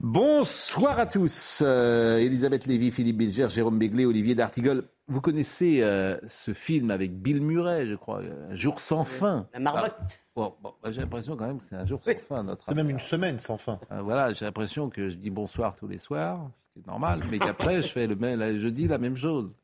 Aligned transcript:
Bonsoir 0.00 0.96
à 1.00 1.06
tous. 1.06 1.60
Euh, 1.60 2.18
Elisabeth 2.18 2.66
Lévy, 2.66 2.92
Philippe 2.92 3.16
Bilger, 3.16 3.48
Jérôme 3.48 3.80
Béglé, 3.80 4.06
Olivier 4.06 4.36
D'Artigol. 4.36 4.84
Vous 5.08 5.20
connaissez 5.20 5.80
euh, 5.82 6.16
ce 6.28 6.52
film 6.54 6.92
avec 6.92 7.20
Bill 7.20 7.42
Murray, 7.42 7.84
je 7.86 7.96
crois, 7.96 8.20
Un 8.48 8.54
jour 8.54 8.80
sans 8.80 9.02
fin. 9.02 9.48
La 9.52 9.58
marmotte. 9.58 9.96
Ah, 9.98 10.14
bon, 10.36 10.54
bon, 10.62 10.72
j'ai 10.88 11.00
l'impression 11.00 11.36
quand 11.36 11.48
même 11.48 11.58
que 11.58 11.64
c'est 11.64 11.74
un 11.74 11.84
jour 11.84 12.00
sans 12.00 12.14
fin. 12.20 12.44
Notre 12.44 12.64
C'est 12.66 12.76
même 12.76 12.90
une 12.90 13.00
semaine 13.00 13.40
sans 13.40 13.56
fin. 13.56 13.80
Euh, 13.90 14.00
voilà, 14.02 14.32
j'ai 14.32 14.44
l'impression 14.44 14.88
que 14.88 15.08
je 15.08 15.16
dis 15.16 15.30
bonsoir 15.30 15.74
tous 15.74 15.88
les 15.88 15.98
soirs, 15.98 16.48
ce 16.68 16.74
qui 16.74 16.78
est 16.78 16.86
normal, 16.86 17.22
mais 17.28 17.40
qu'après 17.40 17.82
je 17.82 17.88
fais 17.88 18.06
le 18.06 18.14
même, 18.14 18.56
je 18.56 18.68
dis 18.68 18.86
la 18.86 18.98
même 18.98 19.16
chose. 19.16 19.56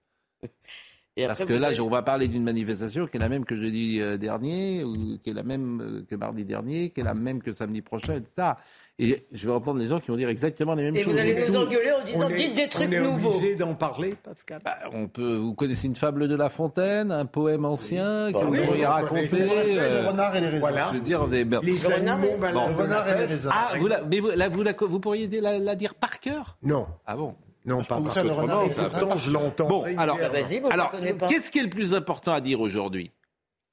Et 1.17 1.29
Parce 1.29 1.45
que 1.45 1.53
là, 1.53 1.69
avez- 1.69 1.79
on 1.81 1.89
va 1.89 2.03
parler 2.03 2.27
d'une 2.27 2.43
manifestation 2.43 3.07
qui 3.07 3.19
est 3.19 3.21
la 3.21 3.29
même 3.29 3.45
que 3.45 3.55
jeudi 3.55 4.01
euh, 4.01 4.17
dernier, 4.17 4.83
ou 4.83 5.17
qui 5.23 5.31
est 5.31 5.35
la 5.35 5.45
même 5.45 5.81
euh, 5.81 6.05
que 6.11 6.17
mardi 6.17 6.45
dernier, 6.45 6.91
qui 6.91 7.01
est 7.03 7.05
la 7.05 7.15
même 7.15 7.41
que 7.41 7.53
samedi 7.53 7.83
prochain, 7.83 8.17
etc. 8.17 8.55
Et 9.01 9.27
je 9.33 9.47
vais 9.49 9.53
entendre 9.53 9.81
les 9.81 9.89
gens 9.89 9.99
qui 9.99 10.09
vont 10.13 10.17
dire 10.17 10.29
exactement 10.29 10.75
les 10.77 10.85
mêmes 10.85 10.95
Et 10.95 11.03
choses. 11.03 11.15
vous 11.15 11.19
allez 11.19 11.49
nous 11.49 11.57
engueuler 11.57 11.91
en 11.91 12.05
disant 12.05 12.27
On 12.27 12.29
est- 12.29 12.35
dites 12.37 12.55
des 12.55 12.69
trucs 12.69 12.89
on 12.89 12.93
est 12.93 13.01
nouveaux. 13.01 13.35
obligé 13.39 13.57
d'en 13.57 13.75
parler, 13.75 14.15
Pascal. 14.23 14.61
Bah, 14.65 14.77
on 14.93 15.09
peut, 15.09 15.35
vous 15.35 15.53
connaissez 15.55 15.89
une 15.89 15.97
fable 15.97 16.29
de 16.29 16.37
La 16.37 16.49
Fontaine, 16.49 17.11
un 17.11 17.27
poème 17.27 17.65
ancien 17.65 18.31
Bah 18.31 18.39
que 18.41 18.45
oui, 18.47 18.59
vous 18.61 18.65
pourriez 18.67 18.83
je 18.83 18.87
raconter. 18.87 19.29
connais. 19.29 19.79
euh, 19.79 20.03
le 20.03 20.09
renard 20.09 20.37
et 20.37 20.41
les 20.41 20.47
raisins. 20.47 20.61
voilà. 20.61 20.89
je 20.93 20.99
veux 20.99 21.03
dire, 21.03 21.27
des-. 21.27 21.45
Les 21.45 21.87
animaux 21.91 22.37
baladent 22.41 22.69
Le 22.77 22.83
renard 22.85 23.09
et 23.09 23.19
les 23.19 23.25
raisins. 23.25 23.51
Ah, 23.53 23.73
vous 23.77 23.87
la- 23.89 24.03
mais 24.03 24.21
vous, 24.21 24.31
là, 24.31 24.49
vous, 24.49 24.63
la- 24.63 24.73
vous 24.79 25.01
pourriez 25.01 25.27
la, 25.41 25.59
la 25.59 25.75
dire 25.75 25.95
par 25.97 26.21
cœur? 26.21 26.57
Non, 26.63 26.87
Ah 27.05 27.17
bon? 27.17 27.35
Non, 27.67 27.79
pas 27.83 27.97
Comme 27.97 28.05
parce 28.05 28.23
le 28.23 28.31
renard 28.31 28.65
et 28.65 28.71
ça- 28.71 28.89
je 29.17 29.31
l'entends. 29.33 29.67
Bon, 29.67 29.83
alors- 29.99 30.19
Ah, 30.21 30.69
Alors, 30.71 30.91
pas. 31.19 31.27
qu'est-ce 31.27 31.51
qui 31.51 31.59
est 31.59 31.63
le 31.65 31.71
plus 31.71 31.95
important 31.95 32.33
à 32.33 32.41
dire 32.41 32.61
aujourd'hui? 32.61 33.11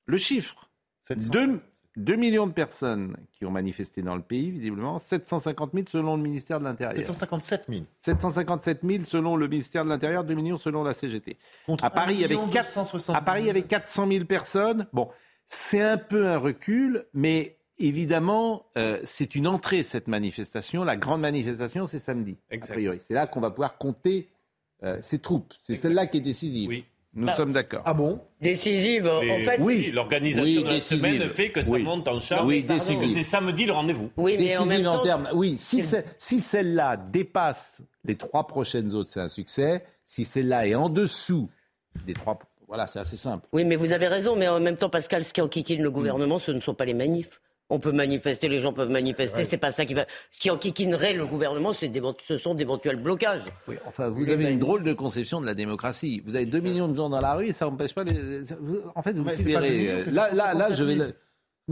Le 0.07 0.17
chiffre. 0.17 0.69
700. 1.01 1.29
2, 1.31 1.59
2 1.97 2.15
millions 2.15 2.47
de 2.47 2.53
personnes 2.53 3.17
qui 3.33 3.45
ont 3.45 3.51
manifesté 3.51 4.01
dans 4.01 4.15
le 4.15 4.21
pays, 4.21 4.49
visiblement. 4.49 4.97
750 4.97 5.71
000 5.73 5.85
selon 5.89 6.15
le 6.15 6.23
ministère 6.23 6.59
de 6.59 6.63
l'Intérieur. 6.63 6.95
757 6.97 7.65
000. 7.67 7.81
757 7.99 8.79
000 8.83 9.03
selon 9.05 9.35
le 9.35 9.47
ministère 9.47 9.83
de 9.83 9.89
l'Intérieur, 9.89 10.23
2 10.23 10.33
millions 10.33 10.57
selon 10.57 10.83
la 10.83 10.93
CGT. 10.93 11.37
Contre 11.65 11.83
À 11.83 11.89
Paris, 11.89 12.15
il 12.15 12.21
y 12.21 12.25
avait 12.25 12.35
1 12.35 12.47
4 12.47 12.67
260 12.67 13.15
à 13.15 13.21
Paris, 13.21 13.41
il 13.43 13.47
y 13.47 13.49
avait 13.49 13.63
400 13.63 14.07
000 14.07 14.25
personnes. 14.25 14.87
Bon, 14.93 15.09
c'est 15.47 15.81
un 15.81 15.97
peu 15.97 16.27
un 16.27 16.37
recul, 16.37 17.05
mais 17.13 17.57
évidemment, 17.77 18.67
euh, 18.77 19.01
c'est 19.03 19.35
une 19.35 19.47
entrée, 19.47 19.83
cette 19.83 20.07
manifestation. 20.07 20.85
La 20.85 20.95
grande 20.95 21.21
manifestation, 21.21 21.87
c'est 21.87 21.99
samedi, 21.99 22.37
a 22.51 22.57
priori. 22.57 22.99
C'est 23.01 23.13
là 23.13 23.27
qu'on 23.27 23.41
va 23.41 23.51
pouvoir 23.51 23.77
compter 23.77 24.29
euh, 24.83 24.97
ses 25.01 25.19
troupes. 25.19 25.53
C'est 25.59 25.75
celle-là 25.75 26.07
qui 26.07 26.17
est 26.17 26.21
décisive. 26.21 26.69
Oui. 26.69 26.85
Nous 27.13 27.25
Bah, 27.27 27.35
sommes 27.35 27.51
d'accord. 27.51 27.81
Ah 27.83 27.93
bon? 27.93 28.21
Décisive, 28.39 29.05
en 29.05 29.19
fait. 29.21 29.59
Oui. 29.59 29.91
l'organisation 29.91 30.43
Oui, 30.43 30.63
de 30.63 30.67
la 30.67 30.73
décisive. 30.75 30.99
semaine 30.99 31.29
fait 31.29 31.49
que 31.51 31.61
ça 31.61 31.71
Oui. 31.71 31.83
monte 31.83 32.07
en 32.07 32.19
charge. 32.19 32.47
Oui, 32.47 32.63
Parce 32.63 32.85
que 32.87 32.93
décisive. 32.93 33.13
C'est 33.13 33.23
samedi 33.23 33.65
le 33.65 33.73
rendez-vous. 33.73 34.09
Oui, 34.15 34.35
mais 34.39 34.55
en 34.57 34.61
Décisive 34.65 34.67
même 34.67 34.83
temps. 34.83 35.03
termes. 35.03 35.27
Oui, 35.33 35.57
si, 35.57 35.83
si 36.17 36.39
celle-là 36.39 36.95
dépasse 36.97 37.81
les 38.05 38.15
trois 38.15 38.47
prochaines 38.47 38.93
autres, 38.95 39.09
c'est 39.11 39.19
un 39.19 39.27
succès. 39.29 39.83
Si 40.05 40.23
celle-là 40.23 40.67
est 40.67 40.75
en 40.75 40.87
dessous 40.87 41.49
des 42.05 42.13
trois, 42.13 42.39
voilà, 42.67 42.87
c'est 42.87 42.99
assez 42.99 43.17
simple. 43.17 43.45
Oui, 43.51 43.65
mais 43.65 43.75
vous 43.75 43.91
avez 43.91 44.07
raison, 44.07 44.37
mais 44.37 44.47
en 44.47 44.61
même 44.61 44.77
temps, 44.77 44.89
Pascal, 44.89 45.25
ce 45.25 45.33
qui 45.33 45.41
enquiquine 45.41 45.83
le 45.83 45.91
gouvernement, 45.91 46.39
ce 46.39 46.51
ne 46.51 46.61
sont 46.61 46.73
pas 46.73 46.85
les 46.85 46.93
manifs. 46.93 47.41
On 47.73 47.79
peut 47.79 47.93
manifester, 47.93 48.49
les 48.49 48.59
gens 48.59 48.73
peuvent 48.73 48.89
manifester, 48.89 49.45
c'est 49.45 49.57
pas 49.57 49.71
ça 49.71 49.85
qui 49.85 49.93
va. 49.93 50.05
Ce 50.31 50.39
qui 50.41 50.51
enquiquinerait 50.51 51.13
le 51.13 51.25
gouvernement, 51.25 51.71
ce 51.73 52.37
sont 52.37 52.53
d'éventuels 52.53 53.01
blocages. 53.01 53.43
Oui, 53.65 53.75
enfin, 53.85 54.09
vous 54.09 54.29
avez 54.29 54.51
une 54.51 54.59
drôle 54.59 54.83
de 54.83 54.91
conception 54.91 55.39
de 55.39 55.45
la 55.45 55.53
démocratie. 55.53 56.21
Vous 56.25 56.35
avez 56.35 56.45
2 56.45 56.59
millions 56.59 56.89
de 56.89 56.97
gens 56.97 57.07
dans 57.07 57.21
la 57.21 57.33
rue 57.33 57.47
et 57.47 57.53
ça 57.53 57.65
n'empêche 57.65 57.95
pas 57.95 58.03
les. 58.03 58.43
En 58.93 59.01
fait, 59.01 59.13
vous 59.13 59.23
considérez. 59.23 59.69
millions, 60.11 60.25
euh, 60.25 60.35
là, 60.35 60.53
là, 60.53 60.73
je 60.73 60.83
vais. 60.83 60.97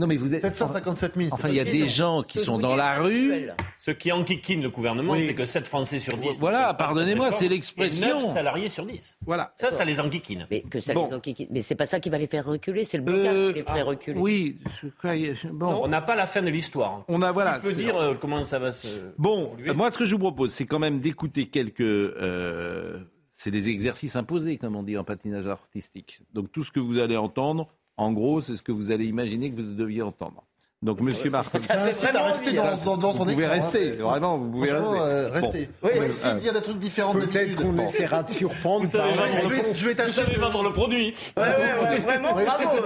Non, 0.00 0.06
mais 0.06 0.16
vous 0.16 0.34
êtes. 0.34 0.40
757 0.42 1.12
000. 1.16 1.28
Enfin, 1.32 1.48
il 1.48 1.54
y 1.54 1.60
a 1.60 1.64
des 1.64 1.88
gens 1.88 2.22
qui 2.22 2.38
sont 2.40 2.58
dans 2.58 2.74
la 2.74 3.00
rue. 3.00 3.48
Ce 3.78 3.90
qui 3.90 4.12
enquiquine 4.12 4.62
le 4.62 4.70
gouvernement, 4.70 5.12
Oui. 5.12 5.24
c'est 5.26 5.34
que 5.34 5.44
7 5.44 5.66
Français 5.66 5.98
sur 5.98 6.16
10. 6.16 6.38
Voilà, 6.40 6.74
pardonnez-moi, 6.74 7.30
c'est 7.32 7.48
l'expression. 7.48 8.18
Et 8.18 8.22
9 8.22 8.34
salariés 8.34 8.68
sur 8.68 8.84
10. 8.86 9.16
Voilà. 9.24 9.52
Ça, 9.54 9.70
ça 9.70 9.84
les 9.84 10.00
enquiquine. 10.00 10.46
Mais 10.50 10.60
que 10.62 10.80
ça 10.80 10.92
Bon. 10.94 11.06
les 11.08 11.14
enquiquine. 11.14 11.48
Mais 11.50 11.62
c'est 11.62 11.74
pas 11.74 11.86
ça 11.86 11.98
qui 12.00 12.10
va 12.10 12.18
les 12.18 12.26
faire 12.26 12.44
reculer, 12.44 12.84
c'est 12.84 12.98
le 12.98 13.04
blocage 13.04 13.36
Euh, 13.36 13.48
qui 13.52 13.58
les 13.58 13.64
ferait 13.64 13.82
reculer. 13.82 14.18
Oui, 14.20 14.58
je 14.82 14.88
crois, 14.88 15.16
je- 15.16 15.48
bon. 15.48 15.80
On 15.82 15.88
n'a 15.88 16.00
pas 16.02 16.14
la 16.16 16.26
fin 16.26 16.42
de 16.42 16.50
l'histoire. 16.50 17.04
On 17.08 17.22
a, 17.22 17.32
voilà. 17.32 17.56
On 17.58 17.60
peut 17.62 17.72
dire 17.72 17.96
euh, 17.96 18.14
comment 18.14 18.42
ça 18.42 18.58
va 18.58 18.70
se. 18.72 18.88
Bon, 19.18 19.48
évoluer. 19.54 19.72
moi, 19.74 19.90
ce 19.90 19.98
que 19.98 20.04
je 20.04 20.12
vous 20.14 20.18
propose, 20.20 20.52
c'est 20.52 20.66
quand 20.66 20.78
même 20.78 21.00
d'écouter 21.00 21.48
quelques. 21.48 21.80
euh, 21.80 22.98
c'est 23.32 23.50
les 23.50 23.68
exercices 23.70 24.16
imposés, 24.16 24.58
comme 24.58 24.76
on 24.76 24.82
dit 24.82 24.98
en 24.98 25.04
patinage 25.04 25.46
artistique. 25.46 26.20
Donc, 26.34 26.52
tout 26.52 26.62
ce 26.62 26.70
que 26.70 26.80
vous 26.80 26.98
allez 26.98 27.16
entendre, 27.16 27.68
en 28.00 28.12
gros, 28.12 28.40
c'est 28.40 28.56
ce 28.56 28.62
que 28.62 28.72
vous 28.72 28.90
allez 28.90 29.04
imaginer 29.06 29.50
que 29.50 29.60
vous 29.60 29.74
deviez 29.74 30.00
entendre. 30.02 30.42
Donc, 30.82 31.02
Monsieur 31.02 31.30
rester 31.30 32.52
dans, 32.54 32.64
hein. 32.64 33.10
vous 33.12 33.24
pouvez 33.26 33.46
rester. 33.46 33.90
Vraiment, 33.90 34.38
vous 34.38 34.50
pouvez 34.50 34.72
rester. 34.72 34.98
euh, 34.98 35.28
Bon. 35.28 35.34
restez. 35.34 35.68
Oui, 35.82 35.90
On 35.92 35.98
va 35.98 36.04
oui. 36.04 36.06
essayer 36.10 36.34
de 36.34 36.38
dire 36.40 36.52
des 36.54 36.62
trucs 36.62 36.78
différents 36.78 37.12
Peut-être 37.12 37.54
qu'on 37.56 37.78
essaiera 37.86 38.22
de 38.22 38.30
surprendre. 38.30 38.86
Vous 38.86 38.90
savez, 38.90 39.12
Je 39.12 39.84
vais, 40.24 40.36
vendre 40.38 40.62
le 40.62 40.72
produit. 40.72 41.12
Ouais, 41.36 41.42
ouais, 41.42 41.82
ouais, 41.82 41.98
vraiment, 41.98 42.34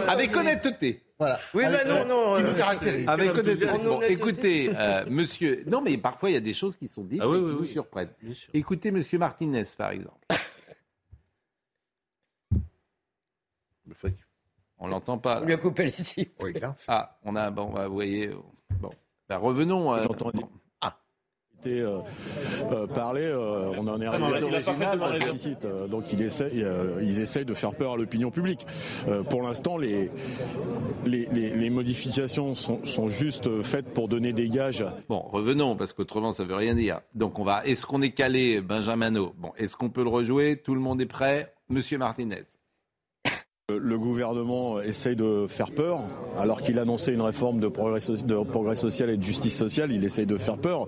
Avec 0.08 0.36
honnêteté. 0.36 1.04
Voilà. 1.20 1.38
Oui, 1.54 1.62
Avec- 1.64 1.86
bah 1.86 2.04
non, 2.04 2.08
non, 2.32 2.36
Qui 2.36 2.42
euh, 2.42 2.50
nous 2.50 2.56
caractérise. 2.56 3.08
Avec 3.08 3.30
honnêteté. 3.30 3.66
Bon, 3.84 4.00
écoutez, 4.02 4.72
euh, 4.76 5.04
monsieur. 5.08 5.62
Non, 5.68 5.80
mais 5.80 5.96
parfois, 5.96 6.30
il 6.30 6.32
y 6.32 6.36
a 6.36 6.40
des 6.40 6.54
choses 6.54 6.74
qui 6.74 6.88
sont 6.88 7.04
dites 7.04 7.20
Ah 7.22 7.28
oui, 7.28 7.36
et 7.36 7.40
qui 7.40 7.46
oui, 7.46 7.52
vous 7.52 7.60
oui. 7.60 7.68
surprennent. 7.68 8.10
Bien 8.20 8.34
sûr. 8.34 8.50
Écoutez, 8.54 8.90
Monsieur 8.90 9.20
Martinez, 9.20 9.62
par 9.78 9.92
exemple. 9.92 10.18
On 14.84 14.88
l'entend 14.88 15.16
pas. 15.16 15.40
On 15.42 15.46
lui 15.46 15.54
a 15.54 15.56
coupé 15.56 15.84
les 15.84 15.90
cils. 15.92 16.28
Oui, 16.42 16.52
là. 16.60 16.74
Ah, 16.88 17.16
on 17.24 17.34
a, 17.36 17.50
bon, 17.50 17.70
bah, 17.70 17.88
vous 17.88 17.94
voyez, 17.94 18.28
euh, 18.28 18.34
bon, 18.80 18.90
Ben, 19.30 19.38
revenons. 19.38 19.94
euh, 19.94 20.02
J'entends 20.02 20.30
bon. 20.34 20.48
été, 21.58 21.80
euh, 21.80 22.00
euh, 22.72 22.86
parler, 22.86 23.22
euh, 23.22 23.72
on 23.78 23.88
en 23.88 23.98
est 23.98 24.04
arrivé 24.04 24.24
il 24.46 24.54
a 24.54 24.58
à 24.58 24.60
un 24.60 24.62
parfaitement 24.62 25.06
raison. 25.06 25.24
déficit. 25.24 25.64
euh, 25.64 25.86
donc 25.86 26.12
il 26.12 26.20
essaie, 26.20 26.50
euh, 26.56 26.98
ils 27.02 27.22
essayent 27.22 27.46
de 27.46 27.54
faire 27.54 27.72
peur 27.72 27.92
à 27.92 27.96
l'opinion 27.96 28.30
publique. 28.30 28.66
Euh, 29.08 29.22
pour 29.22 29.40
l'instant, 29.40 29.78
les, 29.78 30.10
les, 31.06 31.24
les- 31.32 31.54
les 31.54 31.70
modifications 31.70 32.54
sont, 32.54 32.84
sont 32.84 33.08
juste 33.08 33.62
faites 33.62 33.94
pour 33.94 34.08
donner 34.08 34.34
des 34.34 34.50
gages. 34.50 34.84
Bon, 35.08 35.20
revenons, 35.20 35.74
parce 35.76 35.94
qu'autrement, 35.94 36.32
ça 36.32 36.44
veut 36.44 36.56
rien 36.56 36.74
dire. 36.74 37.00
Donc, 37.14 37.38
on 37.38 37.44
va. 37.44 37.64
Est-ce 37.64 37.86
qu'on 37.86 38.02
est 38.02 38.10
calé, 38.10 38.60
Benjamino 38.60 39.32
Bon, 39.38 39.52
est-ce 39.56 39.74
qu'on 39.76 39.88
peut 39.88 40.02
le 40.02 40.10
rejouer? 40.10 40.60
Tout 40.62 40.74
le 40.74 40.80
monde 40.80 41.00
est 41.00 41.06
prêt? 41.06 41.54
Monsieur 41.70 41.96
Martinez. 41.96 42.42
Euh, 43.72 43.78
Le 43.80 43.98
gouvernement 43.98 44.82
essaye 44.82 45.16
de 45.16 45.46
faire 45.48 45.70
peur, 45.70 46.02
alors 46.38 46.60
qu'il 46.60 46.78
annonçait 46.78 47.14
une 47.14 47.22
réforme 47.22 47.60
de 47.60 47.68
progrès, 47.68 47.98
social 48.74 49.08
et 49.08 49.16
de 49.16 49.22
justice 49.22 49.56
sociale, 49.56 49.90
il 49.90 50.04
essaye 50.04 50.26
de 50.26 50.36
faire 50.36 50.58
peur. 50.58 50.86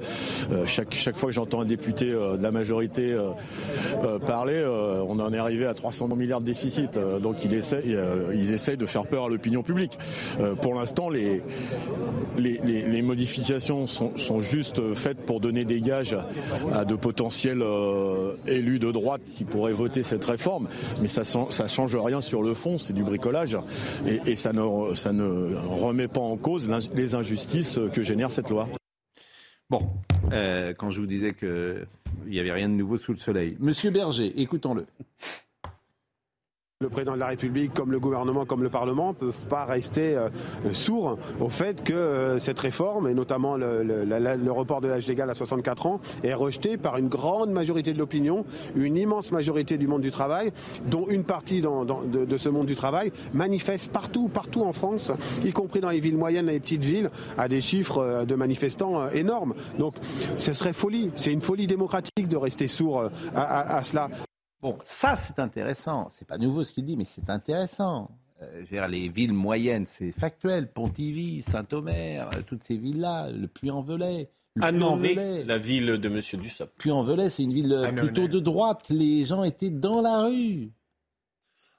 Euh, 0.53 0.67
chaque, 0.67 0.95
fois 1.17 1.31
que 1.31 1.35
j'entends 1.35 1.63
un 1.63 1.65
député 1.65 2.11
euh, 2.11 2.37
de 2.37 2.43
la 2.43 2.51
majorité 2.51 3.17
parler, 4.27 4.63
on 5.09 5.19
en 5.21 5.33
est 5.33 5.39
arrivé 5.39 5.65
à 5.65 5.73
300 5.73 6.09
milliards 6.17 6.43
de 6.43 6.47
déficit. 6.47 6.99
Donc 7.23 7.45
ils 7.45 7.55
essayent 7.55 8.77
de 8.77 8.87
faire 8.87 9.07
peur 9.07 9.25
à 9.25 9.29
l'opinion 9.31 9.63
publique. 9.63 9.99
Pour 10.61 10.75
l'instant, 10.75 11.09
les, 11.09 11.43
modifications 13.03 13.87
sont, 13.87 14.17
sont 14.17 14.41
juste 14.41 14.95
faites 14.95 15.25
pour 15.25 15.41
donner 15.41 15.65
des 15.65 15.81
gages 15.81 16.17
à 16.75 16.85
de 16.85 16.95
potentiels 16.95 17.65
élus 18.47 18.79
de 18.79 18.91
droite 18.91 19.23
qui 19.35 19.45
pourraient 19.45 19.73
voter 19.73 20.03
cette 20.03 20.25
réforme, 20.25 20.69
mais 21.01 21.09
ça 21.09 21.23
ne 21.23 21.69
change 21.69 21.97
rien 21.97 22.21
sur 22.21 22.43
le 22.43 22.53
fond, 22.53 22.66
c'est 22.79 22.93
du 22.93 23.03
bricolage, 23.03 23.57
et, 24.07 24.37
ça, 24.37 24.53
ne, 24.53 24.63
remet 24.63 26.09
pas 26.09 26.21
en 26.21 26.37
cause 26.37 26.71
les 26.95 27.15
injustices 27.15 27.79
que 27.93 28.03
génère 28.03 28.33
cette 28.33 28.51
loi. 28.51 28.69
Bon, 29.69 29.89
euh, 30.33 30.75
quand 30.75 30.91
je 30.91 31.01
vous 31.01 31.07
disais 31.07 31.35
qu'il 31.35 31.87
n'y 32.27 32.39
avait 32.39 32.53
rien 32.53 32.69
de 32.69 32.75
nouveau 32.75 32.97
sous 32.97 33.13
le 33.13 33.19
soleil. 33.19 33.57
Monsieur 33.59 33.91
Berger, 33.91 34.33
écoutons-le. 34.41 34.87
Le 36.83 36.91
président 36.91 37.15
de 37.15 37.21
la 37.21 37.29
République, 37.29 37.73
comme 37.73 37.91
le 37.91 37.99
gouvernement, 37.99 38.45
comme 38.45 38.63
le 38.63 38.69
Parlement, 38.69 39.09
ne 39.09 39.15
peuvent 39.15 39.47
pas 39.49 39.65
rester 39.65 40.15
euh, 40.15 40.29
sourds 40.75 41.19
au 41.41 41.49
fait 41.49 41.83
que 41.83 41.95
euh, 41.95 42.39
cette 42.39 42.61
réforme, 42.61 43.09
et 43.09 43.15
notamment 43.15 43.57
le, 43.57 44.51
report 44.51 44.83
de 44.83 44.89
l'âge 44.89 45.07
légal 45.07 45.31
à 45.31 45.33
64 45.33 45.87
ans, 45.87 46.03
est 46.23 46.35
rejeté 46.35 46.77
par 46.77 46.99
une 46.99 47.09
grande 47.09 47.51
majorité 47.51 47.95
de 47.95 47.99
l'opinion, 47.99 48.45
une 48.75 48.99
immense 48.99 49.33
majorité 49.33 49.79
du 49.79 49.87
monde 49.87 50.03
du 50.03 50.11
travail, 50.11 50.53
dont 50.85 51.07
une 51.09 51.25
partie 51.25 51.63
de, 51.63 52.37
ce 52.37 52.51
monde 52.51 52.67
du 52.67 52.77
travail 52.77 53.11
manifeste 53.33 53.91
partout, 53.91 54.29
partout 54.29 54.63
en 54.63 54.75
France, 54.75 55.13
y 55.47 55.53
compris 55.53 55.81
dans 55.81 55.89
les 55.89 56.01
villes 56.01 56.19
moyennes 56.19 56.51
et 56.51 56.53
les 56.53 56.61
petites 56.61 56.85
villes, 56.85 57.11
à 57.39 57.49
des 57.49 57.63
chiffres 57.63 58.03
euh, 58.03 58.25
de 58.27 58.35
manifestants 58.35 59.09
énormes. 59.13 59.55
Donc 59.79 59.95
ce 60.37 60.53
serait 60.53 60.75
folie, 60.75 61.11
c'est 61.17 61.33
une 61.33 61.41
folie 61.41 61.67
démocratique 61.67 62.29
de 62.29 62.37
rester 62.37 62.69
sourd 62.69 63.09
à 63.35 63.83
cela. 63.83 64.11
Bon, 64.67 64.77
ça 64.85 65.15
c'est 65.15 65.39
intéressant. 65.39 66.09
C'est 66.11 66.27
pas 66.27 66.39
nouveau 66.39 66.65
ce 66.65 66.73
qu'il 66.73 66.85
dit, 66.85 66.97
mais 66.97 67.05
c'est 67.05 67.31
intéressant. 67.31 68.11
Euh, 68.43 68.65
dire, 68.65 68.89
les 68.89 69.09
villes 69.09 69.33
moyennes, 69.33 69.85
c'est 69.89 70.11
factuel. 70.11 70.67
Pontivy, 70.73 71.41
Saint-Omer, 71.43 72.29
euh, 72.35 72.43
toutes 72.45 72.65
ces 72.65 72.77
villes-là, 72.77 73.31
le 73.31 73.47
Puy-en-Velay. 73.47 74.29
Le 74.57 74.65
Annonay, 74.65 75.45
la 75.45 75.57
ville 75.57 75.87
de 75.87 76.09
M. 76.09 76.21
Dussopt. 76.43 76.73
Puy-en-Velay, 76.79 77.31
c'est 77.31 77.45
une 77.45 77.53
ville 77.53 77.73
euh, 77.73 77.85
Annonay. 77.85 78.03
plutôt 78.11 78.27
de 78.27 78.41
droite. 78.41 78.87
Les 78.91 79.25
gens 79.25 79.45
étaient 79.45 79.71
dans 79.71 80.01
la 80.01 80.23
rue. 80.25 80.73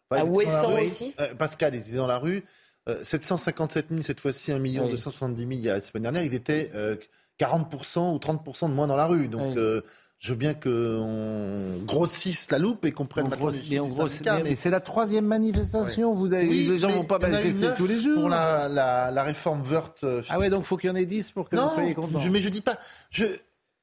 Bah, 0.10 0.22
À 0.22 0.24
Ouessant 0.26 0.74
rue. 0.76 0.88
aussi 0.88 1.14
Euh, 1.20 1.36
Pascal, 1.36 1.76
ils 1.76 1.82
étaient 1.82 1.98
dans 1.98 2.08
la 2.08 2.20
rue. 2.20 2.46
Euh, 2.88 3.04
757 3.04 3.88
000, 3.90 4.02
cette 4.02 4.22
fois-ci 4.22 4.54
1 4.54 4.60
million 4.60 4.86
Oui. 4.86 4.92
270 4.92 5.42
000 5.42 5.52
il 5.52 5.60
y 5.60 5.70
a 5.70 5.74
la 5.74 5.82
semaine 5.82 6.04
dernière. 6.04 6.24
Ils 6.24 6.34
étaient 6.34 6.72
euh, 6.74 6.96
40% 7.38 8.14
ou 8.14 8.18
30% 8.18 8.70
de 8.70 8.74
moins 8.74 8.88
dans 8.88 8.96
la 8.96 9.08
rue. 9.08 9.28
Donc, 9.28 9.56
Oui. 9.58 9.82
Je 10.20 10.30
veux 10.30 10.36
bien 10.36 10.54
qu'on 10.56 11.78
grossisse 11.86 12.50
la 12.52 12.58
loupe 12.60 12.86
et 12.86 12.92
qu'on 12.92 13.06
prenne 13.06 13.26
On 13.26 13.30
maintenant 13.30 13.46
grosse- 13.50 13.70
mais 13.70 13.90
syndicats, 14.10 14.40
mais 14.44 14.56
c'est 14.56 14.70
la 14.70 14.80
troisième 14.80 15.26
manifestation. 15.26 16.14
Vous 16.14 16.34
avez, 16.34 16.48
Oui, 16.48 16.68
les 16.70 16.78
gens 16.80 16.88
mais 16.88 16.96
vont 16.96 17.04
pas 17.04 17.20
manifester 17.20 17.68
tous 17.78 17.88
les 17.88 18.00
jours. 18.02 18.22
Pour 18.22 18.30
la, 18.30 18.68
la, 18.68 19.12
la 19.12 19.24
réforme 19.24 19.62
Wörth. 19.64 20.04
euh, 20.04 20.22
Ah 20.30 20.40
ouais, 20.40 20.50
donc 20.50 20.64
faut 20.66 20.76
qu'il 20.78 20.90
y 20.90 20.92
en 20.92 20.96
ait 20.96 21.06
10 21.06 21.32
pour 21.32 21.50
que 21.50 21.56
vous 21.56 21.62
non, 21.62 21.72
soyez 21.74 21.94
contents. 21.94 22.20
je, 22.20 22.30
mais 22.30 22.40
je 22.40 22.50
dis 22.50 22.62
pas. 22.62 22.78
Je, 23.12 23.26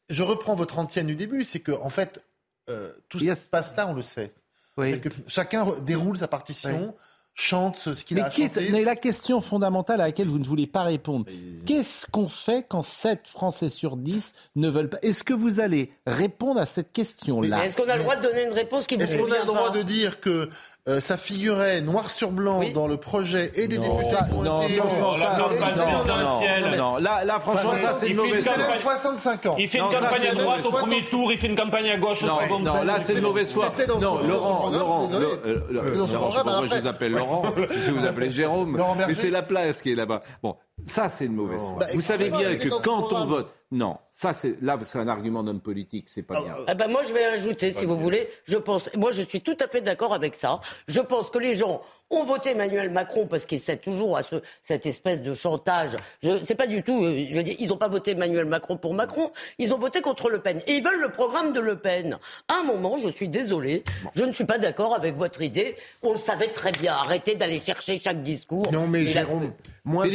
je 0.09 0.23
reprends 0.23 0.55
votre 0.57 0.79
antienne 0.79 1.07
du 1.07 1.15
début. 1.17 1.45
C'est 1.45 1.61
que, 1.61 1.73
en 1.73 1.91
fait, 1.91 2.25
euh, 2.69 2.91
tout 3.09 3.19
ce 3.21 3.25
qui 3.25 3.31
se 3.31 3.49
passe 3.49 3.77
là, 3.77 3.87
on 3.89 3.95
le 3.95 4.03
sait. 4.03 4.33
Oui. 4.77 5.01
Que 5.01 5.09
chacun 5.29 5.65
déroule 5.87 6.19
sa 6.19 6.27
partition, 6.27 6.95
chante 7.35 7.77
ce 7.77 8.05
qu'il 8.05 8.17
Mais, 8.17 8.23
a 8.23 8.31
chanter. 8.31 8.69
mais 8.71 8.85
la 8.85 8.95
question 8.97 9.41
fondamentale 9.41 10.01
à 10.01 10.07
laquelle 10.07 10.29
vous 10.29 10.39
ne 10.39 10.45
voulez 10.45 10.67
pas 10.69 10.83
répondre, 10.85 11.27
qu'est-ce 11.67 12.07
qu'on 12.07 12.29
fait 12.29 12.65
quand 12.69 12.83
7 12.83 13.27
Français 13.27 13.69
sur 13.69 13.97
10 13.97 14.33
ne 14.57 14.69
veulent 14.69 14.89
pas 14.89 14.99
Est-ce 15.03 15.25
que 15.25 15.35
vous 15.35 15.59
allez 15.61 15.91
répondre 16.07 16.61
à 16.61 16.67
cette 16.67 16.93
question-là? 16.93 17.65
Est-ce 17.67 17.77
qu'on 17.77 17.89
a 17.89 17.97
le 17.97 18.03
droit 18.03 18.17
de 18.17 18.23
donner 18.23 18.45
une 18.45 18.53
réponse 18.53 18.87
qui 18.87 18.95
vous 18.97 19.03
Est-ce 19.03 19.17
qu'on 19.17 19.31
a 19.33 19.41
le 19.41 19.47
droit 19.47 19.71
pas? 19.73 19.77
de 19.79 19.83
dire 19.83 20.21
que 20.21 20.49
euh, 20.87 21.01
ça 21.01 21.17
figurait 21.17 21.81
noir 21.81 22.11
sur 22.11 22.31
blanc 22.31 22.59
Oui. 22.61 22.73
dans 22.75 22.87
le 22.87 22.99
projet 22.99 23.51
et 23.55 23.67
des 23.69 23.79
Non, 23.79 23.85
députés 23.97 24.11
ça- 24.11 24.25
qui 24.29 24.35
ont 24.35 24.43
non, 24.43 24.61
été 24.63 24.77
ça- 24.77 24.85
non, 24.85 24.91
non, 24.91 24.99
non, 24.99 25.17
non, 25.17 26.41
mais 26.71 26.77
Non, 26.77 26.97
là, 26.99 27.25
là 27.25 27.41
franchement, 27.41 27.73
Ça, 27.81 27.97
c'est 27.99 28.09
une 28.11 28.17
mauvaise 28.17 28.45
foi. 28.45 28.57
même 28.59 28.67
campagne. 28.67 28.81
65 28.83 29.47
ans. 29.47 29.57
Il 29.59 29.67
fait 29.69 29.79
Non, 29.79 29.91
une 29.91 29.99
campagne 29.99 30.27
à 30.27 30.35
droite 30.35 30.59
au 30.61 30.69
60. 30.71 30.81
premier 30.81 31.01
tour, 31.03 31.33
il 31.33 31.39
fait 31.39 31.47
une 31.47 31.57
campagne 31.57 31.89
à 31.91 31.97
gauche 31.97 32.23
au 32.23 32.27
Non, 32.27 32.39
second 32.41 32.59
non, 32.59 32.75
tour. 32.75 32.85
là 32.85 32.95
c'est 33.03 33.15
une 33.15 33.21
mauvaise 33.23 33.51
foi. 33.53 33.73
Non, 33.89 34.19
Laurent, 34.27 34.71
Laurent, 34.71 35.11
euh, 35.15 35.61
Laurent, 35.71 35.87
je 36.07 36.13
je 36.13 36.39
après. 36.39 36.81
vous 36.81 36.87
appelle 36.87 37.13
Laurent, 37.13 37.43
je 37.71 37.91
vous 37.91 38.07
appelez 38.07 38.31
Jérôme, 38.31 38.77
Laurent 38.77 38.97
mais 39.09 39.15
c'est 39.15 39.31
la 39.31 39.43
place 39.43 39.81
qui 39.81 39.93
est 39.93 39.97
là-bas. 39.97 40.23
Bon, 40.43 40.57
ça 40.87 41.09
c'est 41.09 41.25
une 41.27 41.35
mauvaise 41.35 41.63
foi. 41.63 41.77
Bah, 41.81 41.87
Vous 41.95 42.03
savez 42.03 42.29
bien 42.29 42.57
que 42.57 42.69
quand 42.83 43.11
on 43.11 43.25
vote, 43.25 43.51
non, 43.75 43.97
ça 44.13 44.33
c'est 44.33 44.63
là 44.63 44.79
c'est 44.83 44.99
un 44.99 45.09
argument 45.09 45.43
d'homme 45.43 45.61
politique, 45.61 46.07
c'est 46.09 46.23
pas 46.23 46.41
bien. 46.41 46.55
Ah 46.69 46.75
ben 46.75 46.89
moi, 46.89 47.03
je 47.03 47.13
vais 47.13 47.25
ajouter, 47.25 47.73
si 47.73 47.85
vous 47.85 47.99
voulez. 47.99 48.29
Je 48.45 48.57
pense, 48.57 48.89
moi, 48.95 49.11
je 49.11 49.23
suis 49.23 49.41
tout 49.41 49.57
à 49.61 49.67
fait 49.67 49.81
d'accord 49.81 50.15
avec 50.15 50.35
ça. 50.37 50.61
Je 50.87 51.01
pense 51.01 51.29
que 51.29 51.39
les 51.39 51.55
gens 51.55 51.83
ont 52.11 52.23
voté 52.23 52.51
Emmanuel 52.51 52.91
Macron 52.91 53.27
parce 53.27 53.47
qu'ils 53.47 53.57
essaient 53.59 53.77
toujours 53.79 54.17
à 54.17 54.23
ce, 54.23 54.37
cette 54.63 54.87
espèce 54.87 55.23
de 55.23 55.35
chantage. 55.35 55.91
Je 56.23 56.45
sais 56.45 56.55
pas 56.55 56.69
du 56.69 56.83
tout. 56.85 57.03
euh, 57.05 57.27
Je 57.29 57.35
veux 57.35 57.43
dire, 57.43 57.57
ils 57.59 57.69
n'ont 57.69 57.77
pas 57.77 57.89
voté 57.89 58.13
Emmanuel 58.13 58.45
Macron 58.45 58.77
pour 58.77 58.95
Macron. 58.95 59.33
Ils 59.59 59.75
ont 59.75 59.79
voté 59.79 60.01
contre 60.01 60.31
Le 60.31 60.39
Pen 60.41 60.61
et 60.69 60.75
ils 60.75 60.85
veulent 60.85 61.01
le 61.01 61.09
programme 61.11 61.53
de 61.53 61.59
Le 61.61 61.77
Pen. 61.77 62.19
À 62.47 62.61
un 62.61 62.63
moment, 62.63 62.97
je 62.97 63.09
suis 63.09 63.29
désolé, 63.29 63.83
je 64.15 64.23
ne 64.25 64.33
suis 64.33 64.45
pas 64.45 64.59
d'accord 64.59 64.95
avec 64.95 65.17
votre 65.17 65.43
idée. 65.43 65.75
On 66.03 66.13
le 66.13 66.19
savait 66.19 66.49
très 66.53 66.71
bien. 66.73 66.93
Arrêtez 66.93 67.35
d'aller 67.35 67.59
chercher 67.59 67.99
chaque 67.99 68.23
discours. 68.23 68.71
Non, 68.71 68.87
mais 68.87 69.03
la- 69.03 69.11
Jérôme, 69.11 69.53
moi, 69.85 70.07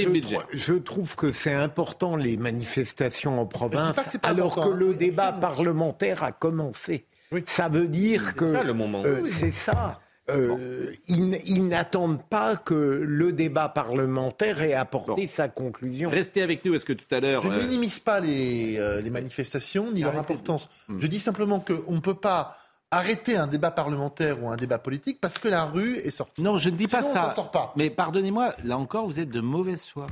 je, 0.52 0.74
trouve 0.74 1.16
que 1.16 1.32
c'est 1.32 1.54
important 1.54 2.16
les 2.16 2.38
manifestations 2.38 3.40
en 3.40 3.46
province, 3.46 3.98
c'est 4.12 4.26
alors 4.26 4.54
important, 4.54 4.70
que 4.70 4.74
hein. 4.74 4.78
le 4.80 4.90
Oui, 4.90 4.98
débat 4.98 5.32
parlementaire 5.32 6.24
a 6.24 6.32
commencé. 6.32 7.06
Ça 7.46 7.70
veut 7.70 7.88
dire 7.88 8.24
C'est 8.28 8.36
que 8.36 8.52
ça, 8.52 8.64
le 8.64 8.74
moment. 8.74 9.04
euh, 9.06 9.26
c'est 9.30 9.52
ça. 9.52 10.00
Euh, 10.30 10.94
ils, 11.08 11.68
n'attendent 11.68 12.24
pas 12.24 12.56
que 12.56 12.74
le 12.74 13.32
débat 13.34 13.70
parlementaire 13.70 14.62
ait 14.62 14.74
apporté 14.74 15.26
Bon. 15.26 15.32
sa 15.34 15.48
conclusion. 15.48 16.10
Restez 16.10 16.42
avec 16.42 16.64
nous 16.66 16.72
parce 16.72 16.84
que 16.84 16.94
tout 16.94 17.06
à 17.12 17.20
l'heure. 17.20 17.42
Je 17.42 17.48
ne 17.50 17.56
euh, 17.56 17.62
minimise 17.62 18.00
pas 18.00 18.20
les, 18.20 18.78
euh, 18.78 19.02
les 19.02 19.10
manifestations 19.10 19.92
ni 19.92 20.02
leur 20.02 20.14
Arrêtez. 20.16 20.34
importance. 20.34 20.70
Hmm. 20.88 21.00
Je 21.00 21.08
dis 21.08 21.20
simplement 21.20 21.60
qu'on 21.60 21.94
ne 21.94 22.00
peut 22.00 22.14
pas 22.16 22.58
arrêter 22.92 23.38
un 23.38 23.48
débat 23.48 23.72
parlementaire 23.72 24.42
ou 24.44 24.50
un 24.50 24.56
débat 24.56 24.80
politique 24.80 25.20
parce 25.22 25.38
que 25.38 25.48
la 25.48 25.66
rue 25.66 25.98
est 25.98 26.12
sortie. 26.12 26.42
Non, 26.42 26.58
je 26.58 26.70
ne 26.70 26.76
dis 26.76 26.88
pas 26.88 27.02
Sinon, 27.02 27.14
on 27.26 27.30
ça. 27.30 27.36
sort 27.36 27.52
pas. 27.52 27.74
Mais 27.76 27.90
pardonnez-moi, 27.90 28.54
là 28.64 28.78
encore, 28.78 29.06
vous 29.06 29.20
êtes 29.20 29.30
de 29.30 29.42
mauvaise 29.42 29.88
foi. 29.88 30.08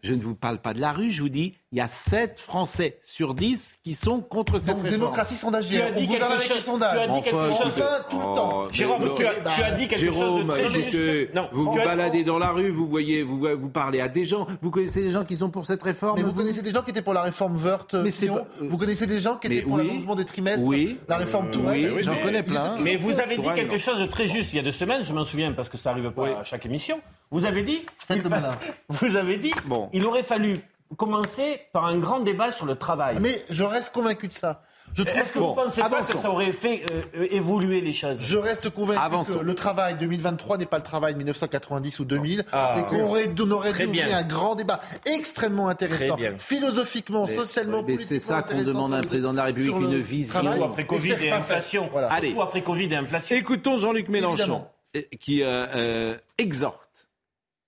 Je 0.00 0.14
ne 0.14 0.22
vous 0.22 0.36
parle 0.36 0.58
pas 0.58 0.74
de 0.74 0.80
la 0.80 0.92
rue, 0.92 1.10
je 1.10 1.22
vous 1.22 1.28
dis, 1.28 1.54
il 1.72 1.78
y 1.78 1.80
a 1.80 1.88
7 1.88 2.38
Français 2.38 2.98
sur 3.02 3.34
10 3.34 3.78
qui 3.82 3.94
sont 3.94 4.20
contre 4.20 4.58
cette 4.58 4.68
Donc 4.68 4.76
réforme. 4.82 4.90
démocratie 5.00 5.34
Tu 5.34 5.40
sondagière. 5.40 5.86
as 5.86 5.90
On 5.90 6.00
dit 6.00 6.06
gouverne 6.06 6.32
avec 6.32 6.48
les 6.54 6.60
sondages. 6.60 6.92
Tu 6.94 6.98
as 7.00 7.08
dit 7.08 7.22
quelque 7.22 7.34
Enfin, 7.36 7.50
chose. 7.64 7.66
Enfin, 7.66 8.02
tout 8.08 8.16
le 8.18 8.22
temps. 8.22 8.62
Oh, 8.64 8.68
Jérôme, 8.70 8.98
mais 9.02 9.14
tu 9.16 9.26
as, 9.26 9.40
bah, 9.40 9.50
tu 9.56 9.62
as 9.64 9.70
dit 9.72 9.88
quelque 9.88 10.00
Jérôme, 10.00 10.20
chose 10.20 10.46
de 10.46 10.50
très 10.52 10.68
juste. 10.70 11.34
Non, 11.34 11.48
vous 11.52 11.64
vous 11.64 11.74
baladez 11.74 12.22
dans 12.22 12.38
la 12.38 12.50
rue, 12.52 12.70
vous 12.70 12.86
voyez, 12.86 13.24
vous, 13.24 13.40
vous 13.40 13.68
parlez 13.70 14.00
à 14.00 14.06
des 14.06 14.24
gens, 14.24 14.46
vous 14.62 14.70
connaissez 14.70 15.02
des 15.02 15.10
gens 15.10 15.24
qui 15.24 15.34
sont 15.34 15.50
pour 15.50 15.66
cette 15.66 15.82
réforme? 15.82 16.16
Mais 16.18 16.22
vous 16.24 16.32
connaissez 16.32 16.62
des 16.62 16.70
gens 16.72 16.82
qui 16.82 16.90
étaient 16.90 17.02
pour 17.02 17.14
la 17.14 17.22
réforme 17.22 17.56
Wörth 17.56 17.94
Mais 17.94 18.12
c'est 18.12 18.26
Fillon? 18.26 18.36
pas- 18.36 18.46
Vous 18.68 18.76
connaissez 18.78 19.06
des 19.08 19.18
gens 19.18 19.34
qui 19.36 19.48
Mais 19.48 19.56
étaient 19.56 19.64
pour 19.64 19.74
oui. 19.78 19.86
l'allongement 19.88 20.14
des 20.14 20.24
trimestres 20.24 20.62
Oui. 20.64 20.96
La 21.08 21.16
réforme 21.16 21.50
Touraine? 21.50 21.92
Oui, 21.96 22.02
j'en 22.04 22.12
mais- 22.12 22.22
connais 22.22 22.42
plein. 22.44 22.76
Mais 22.80 22.94
vous 22.94 23.18
avez 23.18 23.36
dit 23.36 23.48
quelque 23.52 23.76
chose 23.78 23.98
de 23.98 24.06
très 24.06 24.28
juste 24.28 24.52
il 24.52 24.56
y 24.56 24.60
a 24.60 24.62
deux 24.62 24.70
semaines, 24.70 25.02
je 25.02 25.12
m'en 25.12 25.24
souviens 25.24 25.52
parce 25.52 25.68
que 25.68 25.76
ça 25.76 25.90
arrive 25.90 26.10
pas 26.12 26.38
à 26.38 26.44
chaque 26.44 26.64
émission. 26.66 27.00
Vous 27.30 27.44
avez 27.44 27.62
dit, 27.62 27.84
Faites 28.06 28.16
il 28.18 28.22
le 28.24 28.28
fa- 28.30 28.40
malin. 28.40 28.58
vous 28.88 29.16
avez 29.16 29.36
dit, 29.38 29.50
Bon. 29.66 29.90
il 29.92 30.04
aurait 30.06 30.22
fallu 30.22 30.54
commencer 30.96 31.60
par 31.74 31.84
un 31.84 31.98
grand 31.98 32.20
débat 32.20 32.50
sur 32.50 32.64
le 32.64 32.74
travail. 32.74 33.18
Mais 33.20 33.42
je 33.50 33.62
reste 33.62 33.92
convaincu 33.92 34.26
de 34.26 34.32
ça. 34.32 34.62
Je 34.96 35.02
trouve 35.02 35.18
Est-ce 35.20 35.28
que 35.28 35.34
que 35.34 35.38
vous 35.44 35.50
ne 35.50 35.54
pensez 35.54 35.82
pas 35.82 36.00
que 36.00 36.16
ça 36.16 36.30
aurait 36.30 36.52
fait 36.52 36.82
euh, 37.14 37.26
évoluer 37.30 37.82
les 37.82 37.92
choses? 37.92 38.22
Je 38.22 38.38
reste 38.38 38.70
convaincu 38.70 38.98
Avançons. 38.98 39.38
que 39.40 39.44
le 39.44 39.54
travail 39.54 39.96
2023 40.00 40.56
n'est 40.56 40.64
pas 40.64 40.78
le 40.78 40.82
travail 40.82 41.12
de 41.12 41.18
1990 41.18 41.98
ou 42.00 42.06
2000 42.06 42.42
Ah. 42.54 42.74
et 42.78 42.82
qu'on 42.88 43.02
aurait, 43.02 43.30
on 43.38 43.50
aurait 43.50 43.74
dû 43.74 43.84
ouvrir 43.84 44.16
un 44.16 44.22
grand 44.22 44.54
débat 44.54 44.80
extrêmement 45.04 45.68
intéressant, 45.68 46.16
philosophiquement, 46.38 47.26
Mais- 47.26 47.32
socialement, 47.34 47.82
mais 47.86 47.98
c'est 47.98 48.18
ça 48.18 48.40
qu'on 48.42 48.62
demande 48.62 48.94
à 48.94 48.96
un 48.96 49.02
président 49.02 49.32
de 49.32 49.36
la 49.36 49.44
République, 49.44 49.76
une 49.76 50.00
vision. 50.00 50.40
Surtout 50.40 50.64
après 50.64 50.86
Covid 50.86 51.12
et 51.20 51.30
inflation. 51.32 51.88
Voilà. 51.92 52.10
Allez. 52.10 52.28
Surtout 52.28 52.42
après 52.42 52.62
Covid 52.62 52.86
et 52.90 52.96
inflation. 52.96 53.36
Écoutons 53.36 53.76
Jean-Luc 53.76 54.08
Mélenchon, 54.08 54.64
Évidemment. 54.94 55.08
qui 55.20 55.42
euh, 55.42 55.66
euh, 55.76 56.16
exhorte 56.38 56.87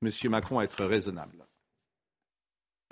M. 0.03 0.11
Macron 0.31 0.63
être 0.63 0.85
raisonnable. 0.85 1.47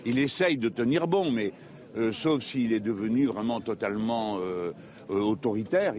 Il 0.04 0.18
essaye 0.18 0.58
de 0.58 0.68
tenir 0.68 1.08
bon, 1.08 1.30
mais 1.30 1.52
euh, 1.96 2.12
sauf 2.12 2.42
s'il 2.42 2.72
est 2.74 2.80
devenu 2.80 3.26
vraiment 3.26 3.60
totalement 3.60 4.38
euh, 4.40 4.72
euh, 5.10 5.20
autoritaire, 5.20 5.94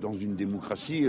dans 0.00 0.14
une 0.14 0.36
démocratie, 0.36 1.06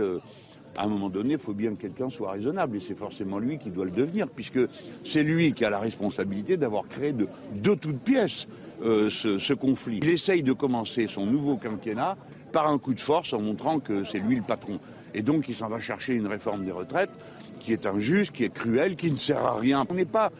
à 0.77 0.83
un 0.83 0.87
moment 0.87 1.09
donné, 1.09 1.33
il 1.33 1.39
faut 1.39 1.53
bien 1.53 1.73
que 1.75 1.81
quelqu'un 1.81 2.09
soit 2.09 2.31
raisonnable, 2.31 2.77
et 2.77 2.79
c'est 2.81 2.97
forcément 2.97 3.39
lui 3.39 3.57
qui 3.57 3.69
doit 3.69 3.85
le 3.85 3.91
devenir, 3.91 4.27
puisque 4.27 4.59
c'est 5.05 5.23
lui 5.23 5.53
qui 5.53 5.63
a 5.63 5.69
la 5.69 5.79
responsabilité 5.79 6.57
d'avoir 6.57 6.87
créé 6.89 7.13
de, 7.13 7.27
de 7.55 7.75
toutes 7.75 7.99
pièces 7.99 8.47
ce, 8.83 9.37
ce 9.39 9.53
conflit. 9.53 9.99
Il 10.01 10.09
essaye 10.09 10.43
de 10.43 10.53
commencer 10.53 11.07
son 11.07 11.25
nouveau 11.25 11.55
quinquennat 11.55 12.17
par 12.51 12.67
un 12.67 12.77
coup 12.77 12.93
de 12.93 12.99
force 12.99 13.31
en 13.31 13.41
montrant 13.41 13.79
que 13.79 14.03
c'est 14.03 14.19
lui 14.19 14.35
le 14.35 14.41
patron. 14.41 14.79
Et 15.13 15.21
donc 15.21 15.47
il 15.49 15.55
s'en 15.55 15.69
va 15.69 15.79
chercher 15.79 16.13
une 16.13 16.27
réforme 16.27 16.65
des 16.65 16.71
retraites 16.71 17.11
qui 17.61 17.73
est 17.73 17.85
injuste, 17.85 18.31
qui 18.33 18.43
est 18.43 18.53
cruelle, 18.53 18.95
qui 18.95 19.11
ne 19.11 19.17
sert 19.17 19.45
à 19.45 19.57
rien. 19.59 19.85
On 19.89 19.93
n'est 19.93 20.05
pas 20.05 20.31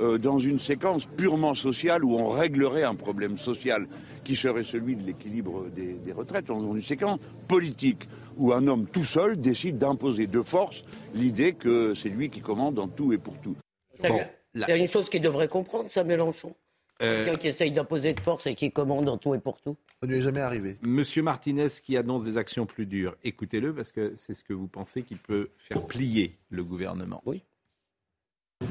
euh, 0.00 0.18
dans 0.18 0.38
une 0.40 0.58
séquence 0.58 1.06
purement 1.06 1.54
sociale 1.54 2.04
où 2.04 2.16
on 2.16 2.28
réglerait 2.28 2.82
un 2.82 2.94
problème 2.96 3.38
social 3.38 3.86
qui 4.24 4.34
serait 4.34 4.64
celui 4.64 4.96
de 4.96 5.02
l'équilibre 5.04 5.66
des, 5.74 5.92
des 5.92 6.12
retraites, 6.12 6.50
on 6.50 6.58
est 6.62 6.66
dans 6.66 6.74
une 6.74 6.82
séquence 6.82 7.18
politique 7.46 8.08
où 8.36 8.52
un 8.52 8.66
homme 8.66 8.86
tout 8.86 9.04
seul 9.04 9.40
décide 9.40 9.78
d'imposer 9.78 10.26
de 10.26 10.42
force 10.42 10.82
l'idée 11.14 11.52
que 11.52 11.94
c'est 11.94 12.08
lui 12.08 12.30
qui 12.30 12.40
commande 12.40 12.78
en 12.78 12.88
tout 12.88 13.12
et 13.12 13.18
pour 13.18 13.36
tout. 13.40 13.54
C'est 14.00 14.08
Bon, 14.08 14.14
bien. 14.16 14.26
là- 14.54 14.66
Il 14.68 14.70
y 14.70 14.74
a 14.74 14.76
une 14.80 14.88
chose 14.88 15.08
qu'il 15.08 15.20
devrait 15.20 15.46
comprendre, 15.48 15.88
ça, 15.90 16.02
Mélenchon. 16.02 16.54
Euh, 17.02 17.24
Quelqu'un 17.24 17.38
qui 17.40 17.48
essaye 17.48 17.72
d'imposer 17.72 18.14
de 18.14 18.20
force 18.20 18.46
et 18.46 18.54
qui 18.54 18.70
commande 18.70 19.08
en 19.08 19.18
tout 19.18 19.34
et 19.34 19.40
pour 19.40 19.60
tout. 19.60 19.76
Ça 20.00 20.06
ne 20.06 20.12
lui 20.12 20.18
est 20.18 20.22
jamais 20.22 20.40
arrivé. 20.40 20.76
Monsieur 20.82 21.22
Martinez 21.22 21.66
qui 21.82 21.96
annonce 21.96 22.22
des 22.22 22.36
actions 22.38 22.66
plus 22.66 22.86
dures, 22.86 23.16
écoutez-le 23.24 23.74
parce 23.74 23.90
que 23.90 24.12
c'est 24.16 24.34
ce 24.34 24.44
que 24.44 24.52
vous 24.52 24.68
pensez 24.68 25.02
qui 25.02 25.16
peut 25.16 25.50
faire 25.58 25.84
plier 25.86 26.38
le 26.50 26.62
gouvernement. 26.62 27.22
Oui. 27.26 27.42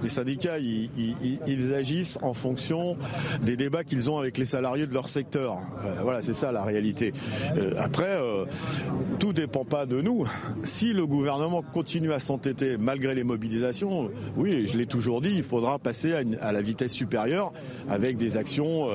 Les 0.02 0.10
syndicats, 0.10 0.58
ils, 0.58 1.74
agissent 1.74 2.18
en 2.22 2.34
fonction 2.34 2.98
des 3.42 3.56
débats 3.58 3.84
qu'ils 3.84 4.10
ont 4.10 4.18
avec 4.18 4.38
les 4.38 4.46
salariés 4.46 4.88
de 4.88 4.94
leur 4.94 5.10
secteur. 5.10 5.58
Euh, 5.86 5.96
voilà, 6.02 6.22
c'est 6.22 6.34
ça 6.34 6.52
la 6.52 6.64
réalité. 6.64 7.14
Euh, 7.58 7.74
après, 7.78 8.18
euh, 8.20 8.46
tout 9.20 9.34
dépend 9.34 9.66
pas 9.66 9.86
de 9.86 10.02
nous. 10.02 10.26
Si 10.64 10.94
le 10.94 11.06
gouvernement 11.06 11.62
continue 11.62 12.12
à 12.12 12.20
s'entêter 12.20 12.78
malgré 12.78 13.16
les 13.16 13.24
mobilisations, 13.24 14.10
oui, 14.36 14.68
je 14.68 14.78
l'ai 14.78 14.86
toujours 14.86 15.22
dit, 15.22 15.34
il 15.36 15.44
faudra 15.44 15.80
passer 15.80 16.14
à, 16.14 16.22
à 16.42 16.52
la 16.52 16.62
vitesse 16.62 16.94
supérieure 16.94 17.54
avec 17.90 18.18
des 18.18 18.38
actions 18.38 18.88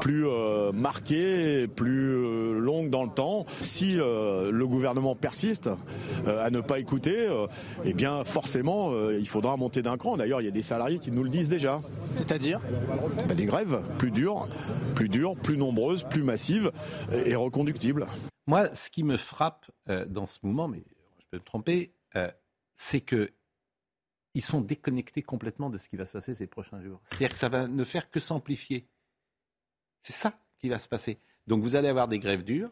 plus 0.00 0.24
marquées, 0.72 1.66
plus 1.68 2.58
longues 2.58 2.90
dans 2.90 3.04
le 3.04 3.10
temps. 3.10 3.46
Si 3.60 3.94
le 3.96 4.64
gouvernement 4.66 5.14
persiste 5.14 5.70
à 6.26 6.50
ne 6.50 6.60
pas 6.60 6.78
écouter, 6.78 7.28
eh 7.84 7.92
bien 7.92 8.24
forcément, 8.24 8.92
il 9.10 9.28
faudra 9.28 9.56
monter 9.56 9.82
d'un 9.82 9.96
D'ailleurs, 10.16 10.40
il 10.40 10.44
y 10.44 10.48
a 10.48 10.52
des 10.52 10.62
salariés 10.62 10.98
qui 10.98 11.10
nous 11.10 11.24
le 11.24 11.30
disent 11.30 11.48
déjà. 11.48 11.82
C'est-à-dire 12.12 12.60
Bah, 13.28 13.34
des 13.34 13.44
grèves 13.44 13.82
plus 13.98 14.10
dures, 14.10 14.48
plus 14.94 15.08
dures, 15.08 15.36
plus 15.36 15.56
nombreuses, 15.56 16.04
plus 16.04 16.22
massives 16.22 16.72
et, 17.12 17.34
reconductibles. 17.34 18.06
Moi, 18.46 18.72
ce 18.74 18.90
qui 18.90 19.02
me 19.02 19.16
frappe 19.16 19.70
euh, 19.88 20.06
dans 20.06 20.26
ce 20.26 20.38
mouvement, 20.42 20.68
mais 20.68 20.84
je 21.18 21.26
peux 21.30 21.36
me 21.38 21.42
tromper, 21.42 21.92
euh, 22.16 22.30
c'est 22.76 23.00
que 23.00 23.32
ils 24.34 24.42
sont 24.42 24.60
déconnectés 24.60 25.22
complètement 25.22 25.68
de 25.68 25.78
ce 25.78 25.88
qui 25.88 25.96
va 25.96 26.06
se 26.06 26.12
passer 26.12 26.32
ces 26.32 26.46
prochains 26.46 26.80
jours. 26.82 27.00
C'est-à-dire 27.04 27.30
que 27.30 27.38
ça 27.38 27.48
va 27.48 27.66
ne 27.66 27.84
faire 27.84 28.08
que 28.10 28.20
s'amplifier. 28.20 28.86
C'est 30.02 30.12
ça 30.12 30.38
qui 30.60 30.68
va 30.68 30.78
se 30.78 30.88
passer. 30.88 31.18
Donc 31.46 31.62
vous 31.62 31.74
allez 31.74 31.88
avoir 31.88 32.08
des 32.08 32.18
grèves 32.18 32.44
dures, 32.44 32.70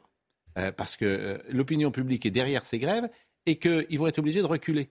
euh, 0.59 0.71
parce 0.71 0.97
que 0.97 1.43
l'opinion 1.49 1.91
publique 1.91 2.25
est 2.25 2.31
derrière 2.31 2.65
ces 2.65 2.79
grèves, 2.79 3.09
et 3.47 3.59
qu'ils 3.59 3.99
vont 3.99 4.07
être 4.07 4.19
obligés 4.19 4.41
de 4.41 4.47
reculer. 4.47 4.91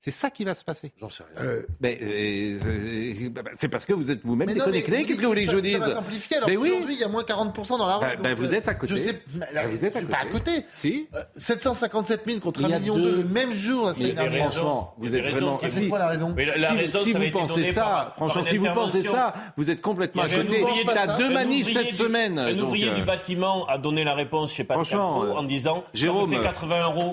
C'est 0.00 0.12
ça 0.12 0.30
qui 0.30 0.44
va 0.44 0.54
se 0.54 0.64
passer. 0.64 0.92
J'en 1.00 1.08
sais 1.10 1.24
rien. 1.36 1.44
Euh, 1.44 1.62
Ben, 1.80 1.98
euh, 2.00 2.58
euh, 2.64 3.30
bah, 3.30 3.42
c'est 3.56 3.68
parce 3.68 3.84
que 3.84 3.92
vous 3.92 4.12
êtes 4.12 4.20
vous-même 4.24 4.46
Mais 4.46 4.54
mais 4.54 4.60
vous 4.60 4.70
Qu'est-ce 4.70 5.16
que 5.18 5.22
vous 5.22 5.28
voulez 5.28 5.44
que 5.46 5.50
je 5.52 5.58
dise 5.58 5.72
Ça 5.78 5.86
va 5.86 5.94
simplifier. 5.94 6.36
Alors 6.36 6.48
Ben 6.48 6.56
oui. 6.56 6.70
aujourd'hui, 6.70 6.94
il 6.94 7.00
y 7.00 7.04
a 7.04 7.08
moins 7.08 7.22
40% 7.24 7.78
dans 7.78 7.86
la 7.88 7.96
rue. 7.96 8.00
Ben- 8.06 8.12
donc, 8.14 8.22
ben, 8.22 8.34
vous 8.36 8.44
euh, 8.46 8.52
êtes 8.56 8.68
à 8.68 8.74
côté. 8.74 8.92
Je 8.92 8.96
sais, 8.96 9.20
mais 9.34 9.46
là, 9.52 9.64
Ben, 9.64 9.70
vous 9.76 9.84
êtes 9.84 9.96
à 9.96 10.00
je 10.00 10.04
suis 10.04 10.12
pas 10.14 10.18
à 10.20 10.24
côté. 10.26 10.52
côté. 10.54 10.66
Si. 10.72 11.08
Euh, 11.16 11.20
757 11.36 12.22
000 12.26 12.38
contre 12.38 12.60
Il 12.60 12.68
y 12.68 12.72
1 12.72 12.76
a 12.76 12.78
million 12.78 12.96
deux- 12.96 13.10
le 13.16 13.24
même 13.24 13.52
jour 13.52 13.86
la 13.86 13.92
Mais 13.92 13.98
semaine 13.98 14.14
dernière. 14.14 14.52
franchement, 14.52 14.94
vous 14.98 15.14
êtes 15.16 15.28
vraiment. 15.28 15.56
qui- 15.56 15.70
C'est 15.70 15.88
quoi 15.88 15.98
la 15.98 16.06
raison 16.08 16.32
Mais 16.36 16.44
la, 16.44 16.56
la 16.58 16.70
si, 16.70 16.76
raison, 16.76 16.98
si 17.02 17.12
vous 17.12 17.30
pensez 17.32 17.72
ça, 17.72 18.12
franchement, 18.16 18.44
si 18.44 18.56
vous 18.56 18.72
pensez 18.72 19.02
ça, 19.02 19.34
vous 19.56 19.68
êtes 19.68 19.80
complètement 19.80 20.22
à 20.22 20.28
côté. 20.28 20.64
Il 20.64 20.86
y 20.86 20.90
a 20.96 21.06
de- 21.08 21.18
deux 21.18 21.24
un 21.26 21.30
manifs 21.30 21.66
ouvrier 21.66 21.78
cette 21.80 21.88
du- 21.90 21.96
semaine. 21.96 22.38
Un 22.38 22.56
ouvrier 22.60 22.90
euh, 22.90 22.94
du 22.94 23.02
bâtiment 23.02 23.66
a 23.66 23.78
donné 23.78 24.04
la 24.04 24.14
réponse 24.14 24.52
Franchement, 24.70 25.20
Pro 25.22 25.24
euh, 25.24 25.34
en 25.34 25.42
disant 25.42 25.82
Jérôme, 25.92 26.30
ça 26.30 26.36
me 26.36 26.42
fait 26.42 26.48
80 26.48 26.84
euros 26.84 27.10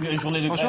une 0.00 0.18
journée 0.20 0.40
de 0.40 0.48
grève. 0.48 0.68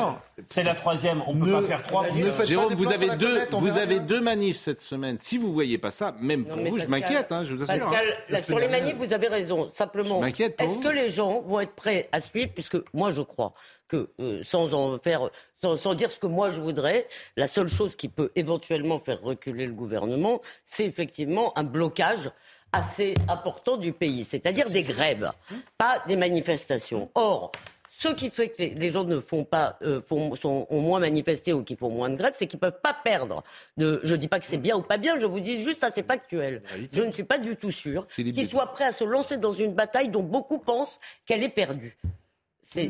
C'est 0.49 0.63
la 0.63 0.75
troisième, 0.75 1.21
on 1.27 1.33
peut 1.33 1.45
Ne- 1.47 1.51
pas 1.51 1.61
faire 1.61 1.83
trois. 1.83 2.07
ne 2.07 2.45
Jérôme, 2.45 2.73
vous 2.73 2.91
avez 2.91 3.15
deux, 3.15 3.39
on 3.53 3.59
vous 3.59 3.77
avez 3.77 3.99
deux 3.99 4.21
manifs 4.21 4.57
cette 4.57 4.81
semaine. 4.81 5.17
Si 5.19 5.37
vous 5.37 5.53
voyez 5.53 5.77
pas 5.77 5.91
ça, 5.91 6.15
même 6.19 6.43
Non, 6.43 6.55
pour 6.55 6.63
vous, 6.65 6.79
je 6.79 6.87
m'inquiète, 6.87 7.31
hein, 7.31 7.43
je 7.43 7.53
vous 7.53 7.63
assure. 7.63 7.85
Pascal, 7.85 8.05
La 8.29 8.37
là, 8.37 8.41
semaine 8.43 8.45
sur 8.45 8.59
les 8.59 8.67
manifs, 8.67 8.95
vous 8.95 9.13
avez 9.13 9.27
raison. 9.27 9.69
Simplement, 9.69 10.15
Je 10.19 10.25
m'inquiète 10.25 10.55
pour 10.57 10.65
est-ce 10.67 10.79
que 10.79 10.87
les 10.87 11.09
gens 11.09 11.41
vont 11.41 11.59
être 11.59 11.75
prêts 11.75 12.09
à 12.11 12.19
suivre 12.21 12.51
Puisque 12.53 12.77
moi, 12.93 13.11
je 13.11 13.21
crois 13.21 13.53
que, 13.87 14.09
euh, 14.19 14.41
sans 14.43 14.73
en 14.73 14.97
faire, 14.97 15.29
sans, 15.61 15.77
sans 15.77 15.93
dire 15.93 16.09
ce 16.09 16.19
que 16.19 16.27
moi 16.27 16.49
je 16.51 16.61
voudrais, 16.61 17.07
la 17.35 17.47
seule 17.47 17.67
chose 17.67 17.95
qui 17.95 18.07
peut 18.07 18.31
éventuellement 18.35 18.99
faire 18.99 19.21
reculer 19.21 19.65
le 19.65 19.73
gouvernement, 19.73 20.41
c'est 20.65 20.85
effectivement 20.85 21.51
un 21.57 21.63
blocage 21.63 22.31
assez 22.73 23.13
important 23.27 23.75
du 23.75 23.91
pays, 23.91 24.23
c'est-à-dire 24.23 24.69
des 24.69 24.83
grèves, 24.83 25.29
pas 25.77 26.01
des 26.07 26.15
manifestations. 26.15 27.11
Or, 27.15 27.51
ce 28.01 28.07
qui 28.15 28.29
fait 28.31 28.49
que 28.49 28.63
les 28.63 28.89
gens 28.89 29.03
ne 29.03 29.19
font 29.19 29.43
pas, 29.43 29.77
euh, 29.83 30.01
font, 30.01 30.35
sont, 30.35 30.65
ont 30.69 30.81
moins 30.81 30.99
manifesté 30.99 31.53
ou 31.53 31.63
qui 31.63 31.75
font 31.75 31.89
moins 31.91 32.09
de 32.09 32.15
grève, 32.15 32.33
c'est 32.35 32.47
qu'ils 32.47 32.57
ne 32.57 32.61
peuvent 32.61 32.81
pas 32.81 32.95
perdre. 33.03 33.43
De, 33.77 33.99
je 34.03 34.13
ne 34.15 34.17
dis 34.19 34.27
pas 34.27 34.39
que 34.39 34.45
c'est 34.45 34.57
bien 34.57 34.75
ou 34.75 34.81
pas 34.81 34.97
bien, 34.97 35.19
je 35.19 35.25
vous 35.27 35.39
dis 35.39 35.63
juste 35.63 35.81
ça, 35.81 35.91
c'est 35.93 36.05
factuel. 36.07 36.63
Je 36.91 37.03
ne 37.03 37.11
suis 37.11 37.23
pas 37.23 37.37
du 37.37 37.55
tout 37.55 37.71
sûr 37.71 38.07
Philippe 38.09 38.35
qu'ils 38.35 38.49
soient 38.49 38.71
prêts 38.73 38.85
à 38.85 38.91
se 38.91 39.03
lancer 39.03 39.37
dans 39.37 39.53
une 39.53 39.73
bataille 39.73 40.09
dont 40.09 40.23
beaucoup 40.23 40.57
pensent 40.57 40.99
qu'elle 41.25 41.43
est 41.43 41.49
perdue. 41.49 41.95
C'est 42.63 42.89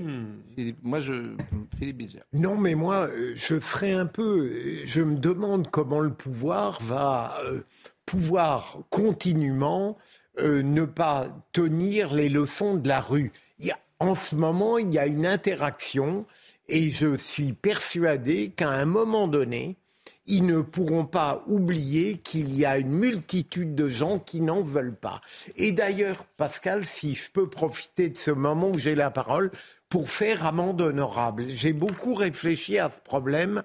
Philippe, 0.56 0.78
Moi, 0.84 1.00
je. 1.00 1.36
Philippe 1.78 1.98
Bilger. 1.98 2.20
Non, 2.34 2.56
mais 2.56 2.76
moi, 2.76 3.08
euh, 3.08 3.34
je 3.36 3.60
serais 3.60 3.94
un 3.94 4.06
peu. 4.06 4.46
euh, 4.52 4.82
Je 4.86 5.02
me 5.02 5.18
demande 5.18 5.70
comment 5.72 6.00
le 6.02 6.14
pouvoir 6.14 6.80
va 6.84 7.38
euh, 7.46 7.62
pouvoir 8.06 8.78
continuellement 8.92 9.98
euh, 10.40 10.62
ne 10.62 10.86
pas 10.86 11.30
tenir 11.52 12.14
les 12.14 12.30
leçons 12.30 12.76
de 12.78 12.88
la 12.88 13.00
rue. 13.00 13.32
Il 13.60 13.66
y 13.68 13.72
a, 13.72 13.80
en 14.02 14.16
ce 14.16 14.36
moment, 14.36 14.80
il 14.80 14.92
y 14.92 14.98
a 14.98 15.06
une 15.06 15.28
interaction 15.28 16.26
et 16.68 16.90
je 16.90 17.16
suis 17.16 17.54
persuadé 17.54 18.50
qu'à 18.50 18.72
un 18.72 18.86
moment 18.86 19.28
donné, 19.28 19.78
ils 20.26 20.44
ne 20.44 20.62
pourront 20.62 21.06
pas 21.06 21.44
oublier 21.46 22.18
qu'il 22.18 22.58
y 22.58 22.66
a 22.66 22.80
une 22.80 22.90
multitude 22.90 23.76
de 23.76 23.90
gens 23.90 24.18
qui 24.18 24.42
n'en 24.42 24.64
veulent 24.64 24.96
pas. 24.96 25.22
Et 25.56 25.72
d'ailleurs, 25.72 26.26
Pascal, 26.36 26.84
si 26.84 27.14
je 27.14 27.32
peux 27.32 27.48
profiter 27.48 28.10
de 28.10 28.18
ce 28.18 28.32
moment 28.32 28.72
où 28.72 28.78
j'ai 28.78 28.96
la 28.96 29.12
parole 29.12 29.52
pour 29.88 30.10
faire 30.10 30.48
amende 30.48 30.82
honorable, 30.82 31.46
j'ai 31.50 31.74
beaucoup 31.74 32.16
réfléchi 32.16 32.80
à 32.80 32.90
ce 32.90 33.00
problème. 33.02 33.62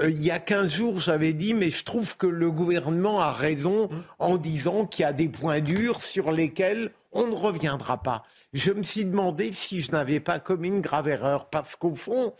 Euh, 0.00 0.10
il 0.10 0.22
y 0.22 0.30
a 0.30 0.38
15 0.38 0.70
jours, 0.70 1.00
j'avais 1.00 1.32
dit, 1.32 1.54
mais 1.54 1.70
je 1.70 1.82
trouve 1.82 2.16
que 2.16 2.28
le 2.28 2.52
gouvernement 2.52 3.18
a 3.18 3.32
raison 3.32 3.90
en 4.20 4.36
disant 4.36 4.86
qu'il 4.86 5.02
y 5.02 5.06
a 5.06 5.12
des 5.12 5.28
points 5.28 5.60
durs 5.60 6.02
sur 6.02 6.30
lesquels 6.30 6.92
on 7.12 7.26
ne 7.26 7.34
reviendra 7.34 8.02
pas. 8.02 8.24
Je 8.52 8.72
me 8.72 8.82
suis 8.82 9.04
demandé 9.04 9.52
si 9.52 9.80
je 9.80 9.92
n'avais 9.92 10.20
pas 10.20 10.38
commis 10.38 10.68
une 10.68 10.80
grave 10.80 11.08
erreur, 11.08 11.46
parce 11.48 11.76
qu'au 11.76 11.94
fond, 11.94 12.34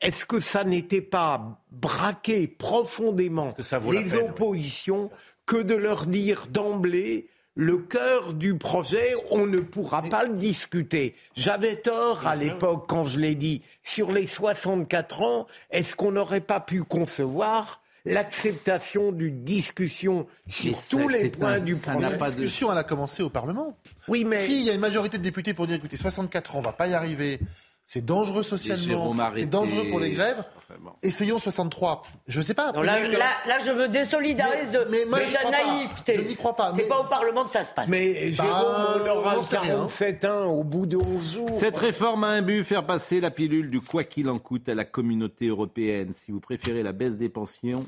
est-ce 0.00 0.26
que 0.26 0.40
ça 0.40 0.64
n'était 0.64 1.00
pas 1.02 1.60
braquer 1.70 2.46
profondément 2.48 3.54
les 3.58 4.04
peine, 4.04 4.12
oui. 4.12 4.28
oppositions 4.28 5.10
que 5.46 5.62
de 5.62 5.74
leur 5.74 6.06
dire 6.06 6.46
d'emblée 6.50 7.28
le 7.56 7.78
cœur 7.78 8.32
du 8.32 8.58
projet, 8.58 9.12
on 9.30 9.46
ne 9.46 9.60
pourra 9.60 10.02
pas 10.02 10.24
le 10.24 10.34
discuter. 10.34 11.14
J'avais 11.36 11.76
tort 11.76 12.26
à 12.26 12.34
l'époque 12.34 12.86
quand 12.88 13.04
je 13.04 13.20
l'ai 13.20 13.36
dit. 13.36 13.62
Sur 13.82 14.10
les 14.10 14.26
64 14.26 15.22
ans, 15.22 15.46
est-ce 15.70 15.94
qu'on 15.94 16.12
n'aurait 16.12 16.40
pas 16.40 16.58
pu 16.58 16.82
concevoir 16.82 17.80
l'acceptation 18.04 19.12
d'une 19.12 19.44
discussion 19.44 20.26
sur 20.46 20.78
tous 20.88 21.08
les 21.08 21.30
points 21.30 21.54
un- 21.54 21.60
du 21.60 21.74
ça 21.74 21.92
projet 21.92 22.06
n'a 22.06 22.10
La 22.12 22.16
pas 22.18 22.30
de- 22.30 22.36
discussion, 22.36 22.70
elle 22.70 22.78
a 22.78 22.84
commencé 22.84 23.22
au 23.22 23.30
Parlement. 23.30 23.78
Oui, 24.08 24.24
mais 24.24 24.44
S'il 24.44 24.62
y 24.62 24.70
a 24.70 24.74
une 24.74 24.80
majorité 24.80 25.18
de 25.18 25.22
députés 25.22 25.54
pour 25.54 25.66
dire, 25.66 25.76
écoutez, 25.76 25.96
64 25.96 26.54
ans, 26.54 26.58
on 26.58 26.62
va 26.62 26.72
pas 26.72 26.86
y 26.86 26.94
arriver, 26.94 27.40
c'est 27.86 28.04
dangereux 28.04 28.42
socialement, 28.42 29.14
c'est 29.34 29.46
dangereux 29.46 29.84
pour 29.90 30.00
les 30.00 30.10
grèves, 30.10 30.42
Enfin, 30.56 30.78
bon. 30.80 30.90
essayons 31.02 31.38
63. 31.38 32.02
Je 32.26 32.40
sais 32.40 32.54
pas. 32.54 32.72
Non, 32.72 32.80
là, 32.82 32.94
peut-être 32.96 33.12
que- 33.12 33.18
là, 33.18 33.26
là, 33.46 33.58
je 33.64 33.70
me 33.72 33.88
désolidarise 33.88 34.68
Mais- 34.72 34.78
de, 34.78 34.88
mais 34.90 35.04
moi, 35.04 35.18
de 35.20 35.24
j'y 35.26 35.32
ta 35.32 35.38
crois 35.40 35.50
pas. 35.52 35.66
naïveté. 35.66 36.14
Je 36.16 36.20
n'y 36.22 36.34
crois 36.36 36.56
pas, 36.56 36.72
C'est 36.74 36.82
mais- 36.82 36.88
pas 36.88 37.00
au 37.00 37.04
Parlement 37.04 37.44
que 37.44 37.50
ça 37.50 37.64
se 37.64 37.72
passe. 37.72 37.88
mais 37.88 38.32
Jérôme, 38.32 38.50
Bah, 38.52 38.98
on 39.04 39.18
aura 39.18 39.34
on 39.36 39.38
le 39.40 39.44
sait 39.44 39.58
rien. 39.58 39.68
47 39.74 40.24
ans 40.24 40.46
au 40.52 40.64
bout 40.64 40.86
de 40.86 40.96
11 40.96 41.34
jours. 41.34 41.50
Cette 41.52 41.76
réforme 41.76 42.24
a 42.24 42.28
un 42.28 42.42
but, 42.42 42.64
faire 42.64 42.86
passer 42.86 43.20
la 43.20 43.30
pilule 43.30 43.70
du 43.70 43.80
quoi 43.80 44.04
qu'il 44.04 44.28
en 44.30 44.38
coûte 44.38 44.68
à 44.68 44.74
la 44.74 44.84
communauté 44.84 45.48
européenne. 45.48 46.12
Si 46.14 46.32
vous 46.32 46.40
préférez 46.40 46.82
la 46.82 46.92
baisse 46.92 47.16
des 47.16 47.28
pensions, 47.28 47.84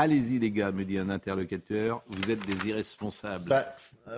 allez-y 0.00 0.38
les 0.38 0.50
gars, 0.50 0.70
me 0.72 0.84
dit 0.84 0.98
un 0.98 1.08
interlocuteur. 1.10 2.02
Vous 2.08 2.30
êtes 2.30 2.44
des 2.46 2.68
irresponsables. 2.68 3.48
Bah, 3.48 3.64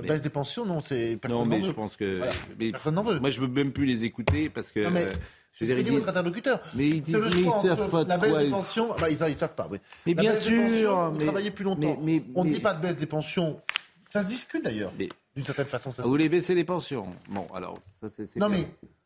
Mais- 0.01 0.09
baisse 0.09 0.23
des 0.23 0.31
pensions, 0.31 0.65
non, 0.67 0.81
c'est 0.81 1.19
non, 1.29 1.45
mais 1.45 1.61
veut. 1.61 1.67
je 1.67 1.73
pense 1.73 1.97
que... 1.97 2.19
Voilà. 2.19 2.33
mais- 2.59 2.71
Personne 2.73 2.95
n'en 2.95 3.03
veut. 3.03 3.21
Moi, 3.21 3.31
je 3.31 3.41
veux 3.41 3.49
même 3.49 3.73
plus 3.73 3.87
les 3.87 4.05
écouter 4.05 4.49
parce 4.49 4.73
que... 4.73 4.81
Non, 4.81 4.91
mais 4.91 5.05
euh, 5.05 5.13
je 5.61 5.65
dire, 5.67 5.93
votre 5.93 6.09
interlocuteur. 6.09 6.61
Mais 6.75 6.89
ils 6.89 7.03
disent- 7.03 7.17
ils 7.37 7.51
savent 7.51 7.91
pas 7.91 8.05
de 8.05 8.09
La 8.09 8.17
baisse 8.19 8.37
des 8.39 8.51
pensions, 8.51 8.89
bah, 9.01 9.09
ils 9.11 9.13
ne 9.21 9.39
savent 9.39 9.55
pas, 9.55 9.69
oui. 9.71 9.79
Mais 10.07 10.15
La 10.15 10.23
bien 10.23 10.33
baisse 10.33 10.45
des 10.45 10.49
sûr, 10.49 10.63
pensions, 10.63 11.11
mais- 11.13 11.19
vous 11.19 11.25
travaillez 11.25 11.51
plus 11.51 11.65
longtemps. 11.65 11.99
mais- 12.03 12.23
on 12.35 12.45
ne 12.45 12.51
dit 12.51 12.61
pas 12.61 12.75
de 12.75 12.83
baisse 12.83 12.97
des 12.97 13.07
pensions. 13.07 13.61
Ça 14.09 14.23
se 14.23 14.27
discute 14.27 14.65
d'ailleurs. 14.65 14.93
D'une 15.35 15.45
certaine 15.47 15.67
façon, 15.67 15.91
ça 15.93 15.99
se 15.99 16.03
Vous 16.03 16.11
voulez 16.11 16.29
baisser 16.29 16.55
les 16.55 16.65
pensions? 16.65 17.07
Bon, 17.29 17.47
alors, 17.55 17.79
ça 18.03 18.09
c'est... 18.11 18.37
Non, 18.37 18.51
bien. 18.51 18.59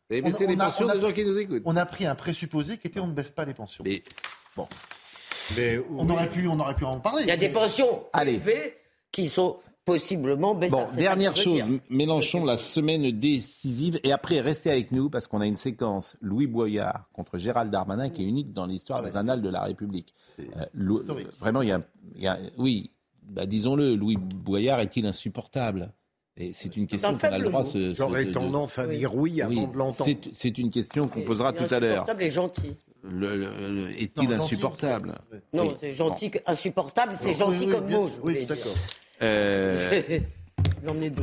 mais 0.09 0.21
Vous 0.21 0.27
avez 0.27 0.45
on- 0.45 0.47
les 0.49 0.53
a- 0.61 0.65
pensions 0.65 0.85
on 0.85 0.89
a- 0.89 0.95
des 0.95 1.01
gens 1.01 1.11
qui 1.13 1.23
nous 1.25 1.37
écoutent. 1.37 1.61
On 1.65 1.75
a 1.77 1.85
pris 1.85 2.05
un 2.05 2.15
présupposé 2.15 2.77
qui 2.77 2.87
était 2.87 2.99
on 2.99 3.07
ne 3.07 3.13
baisse 3.13 3.29
pas 3.29 3.45
les 3.45 3.53
pensions. 3.53 3.83
Mais 3.85 4.03
Mais 5.55 5.79
On, 5.97 6.09
aurait 6.09 6.29
pu, 6.29 6.47
on 6.47 6.59
aurait 6.59 6.75
pu 6.75 6.83
en 6.85 6.99
parler. 6.99 7.23
Il 7.23 7.27
y 7.27 7.31
a 7.31 7.37
des 7.37 7.49
pensions 7.49 8.03
Allez. 8.13 8.33
élevées 8.33 8.73
qui 9.11 9.29
sont 9.29 9.57
possiblement 9.85 10.53
baissées. 10.53 10.71
Bon, 10.73 10.85
dernière 10.97 11.35
chose. 11.35 11.61
Mélenchon, 11.89 12.43
la 12.43 12.57
semaine 12.57 13.09
décisive. 13.11 13.99
Et 14.03 14.11
après, 14.11 14.41
restez 14.41 14.69
avec 14.69 14.91
nous 14.91 15.09
parce 15.09 15.27
qu'on 15.27 15.39
a 15.39 15.45
une 15.45 15.55
séquence 15.55 16.17
Louis 16.21 16.47
Boyard 16.47 17.05
contre 17.13 17.37
Gérald 17.37 17.71
Darmanin 17.71 18.09
qui 18.09 18.23
est 18.23 18.27
unique 18.27 18.51
dans 18.51 18.65
l'histoire 18.65 19.01
Ah 19.05 19.09
des 19.09 19.15
annales 19.15 19.41
de 19.41 19.47
la 19.49 19.61
République. 19.61 20.13
Euh, 20.39 20.43
vraiment, 21.39 21.61
il 21.61 21.69
y 21.69 21.71
a, 21.71 21.81
il 22.15 22.21
y 22.21 22.27
a- 22.27 22.37
oui, 22.57 22.91
bah, 23.23 23.45
disons-le, 23.45 23.95
Louis 23.95 24.17
Boyard 24.17 24.81
est-il 24.81 25.05
insupportable? 25.05 25.93
Et 26.39 26.51
c'est 26.53 26.75
une 26.77 26.85
question 26.85 27.17
qu'on 27.17 27.27
a 27.27 27.37
le 27.39 27.45
droit 27.49 27.61
mot. 27.63 27.67
de 27.67 27.71
se. 27.71 27.93
J'aurais 27.95 28.29
tendance 28.29 28.77
à 28.77 28.85
dire 28.87 29.15
oui 29.15 29.41
avant 29.41 29.67
de 29.67 29.75
l'entendre. 29.77 30.11
c'est- 30.33 30.57
une 30.57 30.69
question 30.69 31.07
qu'on 31.07 31.21
posera 31.21 31.51
tout 31.53 31.63
à 31.73 31.79
l'heure. 31.79 32.03
Insupportable 32.03 32.23
et 32.23 32.29
gentil. 32.29 32.75
Le- 33.03 33.37
le- 33.37 33.69
le- 33.69 34.01
Est-il 34.01 34.31
insupportable 34.33 35.15
Non, 35.53 35.69
Oui. 35.69 35.75
c'est 35.79 35.93
gentil, 35.93 36.31
insupportable, 36.45 37.13
c'est 37.19 37.29
Oui, 37.29 37.37
gentil 37.37 37.65
oui, 37.65 37.71
comme 37.71 37.89
mot. 37.89 38.09
Oui, 38.23 38.45
d'accord. 38.45 38.75
Euh. 39.21 40.19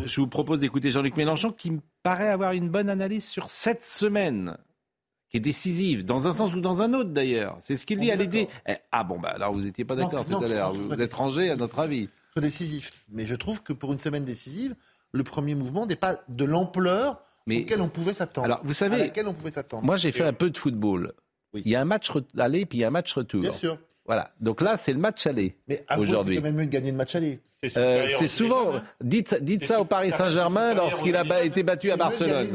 Je 0.07 0.21
vous 0.21 0.27
propose 0.27 0.61
d'écouter 0.61 0.91
Jean-Luc 0.91 1.17
Mélenchon 1.17 1.53
qui 1.53 1.71
me 1.71 1.81
paraît 2.03 2.29
avoir 2.29 2.53
une 2.53 2.69
bonne 2.69 2.89
analyse 2.91 3.25
sur 3.25 3.49
cette 3.51 3.83
semaine. 3.83 4.57
qui 5.31 5.39
est 5.39 5.41
décisive, 5.41 6.05
dans 6.05 6.29
un 6.29 6.33
sens 6.33 6.55
ou 6.55 6.61
dans 6.61 6.81
un 6.81 6.95
autre 6.95 7.11
d'ailleurs. 7.11 7.57
C'est 7.61 7.75
ce 7.77 7.85
qu'il 7.87 7.99
dit 7.99 8.13
à 8.13 8.17
l'idée. 8.17 8.47
Eh, 8.69 8.75
ah 8.93 9.03
bon, 9.03 9.19
bah 9.19 9.31
alors 9.31 9.53
vous 9.53 9.63
n'étiez 9.63 9.85
pas 9.85 9.97
d'accord 9.97 10.25
tout 10.25 10.37
à 10.43 10.47
l'heure. 10.47 10.73
Vous 10.73 10.93
êtes 11.01 11.13
rangé 11.15 11.51
à 11.51 11.57
notre 11.57 11.81
avis. 11.81 12.09
Décisif. 12.37 13.05
Mais 13.11 13.25
je 13.25 13.35
trouve 13.35 13.61
que 13.63 13.73
pour 13.73 13.93
une 13.93 13.99
semaine 14.01 14.25
décisive, 14.25 14.75
le 15.13 15.25
premier 15.25 15.55
mouvement 15.57 15.87
n'est 15.87 15.97
pas 15.97 16.17
de 16.29 16.45
l'ampleur 16.45 17.21
auquel 17.49 17.81
on 17.81 17.89
pouvait 17.89 18.15
s'attendre. 18.15 18.45
Alors, 18.47 18.61
vous 18.65 18.73
savez, 18.73 18.95
à 18.97 18.99
laquelle 18.99 19.27
on 19.29 19.35
pouvait 19.35 19.51
s'attendre. 19.51 19.85
Moi, 19.85 19.97
j'ai 19.97 20.13
fait 20.13 20.23
un 20.25 20.33
peu 20.33 20.51
de 20.51 20.57
football. 20.59 21.13
Il 21.55 21.71
y 21.71 21.77
a 21.77 21.81
un 21.81 21.85
match 21.85 22.11
aller, 22.39 22.67
puis 22.67 22.79
il 22.79 22.81
y 22.83 22.85
a 22.85 22.89
un 22.89 22.91
match 22.91 23.13
retour. 23.13 23.43
Bien 23.43 23.53
sûr. 23.53 23.79
Voilà. 24.07 24.31
Donc 24.41 24.61
là, 24.61 24.77
c'est 24.77 24.93
le 24.93 24.99
match 24.99 25.27
aller 25.27 25.57
aujourd'hui. 25.97 26.37
C'est 26.37 26.41
quand 26.43 26.49
même 26.49 26.57
mieux 26.57 26.67
de 26.67 26.71
gagner 26.71 26.91
le 26.91 26.97
match 26.97 27.15
aller. 27.15 27.41
C'est 27.67 27.79
euh, 27.79 28.27
souvent. 28.27 28.81
Dites, 29.03 29.43
dites 29.43 29.67
ça 29.67 29.81
au 29.81 29.85
Paris 29.85 30.13
Saint-Germain 30.13 30.75
lorsqu'il 30.75 31.17
a 31.17 31.45
été 31.45 31.63
battu 31.63 31.91
à 31.91 31.97
Barcelone. 31.97 32.53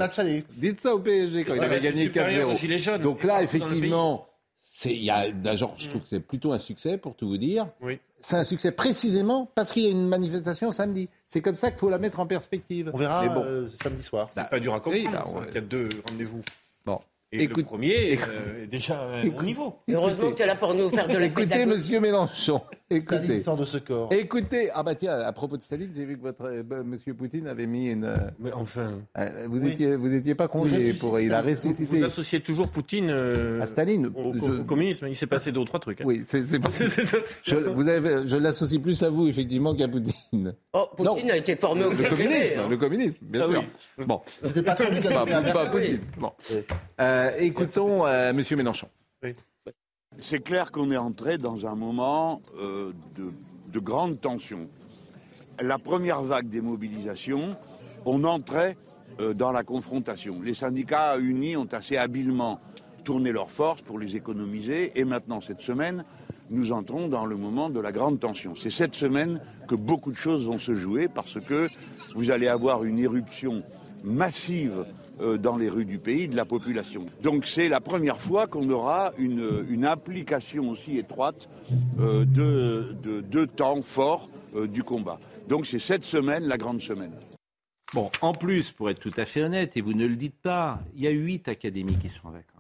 Dites 0.58 0.82
ça 0.82 0.94
au 0.94 1.00
PSG 1.00 1.46
quand 1.46 1.56
il 1.56 1.64
avait 1.64 1.80
gagné 1.80 2.10
4-0. 2.10 3.02
Donc 3.02 3.24
là, 3.24 3.42
effectivement, 3.42 4.28
c'est, 4.62 4.94
il 4.94 5.04
y 5.04 5.10
a, 5.10 5.26
genre, 5.56 5.74
je 5.78 5.90
trouve 5.90 6.02
que 6.02 6.08
c'est 6.08 6.20
plutôt 6.20 6.52
un 6.52 6.60
succès 6.60 6.98
pour 6.98 7.16
tout 7.16 7.28
vous 7.28 7.38
dire. 7.38 7.68
Oui. 7.82 8.00
C'est 8.22 8.36
un 8.36 8.44
succès 8.44 8.72
précisément 8.72 9.50
parce 9.56 9.72
qu'il 9.72 9.84
y 9.84 9.88
a 9.88 9.92
une 9.92 10.08
manifestation 10.08 10.72
samedi. 10.72 11.10
C'est 11.26 11.42
comme 11.42 11.56
ça 11.56 11.72
qu'il 11.72 11.80
faut 11.80 11.90
la 11.90 11.98
mettre 11.98 12.20
en 12.20 12.28
perspective. 12.28 12.92
On 12.94 12.98
verra 12.98 13.28
bon. 13.30 13.44
Euh, 13.46 13.68
samedi 13.82 14.04
soir. 14.04 14.30
Bah, 14.36 14.44
pas 14.44 14.60
dur 14.60 14.74
à 14.74 14.82
comprendre. 14.82 15.36
Oui, 15.38 15.46
Il 15.50 15.56
y 15.56 15.58
a 15.58 15.62
deux 15.62 15.90
rendez-vous. 16.10 16.42
Bon. 16.86 17.02
Et 17.32 17.46
le 17.46 17.64
premier 17.64 18.18
euh, 18.18 18.64
est 18.64 18.68
déjà 18.68 19.08
au 19.24 19.44
niveau. 19.44 19.76
Heureusement 19.88 20.32
que 20.32 20.38
tu 20.38 20.42
es 20.42 20.48
là 20.48 20.56
pour 20.56 20.74
nous 20.74 20.90
faire 20.90 21.08
de 21.08 21.18
la 21.18 21.26
Écoutez, 21.26 21.66
monsieur 21.66 22.00
Mélenchon. 22.00 22.62
Écoutez. 22.92 23.42
sort 23.42 23.56
de 23.56 23.66
ce 23.66 23.78
corps. 23.78 24.10
Écoutez, 24.12 24.70
ah 24.74 24.82
bah 24.82 24.96
tiens, 24.96 25.20
à 25.20 25.32
propos 25.32 25.58
de 25.58 25.62
Staline, 25.62 25.92
j'ai 25.96 26.06
vu 26.06 26.18
que 26.18 26.24
votre 26.24 26.46
euh, 26.46 26.64
bah, 26.64 26.82
monsieur 26.84 27.14
Poutine 27.14 27.46
avait 27.46 27.68
mis 27.68 27.88
une. 27.88 28.06
Euh, 28.06 28.16
Mais 28.40 28.52
enfin. 28.52 29.00
vous 29.48 29.60
n'étiez 29.60 29.96
vous 29.96 30.12
étiez 30.14 30.34
pas 30.34 30.48
convié 30.48 30.94
pour. 30.94 31.20
Il 31.20 31.34
a 31.34 31.42
ressuscité. 31.42 31.86
Vous, 32.00 32.04
associez 32.04 32.42
toujours 32.42 32.68
Poutine 32.70 33.10
à 33.10 33.66
Staline 33.68 34.08
au, 34.08 34.64
communisme. 34.64 35.08
Il 35.08 35.16
s'est 35.16 35.28
passé 35.28 35.52
deux 35.52 35.60
ou 35.60 35.66
trois 35.66 35.80
trucs. 35.80 36.02
Hein. 36.02 36.06
Oui, 36.08 36.24
c'est 36.26 36.60
pas. 36.60 36.70
je, 37.44 37.56
vous 37.56 37.88
avez, 37.88 38.28
je 38.28 38.38
l'associe 38.38 38.82
plus 38.82 39.04
à 39.04 39.10
vous 39.10 39.28
effectivement 39.28 39.76
qu'à 39.76 39.88
Poutine. 39.88 40.56
Oh, 40.74 40.88
Poutine 40.98 41.30
a 41.30 41.38
été 41.38 41.56
formé 41.56 41.84
au 41.84 41.92
le 41.92 42.10
communisme, 42.10 42.60
hein. 42.60 42.68
le 42.70 42.78
communisme, 42.78 43.26
bien 43.26 43.42
ah 43.44 43.52
sûr. 43.52 43.64
Bon. 44.06 44.22
Pas, 44.66 44.76
pas, 44.76 45.42
pas 45.54 45.66
Poutine. 45.68 46.00
Bon. 46.18 46.32
écoutons 47.38 48.04
Monsieur 48.34 48.56
Mélenchon. 48.56 48.88
Oui. 49.24 49.36
C'est 50.22 50.44
clair 50.44 50.74
qu'on 50.74 50.92
est 50.92 50.98
entré 50.98 51.38
dans 51.38 51.66
un 51.66 51.76
moment 51.76 52.42
euh, 52.60 52.92
de, 53.16 53.80
grande 53.80 54.20
tension. 54.20 54.68
La 55.62 55.78
première 55.78 56.24
vague 56.24 56.50
des 56.50 56.60
mobilisations, 56.60 57.56
on 58.06 58.26
entrait 58.26 58.76
euh, 59.22 59.34
dans 59.34 59.54
la 59.54 59.64
confrontation. 59.64 60.42
Les 60.42 60.54
syndicats 60.54 61.18
unis 61.18 61.56
ont 61.56 61.70
assez 61.72 61.96
habilement 61.96 62.60
tourné 63.06 63.32
leurs 63.32 63.50
forces 63.50 63.82
pour 63.82 63.98
les 63.98 64.18
économiser 64.18 64.92
et 65.00 65.06
maintenant, 65.06 65.40
cette 65.40 65.62
semaine, 65.62 66.04
nous 66.50 66.74
entrons 66.74 67.08
dans 67.08 67.26
le 67.26 67.38
moment 67.38 67.70
de 67.70 67.80
la 67.80 67.94
grande 67.94 68.20
tension. 68.20 68.56
C'est 68.56 68.72
cette 68.72 68.96
semaine 68.96 69.40
que 69.70 69.76
beaucoup 69.76 70.12
de 70.12 70.18
choses 70.18 70.46
vont 70.48 70.60
se 70.60 70.76
jouer 70.76 71.08
parce 71.08 71.40
que 71.40 71.70
vous 72.14 72.30
allez 72.30 72.50
avoir 72.50 72.84
une 72.84 73.00
éruption 73.00 73.64
massive 74.04 74.86
dans 75.20 75.58
les 75.58 75.70
rues 75.70 75.86
du 75.86 75.98
pays 75.98 76.28
de 76.28 76.36
la 76.36 76.46
population. 76.46 77.06
Donc 77.22 77.46
c'est 77.46 77.68
la 77.68 77.82
première 77.82 78.22
fois 78.22 78.48
qu'on 78.48 78.70
aura 78.70 79.12
une, 79.18 79.66
une, 79.70 79.86
application 79.86 80.70
aussi 80.70 80.98
étroite 80.98 81.50
euh, 82.00 82.26
de, 82.26 83.22
deux 83.22 83.48
temps 83.48 83.82
forts 83.82 84.30
euh, 84.56 84.68
du 84.68 84.84
combat. 84.84 85.20
Donc 85.48 85.66
c'est 85.66 85.80
cette 85.80 86.06
semaine 86.06 86.46
la 86.46 86.58
grande 86.58 86.82
semaine. 86.82 87.14
Bon, 87.94 88.10
en 88.22 88.34
plus, 88.34 88.72
pour 88.72 88.90
être 88.90 89.00
tout 89.00 89.14
à 89.18 89.26
fait 89.26 89.42
honnête, 89.42 89.76
et 89.76 89.82
vous 89.82 89.94
ne 89.94 90.06
le 90.06 90.16
dites 90.16 90.40
pas, 90.40 90.80
il 90.96 91.02
y 91.02 91.08
a 91.08 91.12
huit 91.12 91.48
académies 91.48 91.98
qui 91.98 92.08
sont 92.08 92.28
en 92.28 92.32
vacances. 92.32 92.59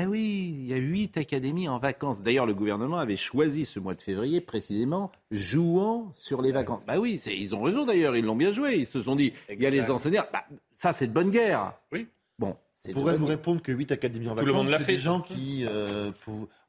Eh 0.00 0.06
oui, 0.06 0.54
il 0.60 0.68
y 0.68 0.74
a 0.74 0.76
huit 0.76 1.16
académies 1.16 1.68
en 1.68 1.80
vacances. 1.80 2.22
D'ailleurs, 2.22 2.46
le 2.46 2.54
gouvernement 2.54 2.98
avait 2.98 3.16
choisi 3.16 3.64
ce 3.64 3.80
mois 3.80 3.94
de 3.94 4.00
février 4.00 4.40
précisément 4.40 5.10
jouant 5.32 6.12
sur 6.14 6.40
les 6.40 6.52
vacances. 6.52 6.86
Bah 6.86 7.00
oui, 7.00 7.20
ils 7.26 7.56
ont 7.56 7.62
raison 7.62 7.84
d'ailleurs, 7.84 8.14
ils 8.14 8.24
l'ont 8.24 8.36
bien 8.36 8.52
joué. 8.52 8.76
Ils 8.76 8.86
se 8.86 9.02
sont 9.02 9.16
dit, 9.16 9.32
il 9.50 9.60
y 9.60 9.66
a 9.66 9.70
les 9.70 9.90
enseignants. 9.90 10.26
Bah, 10.32 10.44
ça, 10.72 10.92
c'est 10.92 11.08
de 11.08 11.12
bonne 11.12 11.30
guerre. 11.30 11.72
Oui. 11.90 12.06
On 12.86 12.92
pourrait 12.92 13.16
vous 13.16 13.26
répondre 13.26 13.60
que 13.60 13.72
8 13.72 13.90
académies 13.90 14.28
en 14.28 14.36
vacances, 14.36 14.68
c'est 14.78 14.86
des 14.86 14.98
gens 14.98 15.20
qui 15.20 15.66
euh, 15.68 16.12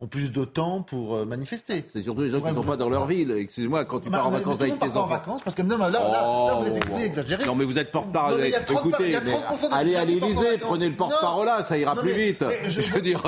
ont 0.01 0.07
plus 0.07 0.31
de 0.31 0.43
temps 0.43 0.81
pour 0.81 1.15
euh, 1.15 1.25
manifester. 1.25 1.83
C'est 1.85 2.01
surtout 2.01 2.21
les 2.21 2.31
gens 2.31 2.41
qui 2.41 2.49
ne 2.49 2.55
sont 2.55 2.63
pas 2.63 2.77
dans 2.77 2.89
leur 2.89 3.05
ville. 3.05 3.29
Excusez-moi, 3.31 3.85
quand 3.85 3.99
tu 3.99 4.09
pars 4.09 4.25
en 4.25 4.31
vacances 4.31 4.59
avec 4.61 4.79
tes 4.79 4.87
enfants. 4.87 5.03
en 5.03 5.05
vacances 5.05 5.41
parce 5.43 5.55
que 5.55 5.61
là, 5.61 5.77
là, 5.77 5.89
là, 5.89 6.55
vous 6.59 6.65
êtes 6.67 6.83
oh. 6.91 6.97
exagéré. 6.99 7.45
Non, 7.45 7.53
mais 7.53 7.63
vous 7.63 7.77
êtes 7.77 7.91
porte-parole. 7.91 8.43
Écoutez, 8.43 9.15
allez 9.71 9.95
à 9.95 10.05
l'Élysée, 10.05 10.57
prenez 10.59 10.89
le 10.89 10.95
porte-parole 10.95 11.45
là, 11.45 11.63
ça 11.63 11.77
ira 11.77 11.93
plus 11.95 12.13
vite. 12.13 12.43
Je 12.67 12.91
veux 12.91 13.01
dire, 13.01 13.21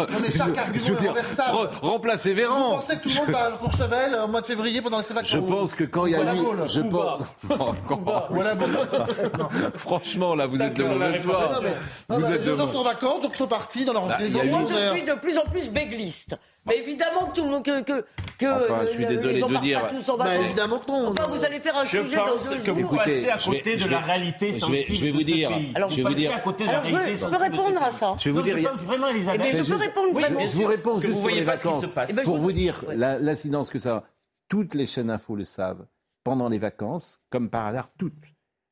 remplacez 1.81 2.33
Véran. 2.33 2.69
Vous 2.69 2.75
pensez 2.77 2.97
que 2.97 3.03
tout 3.03 3.09
le 3.09 3.15
monde 3.15 3.29
va 3.29 3.45
à 3.45 3.51
Courchevel 3.51 4.15
au 4.23 4.27
mois 4.27 4.41
de 4.41 4.47
février 4.47 4.81
pendant 4.81 5.03
ces 5.03 5.13
vacances 5.13 5.29
Je 5.29 5.37
pense 5.37 5.75
que 5.75 5.83
quand 5.83 6.07
il 6.07 6.13
y 6.13 6.15
a 6.15 6.35
eu, 6.35 6.39
je 6.65 6.81
pense. 6.81 7.27
Franchement, 9.75 10.33
là, 10.35 10.47
vous 10.47 10.59
êtes 10.59 10.77
de 10.77 10.83
mauvaise 10.83 11.21
foi. 11.21 11.61
Vous 12.09 12.25
êtes 12.25 12.43
de 12.43 12.70
en 12.75 12.83
vacances, 12.83 13.21
donc 13.21 13.31
ils 13.33 13.37
sont 13.37 13.47
partis 13.47 13.85
dans 13.85 13.93
leur 13.93 14.07
bah, 14.07 14.17
Moi, 14.49 14.61
je 14.69 14.91
suis 14.91 15.03
de 15.03 15.13
plus 15.13 15.37
en 15.37 15.43
plus 15.43 15.69
bégliste. 15.69 16.35
Mais 16.65 16.77
évidemment 16.77 17.25
que 17.25 17.35
tout 17.35 17.43
le 17.43 17.49
monde 17.49 17.65
que 17.65 17.81
que, 17.81 18.05
que 18.37 18.45
enfin, 18.45 18.85
je 18.85 18.91
suis 18.91 19.05
désolé 19.05 19.41
de 19.41 19.59
dire. 19.61 19.81
Bah, 20.17 20.35
évidemment 20.35 20.77
que 20.77 20.91
non. 20.91 21.07
Enfin, 21.09 21.27
vous 21.27 21.43
allez 21.43 21.59
faire 21.59 21.75
un 21.75 21.83
je 21.83 22.03
sujet 22.03 22.17
dans 22.17 22.35
deux 22.35 22.61
que 22.61 22.71
vous 22.71 22.95
passez 22.95 23.29
à 23.29 23.39
côté 23.39 23.77
de 23.77 23.89
la 23.89 23.99
réalité 23.99 24.53
sensible. 24.53 24.95
Je 24.95 25.05
vais 25.05 25.11
vous 25.11 25.23
dire. 25.23 25.51
Alors, 25.73 25.89
je 25.89 25.95
vais 25.97 26.03
vous 26.03 26.13
dire. 26.13 26.35
À 26.35 26.39
côté 26.39 26.65
de 26.65 26.71
la 26.71 26.81
réalité 26.81 27.15
je 27.15 27.25
peux 27.25 27.35
répondre 27.35 27.81
à 27.81 27.91
ça. 27.91 28.15
Je 28.19 28.29
vais 28.29 28.31
vous 28.31 28.41
dire. 28.41 28.57
Je 28.57 28.67
pense 28.67 28.83
vraiment, 28.83 29.07
Elisabeth. 29.07 29.47
Eh 29.53 29.63
je 29.63 29.73
peux 29.73 29.79
répondre 29.79 30.19
vraiment. 30.19 30.45
Je 30.45 30.55
vous 30.55 30.65
réponds 30.65 30.99
juste 30.99 31.19
sur 31.19 31.29
les 31.29 31.43
vacances. 31.43 31.95
Pour 32.23 32.37
vous 32.37 32.51
dire 32.51 32.83
l'incidence 32.93 33.69
que 33.69 33.79
ça. 33.79 34.03
Toutes 34.47 34.73
les 34.73 34.85
chaînes 34.85 35.09
info 35.09 35.35
le 35.35 35.45
savent. 35.45 35.85
Pendant 36.25 36.49
les 36.49 36.59
vacances, 36.59 37.21
comme 37.29 37.49
par 37.49 37.67
hasard, 37.67 37.89
toutes, 37.97 38.13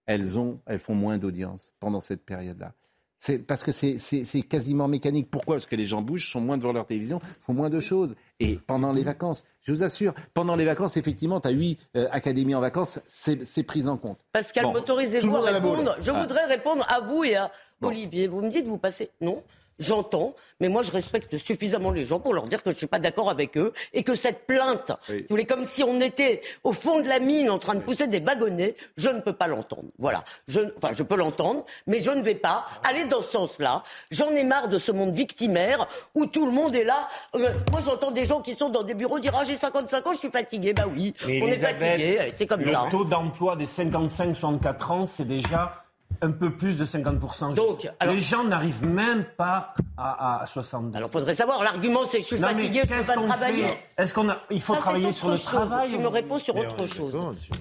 elles 0.05 0.37
ont, 0.37 0.59
elles 0.65 0.77
font 0.77 0.93
moins 0.93 1.17
d'audience 1.17 1.73
pendant 1.79 2.01
cette 2.01 2.25
période-là. 2.25 2.73
C'est 3.21 3.37
parce 3.37 3.63
que 3.63 3.71
c'est 3.71 4.41
quasiment 4.47 4.87
mécanique. 4.87 5.29
Pourquoi? 5.29 5.55
Parce 5.55 5.65
que 5.65 5.75
les 5.75 5.87
gens 5.87 6.01
bougent, 6.01 6.31
sont 6.31 6.39
moins 6.39 6.57
devant 6.57 6.71
leur 6.71 6.85
télévision, 6.85 7.19
font 7.41 7.53
moins 7.53 7.69
de 7.69 7.81
choses. 7.81 8.15
Et 8.39 8.57
pendant 8.65 8.93
les 8.93 9.03
vacances, 9.03 9.43
je 9.61 9.73
vous 9.73 9.83
assure, 9.83 10.13
pendant 10.33 10.55
les 10.55 10.63
vacances, 10.63 10.95
effectivement, 10.95 11.41
tu 11.41 11.49
as 11.49 11.51
huit 11.51 11.77
euh, 11.97 12.07
académies 12.11 12.55
en 12.55 12.61
vacances, 12.61 13.01
c'est 13.05 13.63
pris 13.63 13.89
en 13.89 13.97
compte. 13.97 14.19
Pascal, 14.31 14.67
m'autorisez-vous 14.67 15.35
à 15.35 15.51
répondre 15.51 15.95
Je 16.01 16.11
ah. 16.11 16.21
voudrais 16.21 16.45
répondre 16.45 16.85
à 16.89 17.01
vous 17.01 17.25
et 17.25 17.35
à 17.35 17.51
Olivier. 17.81 18.27
Vous 18.27 18.41
me 18.41 18.49
dites, 18.49 18.65
vous 18.65 18.77
passez 18.77 19.09
Non 19.19 19.43
j'entends, 19.79 20.35
mais 20.59 20.67
moi 20.67 20.81
je 20.81 20.91
respecte 20.91 21.37
suffisamment 21.37 21.91
les 21.91 22.05
gens 22.05 22.19
pour 22.19 22.33
leur 22.33 22.47
dire 22.47 22.61
que 22.61 22.69
je 22.69 22.75
ne 22.75 22.77
suis 22.77 22.87
pas 22.87 22.99
d'accord 22.99 23.29
avec 23.29 23.57
eux 23.57 23.73
et 23.93 24.03
que 24.03 24.15
cette 24.15 24.45
plainte, 24.45 24.91
vous 25.07 25.15
voulez, 25.29 25.45
comme 25.45 25.65
si 25.65 25.83
on 25.83 25.99
était 26.01 26.41
au 26.63 26.73
fond 26.73 27.01
de 27.01 27.07
la 27.07 27.19
mine 27.19 27.49
en 27.49 27.59
train 27.59 27.75
de 27.75 27.79
pousser 27.81 28.07
des 28.07 28.19
wagonnets, 28.19 28.75
je 28.97 29.09
ne 29.09 29.19
peux 29.19 29.33
pas 29.33 29.47
l'entendre. 29.47 29.89
Voilà. 29.97 30.23
Je, 30.47 30.61
enfin, 30.77 30.89
je 30.93 31.03
peux 31.03 31.15
l'entendre, 31.15 31.65
mais 31.87 31.99
je 31.99 32.11
ne 32.11 32.21
vais 32.21 32.35
pas 32.35 32.65
aller 32.83 33.05
dans 33.05 33.21
ce 33.21 33.31
sens-là. 33.31 33.83
J'en 34.11 34.29
ai 34.31 34.43
marre 34.43 34.67
de 34.67 34.79
ce 34.79 34.91
monde 34.91 35.13
victimaire 35.13 35.87
où 36.15 36.25
tout 36.25 36.45
le 36.45 36.51
monde 36.51 36.75
est 36.75 36.83
là. 36.83 37.07
Euh, 37.35 37.49
moi 37.71 37.81
j'entends 37.85 38.11
des 38.11 38.25
gens 38.25 38.41
qui 38.41 38.55
sont 38.55 38.69
dans 38.69 38.83
des 38.83 38.93
bureaux 38.93 39.19
dire 39.19 39.33
ah, 39.35 39.43
j'ai 39.43 39.55
55 39.57 40.05
ans, 40.07 40.13
je 40.13 40.19
suis 40.19 40.31
fatigué. 40.31 40.73
Bah 40.73 40.85
oui, 40.93 41.13
on 41.23 41.47
est 41.47 41.57
fatigué, 41.57 42.29
c'est 42.35 42.45
comme 42.45 42.63
ça. 42.63 42.83
Le 42.85 42.91
taux 42.91 43.05
d'emploi 43.05 43.55
des 43.55 43.65
55-64 43.65 44.91
ans, 44.91 45.05
c'est 45.05 45.25
déjà 45.27 45.83
un 46.21 46.31
peu 46.31 46.51
plus 46.51 46.77
de 46.77 46.85
50%. 46.85 47.53
Donc, 47.53 47.89
les 48.05 48.19
gens 48.19 48.43
n'arrivent 48.43 48.85
même 48.85 49.25
pas 49.37 49.73
à, 49.97 50.41
à 50.41 50.45
62. 50.45 50.97
Alors, 50.97 51.09
faudrait 51.09 51.33
savoir. 51.33 51.63
L'argument, 51.63 52.05
c'est 52.05 52.17
que 52.17 52.23
je 52.23 52.27
suis 52.27 52.37
fatigué, 52.37 52.81
je 52.87 52.93
ne 52.93 52.99
peux 52.99 53.05
pas 53.05 53.13
travailler. 53.15 53.65
Est-ce 53.97 54.13
qu'on 54.13 54.29
a, 54.29 54.37
il 54.49 54.61
faut 54.61 54.75
travailler 54.75 55.11
sur 55.11 55.29
le 55.29 55.37
travail 55.37 55.89
Tu 55.89 55.97
me 55.97 56.07
réponds 56.07 56.39
sur 56.39 56.55
autre 56.55 56.85
chose. 56.87 57.13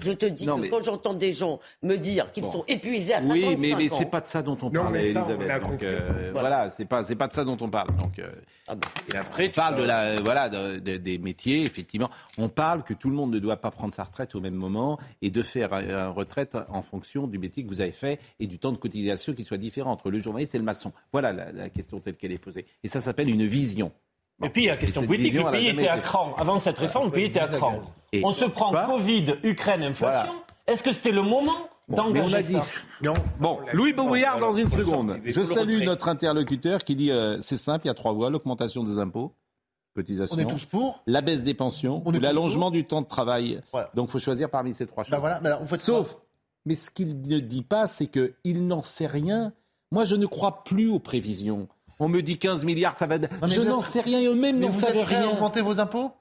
Je 0.03 0.11
te 0.11 0.25
dis 0.25 0.45
que 0.45 0.69
quand 0.69 0.83
j'entends 0.83 1.13
des 1.13 1.31
gens 1.31 1.59
me 1.83 1.95
dire 1.95 2.31
qu'ils 2.31 2.43
sont 2.43 2.63
épuisés 2.67 3.13
à 3.13 3.21
55 3.21 3.33
Oui, 3.33 3.55
mais, 3.57 3.75
mais 3.77 3.89
c'est 3.89 4.05
pas 4.05 4.21
de 4.21 4.27
ça 4.27 4.41
dont 4.41 4.57
on 4.61 4.69
parle, 4.69 4.97
Elisabeth. 4.97 5.61
Donc, 5.61 5.83
euh, 5.83 6.31
voilà, 6.33 6.69
c'est 6.69 6.85
pas, 6.85 7.03
c'est 7.03 7.15
pas 7.15 7.27
de 7.27 7.33
ça 7.33 7.43
dont 7.43 7.57
on 7.61 7.69
parle. 7.69 7.89
Donc, 7.97 8.19
euh, 8.19 8.29
ah 8.67 8.75
et 9.13 9.17
après, 9.17 9.49
on 9.49 9.55
parle 9.55 9.77
de 9.77 9.83
la, 9.83 10.19
voilà, 10.19 10.49
des 10.49 11.17
métiers. 11.17 11.63
Effectivement, 11.63 12.09
on 12.37 12.49
parle 12.49 12.83
que 12.83 12.93
tout 12.93 13.09
le 13.09 13.15
monde 13.15 13.31
ne 13.31 13.39
doit 13.39 13.57
pas 13.57 13.71
prendre 13.71 13.93
sa 13.93 14.03
retraite 14.03 14.35
au 14.35 14.41
même 14.41 14.55
moment 14.55 14.99
et 15.21 15.29
de 15.29 15.41
faire 15.41 15.73
une 15.73 16.13
retraite 16.13 16.57
en 16.69 16.81
fonction 16.81 17.27
du 17.27 17.37
métier 17.37 17.63
que 17.63 17.69
vous 17.69 17.81
avez 17.81 17.91
fait 17.91 18.19
et 18.39 18.47
du 18.47 18.59
temps 18.59 18.71
de 18.71 18.77
cotisation 18.77 19.33
qui 19.33 19.43
soit 19.43 19.57
différent 19.57 19.91
entre 19.91 20.09
le 20.09 20.19
journaliste 20.19 20.55
et 20.55 20.57
le 20.57 20.63
maçon. 20.63 20.91
Voilà 21.11 21.33
la, 21.33 21.69
question 21.69 21.99
telle 21.99 22.15
qu'elle 22.15 22.31
est 22.31 22.37
posée. 22.37 22.65
Et 22.83 22.87
ça 22.87 22.99
s'appelle 22.99 23.29
une 23.29 23.45
vision. 23.45 23.91
et 24.43 24.49
puis, 24.49 24.63
il 24.63 24.65
y 24.65 24.69
a 24.69 24.73
la 24.73 24.77
question 24.77 25.05
politique. 25.05 25.33
Le 25.33 25.51
pays 25.51 25.67
était 25.67 25.87
à 25.87 25.99
cran. 25.99 26.33
Avant 26.37 26.57
cette 26.57 26.77
réforme, 26.77 27.07
le 27.07 27.11
pays 27.11 27.25
était 27.25 27.41
à 27.41 27.47
cran. 27.47 27.79
On 28.23 28.31
se 28.31 28.45
prend 28.45 28.71
Covid, 28.85 29.35
Ukraine, 29.43 29.83
inflation. 29.83 30.33
Est-ce 30.67 30.83
que 30.83 30.91
c'était 30.91 31.11
le 31.11 31.23
moment 31.23 31.69
d'engager 31.87 32.43
ça 32.43 32.63
non. 33.01 33.15
Bon, 33.39 33.59
Louis 33.73 33.93
Bouillard 33.93 34.39
dans 34.39 34.51
une 34.51 34.69
seconde. 34.69 35.19
Je 35.25 35.43
salue 35.43 35.83
notre 35.83 36.07
interlocuteur 36.07 36.83
qui 36.83 36.95
dit 36.95 37.11
euh, 37.11 37.41
c'est 37.41 37.57
simple, 37.57 37.85
il 37.85 37.87
y 37.87 37.91
a 37.91 37.95
trois 37.95 38.13
voies 38.13 38.29
l'augmentation 38.29 38.83
des 38.83 38.99
impôts, 38.99 39.33
cotisation. 39.95 40.35
On 40.37 40.39
est 40.39 40.45
tous 40.45 40.65
pour. 40.65 41.01
La 41.07 41.21
baisse 41.21 41.43
des 41.43 41.55
pensions, 41.55 42.03
l'allongement 42.21 42.69
du 42.69 42.85
temps 42.85 43.01
de 43.01 43.07
travail. 43.07 43.61
Donc, 43.95 44.09
il 44.09 44.11
faut 44.11 44.19
choisir 44.19 44.51
parmi 44.51 44.75
ces 44.75 44.85
trois 44.85 45.03
ben 45.03 45.09
choses. 45.09 45.19
voilà, 45.19 45.65
Sauf 45.77 46.17
mais 46.65 46.75
ce 46.75 46.91
qu'il 46.91 47.21
ne 47.21 47.39
dit 47.39 47.63
pas, 47.63 47.87
c'est 47.87 48.07
qu'il 48.07 48.67
n'en 48.67 48.81
sait 48.81 49.07
rien. 49.07 49.53
Moi, 49.91 50.05
je 50.05 50.15
ne 50.15 50.25
crois 50.25 50.63
plus 50.63 50.89
aux 50.89 50.99
prévisions. 50.99 51.67
On 51.99 52.07
me 52.07 52.21
dit 52.21 52.37
15 52.37 52.63
milliards, 52.63 52.95
ça 52.95 53.07
va. 53.07 53.17
je 53.47 53.61
n'en 53.61 53.81
sais 53.81 54.01
rien, 54.01 54.21
eux-mêmes 54.29 54.59
n'en 54.59 54.71
savent 54.71 54.91
rien. 54.91 55.03
Vous 55.03 55.13
êtes 55.13 55.23
à 55.23 55.33
augmenter 55.33 55.61
vos 55.61 55.79
impôts? 55.79 56.11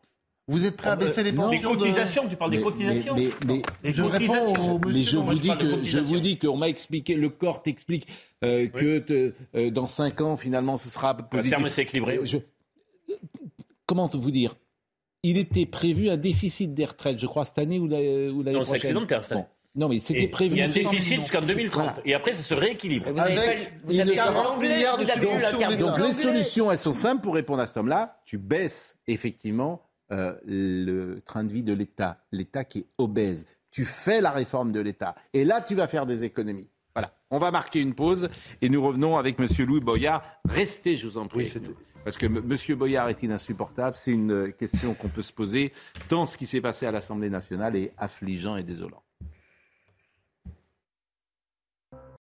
Vous 0.49 0.65
êtes 0.65 0.77
prêt 0.77 0.89
à 0.89 0.97
baisser 0.97 1.23
les 1.23 1.33
pensions 1.33 1.51
Des 1.61 1.79
cotisations, 1.79 2.27
tu 2.27 2.35
parles 2.35 2.51
des 2.51 2.63
cotisations 2.63 3.15
Mais, 3.15 3.63
je 3.93 4.03
réponds 4.03 4.81
mais 4.87 5.03
je 5.03 5.19
vous 5.19 5.35
dis 5.35 5.55
que 5.57 5.83
je 5.83 6.01
vous 6.01 6.21
dis 6.21 6.39
qu'on 6.39 6.57
m'a 6.57 6.71
expliqué, 6.71 7.15
le 7.17 7.29
corps 7.29 7.63
t'explique 7.63 8.07
euh, 8.43 8.67
que 8.67 9.35
euh, 9.55 9.71
dans 9.71 9.87
5 9.87 10.23
ans 10.23 10.37
finalement 10.37 10.79
ce 10.79 10.89
sera 10.89 11.15
positif. 11.15 11.45
Le 11.45 11.51
terme 11.51 11.69
c'est 11.69 11.83
équilibré. 11.83 12.21
Je, 12.25 12.39
comment 13.85 14.09
vous 14.09 14.31
dire? 14.31 14.57
Il 15.23 15.37
était 15.37 15.67
prévu 15.67 16.09
un 16.09 16.17
déficit 16.17 16.73
des 16.73 16.87
retraites, 16.87 17.19
je 17.19 17.27
crois 17.27 17.45
cette 17.45 17.59
année 17.59 17.79
ou 17.79 17.87
l'année 17.87 18.31
prochaine. 18.31 18.53
Non, 18.55 18.65
c'est 18.65 18.77
excédentaire 18.77 19.25
cette 19.25 19.33
année. 19.33 19.45
Non, 19.79 19.89
mais 19.89 20.01
c'était 20.01 20.27
prévu. 20.27 20.57
Il 20.57 20.59
y 20.59 20.63
a 20.63 20.65
un 20.65 20.69
déficit 20.69 21.21
jusqu'en 21.21 21.41
2030. 21.41 22.01
Et 22.05 22.13
après, 22.13 22.33
ça 22.33 22.43
se 22.43 22.53
rééquilibre. 22.53 23.13
Vous 23.13 23.21
Avec 23.21 23.39
fait, 23.39 23.73
vous 23.85 24.01
avez 24.01 24.13
40 24.13 24.61
milliards 24.61 24.99
de 24.99 25.05
subventions. 25.05 25.77
Donc 25.79 25.99
les 25.99 26.13
solutions, 26.13 26.73
elles 26.73 26.79
sont 26.79 26.93
simples 26.93 27.23
pour 27.23 27.35
répondre 27.35 27.63
à 27.63 27.67
ce 27.67 27.79
homme-là. 27.79 28.21
Tu 28.25 28.39
baisses 28.39 28.99
effectivement 29.07 29.83
euh, 30.11 30.35
le 30.45 31.21
train 31.21 31.45
de 31.45 31.53
vie 31.53 31.63
de 31.63 31.73
l'État, 31.73 32.19
l'État 32.33 32.65
qui 32.65 32.81
est 32.81 32.87
obèse. 32.99 33.47
Tu 33.71 33.85
fais 33.85 34.21
la 34.21 34.33
réforme 34.33 34.73
de 34.73 34.81
l'État. 34.81 35.15
Et 35.33 35.45
là, 35.45 35.61
tu 35.61 35.77
vas 35.77 35.87
faire 35.87 36.07
des 36.07 36.25
économies. 36.25 36.71
Voilà. 36.97 37.13
On 37.31 37.39
va 37.39 37.53
marquer 37.53 37.81
une 37.81 37.95
pause 37.95 38.29
et 38.61 38.69
nous 38.69 38.83
revenons 38.83 39.17
avec 39.17 39.39
M. 39.39 39.47
Louis 39.65 39.81
Boyard. 39.81 40.25
Restez, 40.49 40.97
je 40.97 41.07
vous 41.07 41.19
en 41.19 41.29
prie. 41.29 41.53
parce 42.05 42.19
que 42.19 42.27
M. 42.27 42.77
Boyard 42.77 43.11
est 43.11 43.23
insupportable. 43.31 43.95
C'est 43.95 44.11
une 44.11 44.53
question 44.55 44.95
qu'on 44.95 45.09
peut 45.09 45.23
se 45.23 45.33
poser, 45.33 45.73
tant 46.09 46.27
ce 46.27 46.37
qui 46.37 46.47
s'est 46.47 46.61
passé 46.61 46.85
à 46.85 46.91
l'Assemblée 46.91 47.31
nationale 47.31 47.77
est 47.77 47.93
affligeant 47.97 48.57
et 48.57 48.65
désolant. 48.65 49.05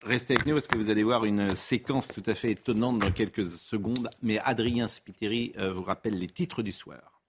Restez 0.03 0.33
avec 0.33 0.47
nous 0.47 0.55
parce 0.55 0.65
que 0.65 0.77
vous 0.77 0.89
allez 0.89 1.03
voir 1.03 1.25
une 1.25 1.55
séquence 1.55 2.07
tout 2.07 2.23
à 2.25 2.33
fait 2.33 2.51
étonnante 2.51 2.97
dans 2.97 3.11
quelques 3.11 3.45
secondes. 3.45 4.09
Mais 4.23 4.39
Adrien 4.39 4.87
Spiteri 4.87 5.53
euh, 5.57 5.71
vous 5.71 5.83
rappelle 5.83 6.17
les 6.17 6.27
titres 6.27 6.63
du 6.63 6.71
soir. 6.71 7.20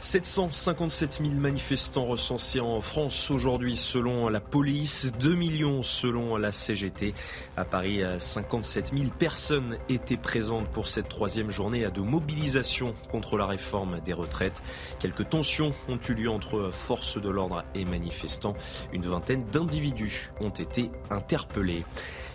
757 0.00 1.20
000 1.22 1.38
manifestants 1.38 2.06
recensés 2.06 2.58
en 2.58 2.80
France 2.80 3.30
aujourd'hui 3.30 3.76
selon 3.76 4.30
la 4.30 4.40
police, 4.40 5.12
2 5.20 5.34
millions 5.34 5.82
selon 5.82 6.38
la 6.38 6.52
CGT. 6.52 7.12
À 7.58 7.66
Paris, 7.66 8.00
57 8.18 8.92
000 8.96 9.10
personnes 9.18 9.76
étaient 9.90 10.16
présentes 10.16 10.68
pour 10.70 10.88
cette 10.88 11.10
troisième 11.10 11.50
journée 11.50 11.86
de 11.90 12.00
mobilisation 12.00 12.94
contre 13.10 13.36
la 13.36 13.44
réforme 13.44 14.00
des 14.00 14.14
retraites. 14.14 14.62
Quelques 15.00 15.28
tensions 15.28 15.74
ont 15.86 16.00
eu 16.08 16.14
lieu 16.14 16.30
entre 16.30 16.70
forces 16.72 17.20
de 17.20 17.28
l'ordre 17.28 17.62
et 17.74 17.84
manifestants. 17.84 18.54
Une 18.94 19.04
vingtaine 19.04 19.44
d'individus 19.52 20.30
ont 20.40 20.48
été 20.48 20.90
interpellés. 21.10 21.84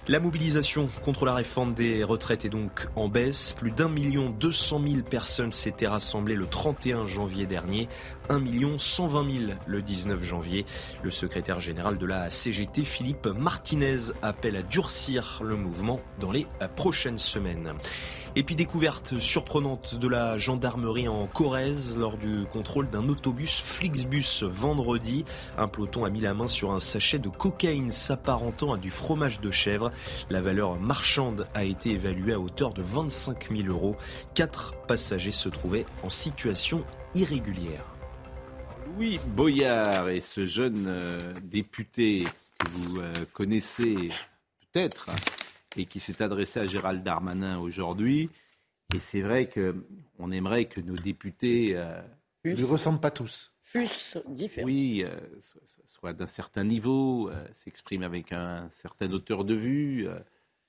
La 0.08 0.20
mobilisation 0.20 0.88
contre 1.04 1.26
la 1.26 1.34
réforme 1.34 1.74
des 1.74 2.04
retraites 2.04 2.46
est 2.46 2.50
donc 2.50 2.90
en 2.96 3.08
baisse. 3.08 3.54
Plus 3.54 3.72
d'un 3.72 3.90
million 3.90 4.30
deux 4.30 4.52
cent 4.52 4.78
mille 4.78 5.04
personnes 5.04 5.52
s'étaient 5.52 5.88
rassemblées 5.88 6.36
le 6.36 6.46
31 6.46 7.08
janvier 7.08 7.48
dernier. 7.48 7.90
1 8.30 8.44
120 8.78 9.32
000 9.32 9.52
le 9.68 9.82
19 9.82 10.24
janvier. 10.24 10.66
Le 11.04 11.12
secrétaire 11.12 11.60
général 11.60 11.98
de 11.98 12.06
la 12.06 12.30
CGT, 12.30 12.84
Philippe 12.84 13.28
Martinez, 13.28 14.12
appelle 14.22 14.56
à 14.56 14.62
durcir 14.62 15.42
le 15.44 15.56
mouvement 15.56 16.00
dans 16.20 16.32
les 16.32 16.48
prochaines 16.76 17.18
semaines. 17.18 17.74
Et 18.38 18.44
puis 18.44 18.56
découverte 18.56 19.18
surprenante 19.18 19.96
de 19.96 20.10
la 20.10 20.38
gendarmerie 20.38 21.08
en 21.08 21.26
Corrèze 21.26 21.98
lors 21.98 22.18
du 22.18 22.46
contrôle 22.52 22.90
d'un 22.90 23.08
autobus 23.08 23.62
Flixbus 23.62 24.44
vendredi. 24.44 25.24
Un 25.58 25.70
peloton 25.70 26.04
a 26.04 26.10
mis 26.10 26.20
la 26.20 26.34
main 26.34 26.48
sur 26.48 26.72
un 26.72 26.80
sachet 26.80 27.18
de 27.18 27.30
cocaïne 27.30 27.92
s'apparentant 27.92 28.74
à 28.74 28.78
du 28.78 28.92
fromage 28.92 29.40
de 29.40 29.52
chèvre. 29.52 29.92
La 30.30 30.42
valeur 30.42 30.78
marchande 30.80 31.48
a 31.54 31.64
été 31.64 31.92
évaluée 31.92 32.34
à 32.34 32.40
hauteur 32.40 32.74
de 32.74 32.82
25 32.82 33.56
000 33.56 33.70
euros. 33.70 33.96
Quatre 34.34 34.74
passagers 34.86 35.32
se 35.32 35.48
trouvaient 35.48 35.86
en 36.04 36.10
situation 36.10 36.84
irrégulière. 37.14 37.95
Louis 38.96 39.20
Boyard 39.36 40.08
et 40.10 40.22
ce 40.22 40.46
jeune 40.46 40.86
euh, 40.88 41.34
député 41.44 42.24
que 42.58 42.68
vous 42.70 43.00
euh, 43.00 43.14
connaissez 43.34 44.10
peut-être 44.62 45.10
et 45.76 45.86
qui 45.86 46.00
s'est 46.00 46.22
adressé 46.22 46.62
à 46.62 46.68
Gérald 46.68 47.04
Darmanin 47.04 47.60
aujourd'hui. 47.60 48.30
Et 48.94 49.00
c'est 49.00 49.20
vrai 49.20 49.50
qu'on 49.50 50.32
aimerait 50.32 50.66
que 50.66 50.80
nos 50.80 50.96
députés 50.96 51.74
euh, 51.76 52.02
ne 52.46 52.54
lui 52.54 52.64
ressemblent 52.64 53.02
pas 53.02 53.12
tous. 53.12 53.52
Fussent 53.62 54.18
différents. 54.30 54.68
Oui, 54.68 55.04
euh, 55.06 55.20
soient 55.88 56.14
d'un 56.14 56.28
certain 56.28 56.64
niveau, 56.64 57.30
euh, 57.30 57.34
s'expriment 57.54 58.04
avec 58.04 58.32
un 58.32 58.70
certain 58.70 59.12
auteur 59.12 59.44
de 59.44 59.56
vue, 59.56 60.08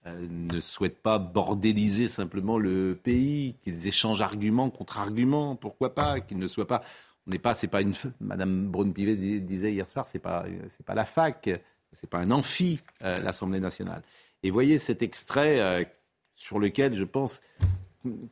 ne 0.05 0.61
souhaitent 0.61 1.03
pas 1.03 1.19
bordéliser 1.19 2.07
simplement 2.07 2.59
le 2.59 2.99
pays, 3.01 3.57
qu'ils 3.62 3.89
échangent 3.89 4.23
argument 4.23 4.71
contre 4.71 4.99
argument, 4.99 5.57
pourquoi 5.57 5.95
pas, 5.95 6.21
qu'ils 6.21 6.39
ne 6.39 6.47
soient 6.47 6.69
pas. 6.69 6.83
On 7.27 7.31
n'est 7.31 7.39
pas, 7.39 7.55
c'est 7.55 7.69
pas 7.69 7.83
une. 7.83 7.95
Madame 8.21 8.69
Braun-Pivet 8.69 9.41
disait 9.41 9.73
hier 9.73 9.89
soir, 9.89 10.07
c'est 10.07 10.19
pas, 10.19 10.45
c'est 10.69 10.87
pas 10.87 10.95
la 10.95 11.05
fac, 11.05 11.51
c'est 11.93 12.09
pas 12.09 12.19
un 12.19 12.31
amphi, 12.31 12.81
l'Assemblée 13.01 13.61
nationale. 13.61 14.03
Et 14.43 14.51
voyez 14.51 14.79
cet 14.79 15.03
extrait 15.03 15.61
euh, 15.61 15.85
sur 16.35 16.59
lequel 16.59 16.95
je 16.95 17.05
pense 17.05 17.41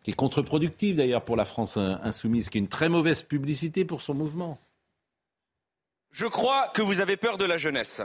qui 0.05 0.13
est 0.13 0.15
contre-productif 0.15 0.97
d'ailleurs 0.97 1.25
pour 1.25 1.35
la 1.35 1.45
France 1.45 1.77
insoumise, 1.77 2.49
qui 2.49 2.59
est 2.59 2.61
une 2.61 2.69
très 2.69 2.89
mauvaise 2.89 3.25
publicité 3.25 3.85
pour 3.85 4.03
son 4.03 4.15
mouvement. 4.15 4.59
Je 6.13 6.27
crois 6.27 6.69
que 6.69 6.81
vous 6.81 7.01
avez 7.01 7.17
peur 7.17 7.37
de 7.37 7.45
la 7.45 7.57
jeunesse. 7.57 8.01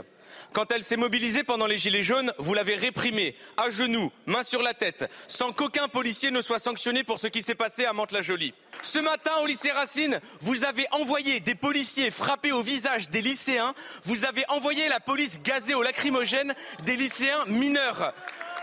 Quand 0.52 0.70
elle 0.72 0.82
s'est 0.82 0.96
mobilisée 0.96 1.44
pendant 1.44 1.66
les 1.66 1.78
Gilets 1.78 2.02
jaunes, 2.02 2.32
vous 2.38 2.54
l'avez 2.54 2.76
réprimée, 2.76 3.36
à 3.56 3.70
genoux, 3.70 4.10
main 4.26 4.42
sur 4.42 4.62
la 4.62 4.74
tête, 4.74 5.08
sans 5.28 5.52
qu'aucun 5.52 5.88
policier 5.88 6.30
ne 6.30 6.40
soit 6.40 6.58
sanctionné 6.58 7.04
pour 7.04 7.18
ce 7.18 7.26
qui 7.26 7.42
s'est 7.42 7.54
passé 7.54 7.84
à 7.84 7.92
Mantes-la-Jolie. 7.92 8.54
Ce 8.82 8.98
matin, 8.98 9.32
au 9.42 9.46
lycée 9.46 9.70
Racine, 9.70 10.20
vous 10.40 10.64
avez 10.64 10.86
envoyé 10.92 11.40
des 11.40 11.54
policiers 11.54 12.10
frapper 12.10 12.52
au 12.52 12.62
visage 12.62 13.10
des 13.10 13.22
lycéens, 13.22 13.74
vous 14.04 14.24
avez 14.24 14.44
envoyé 14.48 14.88
la 14.88 15.00
police 15.00 15.42
gazer 15.42 15.74
au 15.74 15.82
lacrymogène 15.82 16.54
des 16.84 16.96
lycéens 16.96 17.44
mineurs. 17.46 18.14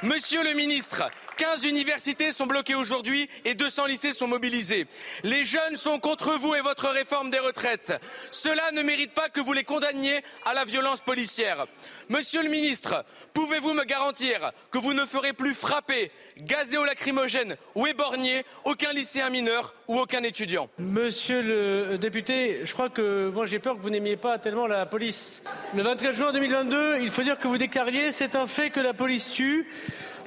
Monsieur 0.03 0.43
le 0.43 0.53
ministre, 0.53 1.03
15 1.37 1.65
universités 1.65 2.31
sont 2.31 2.47
bloquées 2.47 2.73
aujourd'hui 2.73 3.29
et 3.45 3.53
200 3.53 3.85
lycées 3.85 4.11
sont 4.11 4.27
mobilisés. 4.27 4.87
Les 5.23 5.45
jeunes 5.45 5.75
sont 5.75 5.99
contre 5.99 6.33
vous 6.33 6.55
et 6.55 6.61
votre 6.61 6.89
réforme 6.89 7.29
des 7.29 7.37
retraites. 7.37 7.93
Cela 8.31 8.71
ne 8.71 8.81
mérite 8.81 9.13
pas 9.13 9.29
que 9.29 9.39
vous 9.39 9.53
les 9.53 9.63
condamniez 9.63 10.23
à 10.45 10.55
la 10.55 10.65
violence 10.65 11.01
policière. 11.01 11.67
Monsieur 12.09 12.41
le 12.41 12.49
ministre, 12.49 13.05
pouvez-vous 13.33 13.73
me 13.73 13.83
garantir 13.83 14.51
que 14.71 14.79
vous 14.79 14.93
ne 14.93 15.05
ferez 15.05 15.33
plus 15.33 15.53
frapper, 15.53 16.11
gazer 16.39 16.77
au 16.77 16.85
lacrymogène 16.85 17.55
ou 17.75 17.85
éborgner 17.85 18.43
aucun 18.63 18.91
lycéen 18.93 19.29
mineur 19.29 19.75
ou 19.87 19.99
aucun 19.99 20.23
étudiant? 20.23 20.69
Monsieur 20.79 21.41
le 21.41 21.97
député, 21.99 22.61
je 22.63 22.73
crois 22.73 22.89
que 22.89 23.29
moi 23.29 23.45
j'ai 23.45 23.59
peur 23.59 23.77
que 23.77 23.83
vous 23.83 23.91
n'aimiez 23.91 24.17
pas 24.17 24.39
tellement 24.39 24.65
la 24.65 24.87
police. 24.87 25.43
Le 25.75 25.83
24 25.83 26.15
juin 26.15 26.31
2022, 26.31 26.97
il 27.01 27.11
faut 27.11 27.21
dire 27.21 27.37
que 27.37 27.47
vous 27.47 27.59
déclariez 27.59 28.11
c'est 28.11 28.35
un 28.35 28.47
fait 28.47 28.71
que 28.71 28.79
la 28.79 28.93
police 28.93 29.31
tue. 29.31 29.67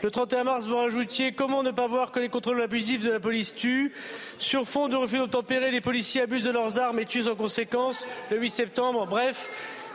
Le 0.03 0.11
31 0.11 0.45
mars, 0.45 0.67
vous 0.67 0.79
rajoutiez 0.79 1.33
comment 1.33 1.63
ne 1.63 1.73
pas 1.73 1.87
voir 1.87 2.11
que 2.11 2.21
les 2.21 2.31
contrôles 2.31 2.63
abusifs 2.63 3.05
de 3.05 3.11
la 3.11 3.21
police 3.21 3.55
tuent? 3.55 3.93
Sur 4.39 4.67
fond 4.67 4.89
de 4.89 4.97
refus 4.97 5.19
d'obtempérer, 5.19 5.71
les 5.71 5.83
policiers 5.83 6.23
abusent 6.23 6.45
de 6.45 6.51
leurs 6.51 6.79
armes 6.79 7.01
et 7.01 7.05
tuent 7.05 7.29
en 7.29 7.35
conséquence. 7.35 8.07
Le 8.31 8.39
8 8.39 8.49
septembre, 8.49 9.07
bref, 9.07 9.51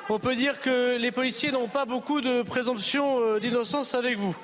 on 0.10 0.20
peut 0.20 0.36
dire 0.36 0.62
que 0.62 0.98
les 0.98 1.12
policiers 1.12 1.52
n'ont 1.52 1.68
pas 1.68 1.86
beaucoup 1.86 2.22
de 2.22 2.44
présomption 2.44 3.20
euh, 3.20 3.40
d'innocence 3.40 3.96
avec 3.96 4.20
vous. 4.20 4.38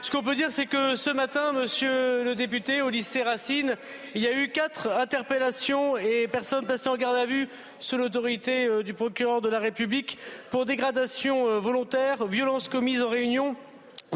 Ce 0.00 0.10
qu'on 0.10 0.22
peut 0.22 0.34
dire, 0.34 0.50
c'est 0.50 0.64
que 0.64 0.96
ce 0.96 1.10
matin, 1.10 1.52
monsieur 1.52 2.24
le 2.24 2.34
député, 2.34 2.80
au 2.80 2.88
lycée 2.88 3.22
Racine, 3.22 3.76
il 4.14 4.22
y 4.22 4.26
a 4.26 4.32
eu 4.32 4.48
quatre 4.48 4.90
interpellations 4.90 5.98
et 5.98 6.28
personnes 6.28 6.66
passées 6.66 6.88
en 6.88 6.96
garde 6.96 7.16
à 7.16 7.26
vue 7.26 7.50
sous 7.78 7.98
l'autorité 7.98 8.64
euh, 8.64 8.82
du 8.82 8.94
procureur 8.94 9.42
de 9.42 9.50
la 9.50 9.58
République 9.58 10.16
pour 10.50 10.64
dégradation 10.64 11.46
euh, 11.46 11.58
volontaire, 11.58 12.24
violence 12.24 12.70
commise 12.70 13.02
en 13.02 13.10
réunion 13.10 13.54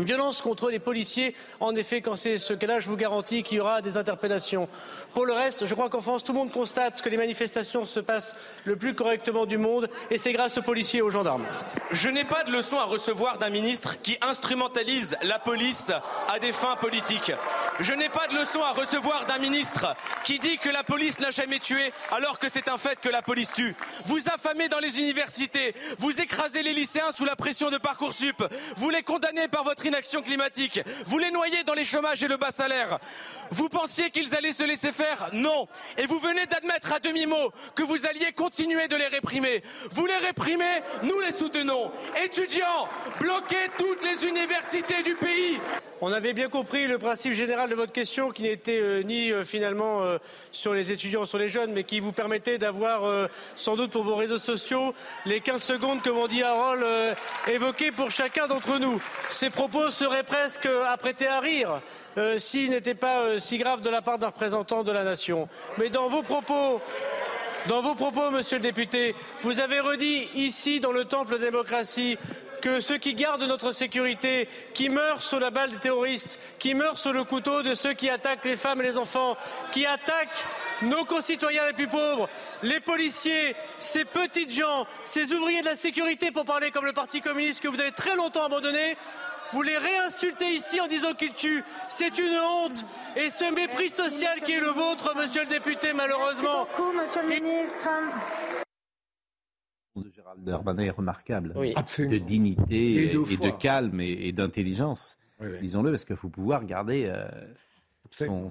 Violence 0.03 0.43
contre 0.43 0.71
les 0.71 0.79
policiers, 0.79 1.35
en 1.61 1.75
effet, 1.75 2.01
quand 2.01 2.17
c'est 2.17 2.39
ce 2.39 2.55
cas-là, 2.55 2.81
je 2.81 2.89
vous 2.89 2.97
garantis 2.97 3.43
qu'il 3.43 3.59
y 3.59 3.61
aura 3.61 3.83
des 3.83 3.97
interpellations. 3.97 4.69
Pour 5.15 5.27
le 5.27 5.33
reste, 5.33 5.67
je 5.67 5.75
crois 5.75 5.89
qu'en 5.89 6.01
France, 6.01 6.23
tout 6.23 6.33
le 6.33 6.39
monde 6.39 6.53
constate 6.53 7.03
que 7.03 7.09
les 7.09 7.17
manifestations 7.17 7.87
se 7.87 8.01
passent 8.01 8.37
le 8.65 8.77
plus 8.77 8.95
correctement 8.95 9.47
du 9.47 9.59
monde, 9.59 9.89
et 10.11 10.19
c'est 10.19 10.33
grâce 10.33 10.59
aux 10.59 10.63
policiers 10.63 11.01
et 11.01 11.03
aux 11.03 11.11
gendarmes. 11.11 11.47
Je 11.91 12.09
n'ai 12.09 12.25
pas 12.25 12.45
de 12.45 12.53
leçon 12.53 12.79
à 12.79 12.85
recevoir 12.85 13.39
d'un 13.39 13.51
ministre 13.51 14.01
qui 14.03 14.17
instrumentalise 14.21 15.17
la 15.23 15.39
police 15.39 15.93
à 16.29 16.39
des 16.39 16.53
fins 16.53 16.77
politiques. 16.77 17.33
Je 17.81 17.95
n'ai 17.95 18.09
pas 18.09 18.27
de 18.29 18.35
leçon 18.35 18.63
à 18.63 18.73
recevoir 18.73 19.27
d'un 19.27 19.39
ministre 19.39 19.95
qui 20.25 20.39
dit 20.39 20.59
que 20.59 20.69
la 20.69 20.85
police 20.85 21.21
n'a 21.21 21.31
jamais 21.31 21.59
tué, 21.59 21.93
alors 22.11 22.39
que 22.39 22.49
c'est 22.49 22.69
un 22.69 22.79
fait 22.79 23.01
que 23.01 23.09
la 23.09 23.23
police 23.23 23.53
tue. 23.53 23.75
Vous 24.05 24.29
affamez 24.29 24.69
dans 24.69 24.81
les 24.81 24.99
universités, 24.99 25.75
vous 25.99 26.21
écrasez 26.21 26.63
les 26.63 26.73
lycéens 26.73 27.13
sous 27.13 27.25
la 27.25 27.37
pression 27.37 27.71
de 27.71 27.79
Parcoursup, 27.79 28.45
vous 28.77 28.91
les 28.91 29.03
condamnez 29.03 29.49
par 29.49 29.65
votre 29.65 29.87
inaction 29.89 30.23
climatique. 30.23 30.81
Vous 31.07 31.19
les 31.19 31.31
noyez 31.31 31.65
dans 31.65 31.75
les 31.75 31.85
chômages 31.85 32.23
et 32.23 32.29
le 32.29 32.37
bas 32.37 32.51
salaire. 32.51 32.99
Vous 33.51 33.69
pensiez 33.69 34.11
qu'ils 34.11 34.35
allaient 34.37 34.53
se 34.53 34.65
laisser 34.65 34.93
faire 34.93 35.29
Non. 35.33 35.67
Et 35.97 36.07
vous 36.07 36.19
venez 36.19 36.47
d'admettre 36.47 36.93
à 36.93 37.01
demi-mot 37.01 37.51
que 37.75 37.83
vous 37.83 38.07
alliez 38.07 38.33
continuer 38.33 38.89
de 38.89 38.97
les 38.97 39.09
réprimer. 39.09 39.63
Vous 39.91 40.07
les 40.07 40.17
réprimez, 40.19 40.83
nous 41.03 41.19
les 41.21 41.33
soutenons. 41.33 41.91
Étudiants, 42.23 42.89
bloquez 43.21 43.69
toutes 43.77 44.03
les 44.03 44.27
universités 44.27 45.03
du 45.03 45.15
pays. 45.15 45.59
On 46.01 46.13
avait 46.13 46.33
bien 46.33 46.49
compris 46.49 46.87
le 46.87 46.99
principe 46.99 47.33
général 47.33 47.69
de 47.69 47.75
votre 47.75 47.93
question 47.93 48.31
qui 48.31 48.43
n'était 48.43 48.79
euh, 48.81 49.03
ni 49.03 49.33
euh, 49.33 49.43
finalement 49.43 50.05
euh, 50.05 50.19
sur 50.53 50.73
les 50.73 50.93
étudiants 50.93 51.27
sur 51.27 51.39
les 51.39 51.49
jeunes, 51.49 51.73
mais 51.73 51.83
qui 51.83 51.99
vous 51.99 52.13
permettait 52.13 52.59
d'avoir 52.59 53.29
sans 53.57 53.77
doute 53.77 53.91
pour 53.91 54.03
vos 54.03 54.15
réseaux 54.15 54.39
sociaux 54.39 54.95
les 55.27 55.41
15 55.41 55.63
secondes 55.63 56.03
que 56.03 56.29
dit 56.29 56.43
Harold 56.43 56.85
évoquées 57.47 57.93
pour 57.93 58.11
chacun 58.11 58.47
d'entre 58.47 58.79
nous. 58.79 59.01
Ces 59.31 59.51
propos 59.51 59.68
seraient 59.91 60.23
presque 60.23 60.69
apprêtés 60.87 61.27
à 61.27 61.41
rire. 61.41 61.81
s'ils 62.37 62.71
n'étaient 62.71 62.95
pas 62.95 63.39
si 63.39 63.59
graves 63.59 63.81
de 63.81 63.91
la 63.91 64.03
part 64.03 64.19
d'un 64.19 64.29
représentant 64.29 64.83
de 64.83 64.93
la 64.93 65.05
nation. 65.05 65.49
Mais 65.79 65.89
dans 65.89 66.09
vos 66.09 66.23
propos, 66.23 66.81
dans 67.67 67.81
vos 67.81 67.95
propos, 67.95 68.31
monsieur 68.31 68.57
le 68.57 68.63
député, 68.63 69.15
vous 69.41 69.61
avez 69.61 69.81
redit 69.81 70.29
ici, 70.35 70.81
dans 70.81 70.93
le 70.93 71.05
temple 71.05 71.33
de 71.33 71.39
la 71.39 71.51
démocratie, 71.51 72.17
que 72.61 72.81
ceux 72.81 72.99
qui 72.99 73.15
gardent 73.15 73.43
notre 73.43 73.73
sécurité, 73.73 74.49
qui 74.75 74.89
meurent 74.89 75.23
sous 75.23 75.39
la 75.39 75.51
balle 75.51 75.71
des 75.71 75.79
terroristes, 75.79 76.39
qui 76.59 76.75
meurent 76.75 76.99
sous 76.99 77.13
le 77.13 77.25
couteau 77.25 77.63
de 77.63 77.75
ceux 77.75 77.95
qui 77.95 78.11
attaquent 78.11 78.45
les 78.45 78.57
femmes 78.57 78.81
et 78.81 78.85
les 78.85 78.99
enfants, 78.99 79.37
qui 79.71 79.87
attaquent 79.87 80.47
nos 80.83 81.05
concitoyens 81.05 81.67
les 81.67 81.73
plus 81.73 81.89
pauvres, 81.89 82.29
les 82.63 82.81
policiers, 82.81 83.55
ces 83.79 84.05
petites 84.05 84.53
gens, 84.53 84.87
ces 85.05 85.33
ouvriers 85.33 85.61
de 85.61 85.67
la 85.67 85.77
sécurité, 85.77 86.31
pour 86.31 86.45
parler 86.45 86.71
comme 86.71 86.87
le 86.87 86.93
Parti 86.93 87.21
communiste 87.21 87.61
que 87.61 87.69
vous 87.69 87.81
avez 87.81 87.93
très 87.93 88.17
longtemps 88.17 88.45
abandonné, 88.45 88.97
vous 89.53 89.63
les 89.63 89.77
réinsultez 89.77 90.55
ici 90.55 90.81
en 90.81 90.87
disant 90.87 91.13
qu'ils 91.13 91.35
tuent. 91.35 91.63
C'est 91.89 92.19
une 92.19 92.37
honte. 92.37 92.85
Et 93.17 93.31
ce 93.31 93.53
mépris 93.55 93.89
social 93.89 94.41
qui 94.43 94.53
est 94.53 94.61
le 94.61 94.69
vôtre, 94.69 95.15
monsieur 95.17 95.43
le 95.43 95.49
député, 95.49 95.93
malheureusement. 95.95 96.67
Merci 96.67 96.77
beaucoup, 96.77 96.93
monsieur 96.93 97.23
le 97.23 97.29
ministre 97.29 97.89
de 99.97 100.11
Gérald 100.11 100.45
Darmanin 100.45 100.85
est 100.85 100.91
remarquable, 100.91 101.55
de 101.55 102.19
dignité 102.19 103.05
et 103.05 103.09
de, 103.09 103.51
calme 103.59 104.01
et, 104.01 104.33
d'intelligence. 104.33 105.19
Disons-le, 105.61 105.91
parce 105.91 106.05
qu'il 106.05 106.17
faut 106.17 106.29
pouvoir 106.29 106.65
garder 106.65 107.07
euh, 107.07 107.27
son, 108.11 108.51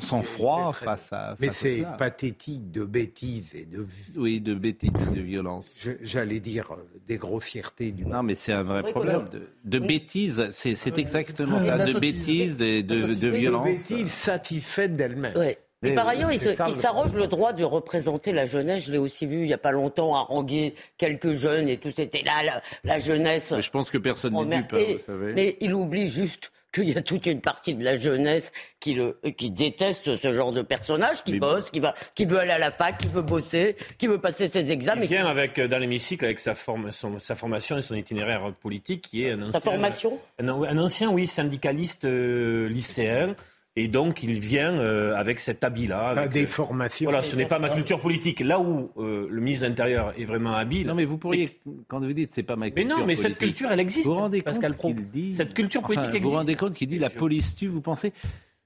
sang-froid 0.00 0.72
face 0.72 1.12
à. 1.12 1.36
Mais 1.40 1.50
c'est 1.52 1.84
pathétique 1.98 2.70
de 2.70 2.84
bêtises 2.84 3.54
et 3.54 3.64
de. 3.64 3.86
Oui, 4.16 4.40
de 4.40 4.54
bêtises, 4.54 4.90
de 5.14 5.20
violence. 5.20 5.88
J'allais 6.00 6.40
dire 6.40 6.72
euh, 6.72 6.76
des 7.06 7.18
grossièretés 7.18 7.92
du. 7.92 8.04
Non, 8.04 8.22
mais 8.22 8.34
c'est 8.34 8.52
un 8.52 8.62
vrai 8.62 8.82
problème. 8.90 9.26
De, 9.64 9.78
bêtises, 9.78 10.48
c'est 10.52 10.98
exactement 10.98 11.60
ça. 11.60 11.86
De 11.86 11.98
bêtises 11.98 12.60
et 12.62 12.82
de, 12.82 13.14
de 13.14 13.28
violence. 13.28 13.66
De 13.66 13.72
bêtises 13.72 14.12
satisfaites 14.12 14.96
d'elles-mêmes. 14.96 15.56
Et 15.84 15.94
par 15.94 16.08
ailleurs, 16.08 16.32
il, 16.32 16.40
s'arroge 16.40 17.12
le 17.12 17.28
droit 17.28 17.52
de 17.52 17.62
représenter 17.62 18.32
la 18.32 18.46
jeunesse. 18.46 18.84
Je 18.84 18.92
l'ai 18.92 18.98
aussi 18.98 19.26
vu 19.26 19.42
il 19.42 19.46
n'y 19.46 19.52
a 19.52 19.58
pas 19.58 19.70
longtemps 19.70 20.14
haranguer 20.16 20.74
quelques 20.96 21.32
jeunes 21.32 21.68
et 21.68 21.76
tout. 21.76 21.90
C'était 21.94 22.22
là 22.22 22.60
la, 22.82 22.98
jeunesse. 22.98 23.52
Mais 23.52 23.62
je 23.62 23.70
pense 23.70 23.88
que 23.88 23.98
personne 23.98 24.34
n'est 24.48 24.56
dupe, 24.56 24.72
hein, 24.72 24.84
vous 24.94 25.04
savez. 25.06 25.32
Mais 25.34 25.56
il 25.60 25.74
oublie 25.74 26.10
juste 26.10 26.50
qu'il 26.74 26.90
y 26.90 26.98
a 26.98 27.00
toute 27.00 27.26
une 27.26 27.40
partie 27.40 27.74
de 27.74 27.84
la 27.84 27.98
jeunesse 27.98 28.52
qui, 28.80 28.94
le, 28.94 29.18
qui 29.36 29.50
déteste 29.50 30.16
ce 30.16 30.32
genre 30.34 30.52
de 30.52 30.62
personnage, 30.62 31.22
qui 31.24 31.38
bosse, 31.38 31.70
qui, 31.70 31.80
va, 31.80 31.94
qui 32.14 32.24
veut 32.24 32.38
aller 32.38 32.50
à 32.50 32.58
la 32.58 32.70
fac, 32.70 32.98
qui 32.98 33.08
veut 33.08 33.22
bosser, 33.22 33.76
qui 33.96 34.06
veut 34.06 34.20
passer 34.20 34.48
ses 34.48 34.70
examens. 34.70 35.02
Il 35.02 35.08
vient 35.08 35.26
avec, 35.26 35.58
euh, 35.58 35.68
dans 35.68 35.78
l'hémicycle 35.78 36.24
avec 36.24 36.40
sa, 36.40 36.54
forme, 36.54 36.90
sa 36.90 37.34
formation 37.34 37.78
et 37.78 37.82
son 37.82 37.94
itinéraire 37.94 38.52
politique, 38.60 39.08
qui 39.08 39.24
est 39.24 39.32
un 39.32 39.42
ancien... 39.42 39.52
Sa 39.52 39.60
formation 39.60 40.18
un, 40.38 40.48
un 40.48 40.78
ancien, 40.78 41.10
oui, 41.10 41.26
syndicaliste 41.26 42.04
euh, 42.04 42.68
lycéen 42.68 43.34
et 43.80 43.86
donc, 43.86 44.24
il 44.24 44.40
vient 44.40 44.74
euh, 44.74 45.14
avec 45.14 45.38
cet 45.38 45.62
habit-là. 45.62 46.08
Avec, 46.08 46.32
des 46.32 46.48
formations. 46.48 47.04
Voilà, 47.04 47.22
ce 47.22 47.36
n'est 47.36 47.46
pas 47.46 47.60
ma 47.60 47.68
culture 47.68 48.00
politique. 48.00 48.40
Là 48.40 48.58
où 48.58 48.90
euh, 48.98 49.28
le 49.30 49.40
ministre 49.40 49.66
de 49.66 49.68
l'Intérieur 49.70 50.12
est 50.18 50.24
vraiment 50.24 50.54
habile. 50.54 50.88
Non, 50.88 50.96
mais 50.96 51.04
vous 51.04 51.16
pourriez, 51.16 51.56
quand 51.86 52.00
vous 52.00 52.12
dites 52.12 52.32
c'est 52.34 52.42
pas 52.42 52.56
ma 52.56 52.70
culture 52.70 52.96
Mais 52.96 53.00
non, 53.00 53.06
mais 53.06 53.14
cette 53.14 53.38
culture, 53.38 53.70
elle 53.70 53.78
existe. 53.78 54.06
Vous 54.06 54.14
vous 54.14 54.20
rendez 54.20 54.42
compte 54.42 54.96
dit... 55.12 55.32
Cette 55.32 55.54
culture 55.54 55.82
politique 55.82 56.08
existe. 56.08 56.24
Vous 56.24 56.30
vous 56.30 56.36
rendez 56.36 56.56
compte 56.56 56.74
qu'il 56.74 56.88
dit 56.88 56.98
la 56.98 57.08
police 57.08 57.54
tue, 57.54 57.68
vous 57.68 57.80
pensez 57.80 58.12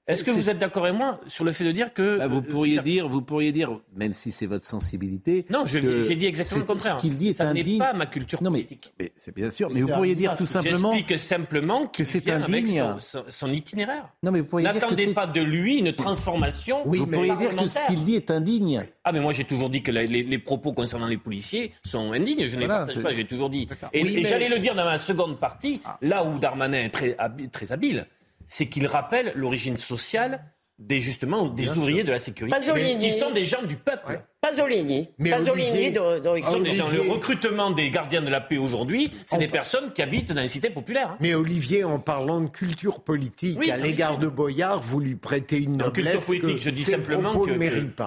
est-ce 0.05 0.23
que 0.23 0.31
vous 0.31 0.49
êtes 0.49 0.59
d'accord 0.59 0.85
avec 0.85 0.97
moi 0.97 1.21
sur 1.27 1.45
le 1.45 1.53
fait 1.53 1.63
de 1.63 1.71
dire 1.71 1.93
que 1.93 2.17
bah, 2.17 2.27
vous 2.27 2.41
pourriez 2.41 2.79
dire, 2.79 3.07
vous 3.07 3.21
pourriez 3.21 3.53
dire, 3.53 3.79
même 3.95 4.11
si 4.11 4.31
c'est 4.31 4.45
votre 4.45 4.65
sensibilité. 4.65 5.45
Non, 5.49 5.65
j'ai 5.65 5.81
dit 6.15 6.25
exactement 6.25 6.61
le 6.61 6.67
contraire. 6.67 6.97
Ce 6.97 7.01
qu'il 7.01 7.17
dit 7.17 7.29
est 7.29 7.33
Ça 7.33 7.53
n'est 7.53 7.77
pas 7.77 7.93
ma 7.93 8.05
culture 8.05 8.43
non, 8.43 8.51
mais, 8.51 8.59
politique. 8.63 8.93
Mais, 8.99 9.13
c'est 9.15 9.33
bien 9.33 9.49
sûr. 9.49 9.69
Mais, 9.71 9.81
vous 9.81 9.87
pourriez 9.87 10.15
dire 10.15 10.35
tout 10.35 10.45
simplement. 10.45 10.93
J'explique 10.93 11.19
simplement 11.19 11.87
que 11.87 12.03
c'est 12.03 12.29
indigne. 12.29 12.83
Son, 12.99 13.23
son, 13.27 13.51
itinéraire. 13.51 14.09
Non, 14.23 14.31
mais 14.31 14.39
vous 14.39 14.45
pourriez 14.45 14.65
N'attendez 14.65 15.13
pas 15.13 15.27
de 15.27 15.41
lui 15.41 15.77
une 15.77 15.93
transformation. 15.93 16.81
Oui, 16.85 16.99
vous 16.99 17.07
pourriez 17.07 17.35
dire 17.37 17.55
que 17.55 17.67
ce 17.67 17.79
qu'il 17.87 18.03
dit 18.03 18.15
est 18.15 18.29
indigne. 18.29 18.83
Ah, 19.03 19.11
mais 19.11 19.19
moi 19.19 19.33
j'ai 19.33 19.43
toujours 19.45 19.69
dit 19.69 19.83
que 19.83 19.91
les, 19.91 20.39
propos 20.39 20.73
concernant 20.73 21.07
les 21.07 21.17
policiers 21.17 21.71
sont 21.83 22.11
indignes. 22.11 22.47
Je 22.47 22.55
ne 22.55 22.61
les 22.61 22.67
partage 22.67 23.01
pas. 23.01 23.13
J'ai 23.13 23.25
toujours 23.25 23.49
dit. 23.49 23.67
Et, 23.93 24.23
j'allais 24.23 24.49
le 24.49 24.59
dire 24.59 24.75
dans 24.75 24.85
ma 24.85 24.97
seconde 24.97 25.39
partie, 25.39 25.81
ah. 25.85 25.97
là 26.01 26.25
où 26.25 26.37
Darmanin 26.39 26.83
est 26.83 26.89
très, 26.89 27.15
très 27.51 27.71
habile, 27.71 28.05
c'est 28.47 28.67
qu'il 28.67 28.87
rappelle 28.87 29.31
l'origine 29.35 29.77
sociale 29.77 30.43
des 30.79 30.99
justement 30.99 31.47
des 31.47 31.69
ouvriers 31.69 32.03
de 32.03 32.11
la 32.11 32.19
sécurité 32.19 32.57
Pasolini. 32.57 32.99
qui 32.99 33.11
sont 33.11 33.31
des 33.31 33.45
gens 33.45 33.63
du 33.63 33.75
peuple. 33.75 34.21
Pasolini. 34.41 35.09
Mais 35.19 35.29
Pasolini 35.29 35.93
ils 36.37 36.43
sont 36.43 36.59
des 36.59 36.73
gens, 36.73 36.87
le 36.89 37.11
recrutement 37.11 37.71
des 37.71 37.89
gardiens 37.89 38.21
de 38.21 38.29
la 38.29 38.41
paix 38.41 38.57
aujourd'hui, 38.57 39.11
c'est 39.25 39.37
des 39.37 39.47
personnes 39.47 39.93
qui 39.93 40.01
habitent 40.01 40.33
dans 40.33 40.41
les 40.41 40.47
cités 40.47 40.71
populaires. 40.71 41.11
Hein. 41.11 41.17
Mais 41.21 41.35
Olivier, 41.35 41.83
en 41.83 41.99
parlant 41.99 42.41
de 42.41 42.49
culture 42.49 43.01
politique 43.01 43.69
à 43.69 43.77
l'égard 43.77 44.17
de 44.17 44.27
Boyard, 44.27 44.81
vous 44.81 44.99
lui 44.99 45.15
prêtez 45.15 45.61
une 45.61 45.77
noblesse. 45.77 46.13
culture 46.13 46.25
politique, 46.25 46.61
je 46.61 46.69
dis 46.71 46.83
simplement 46.83 47.33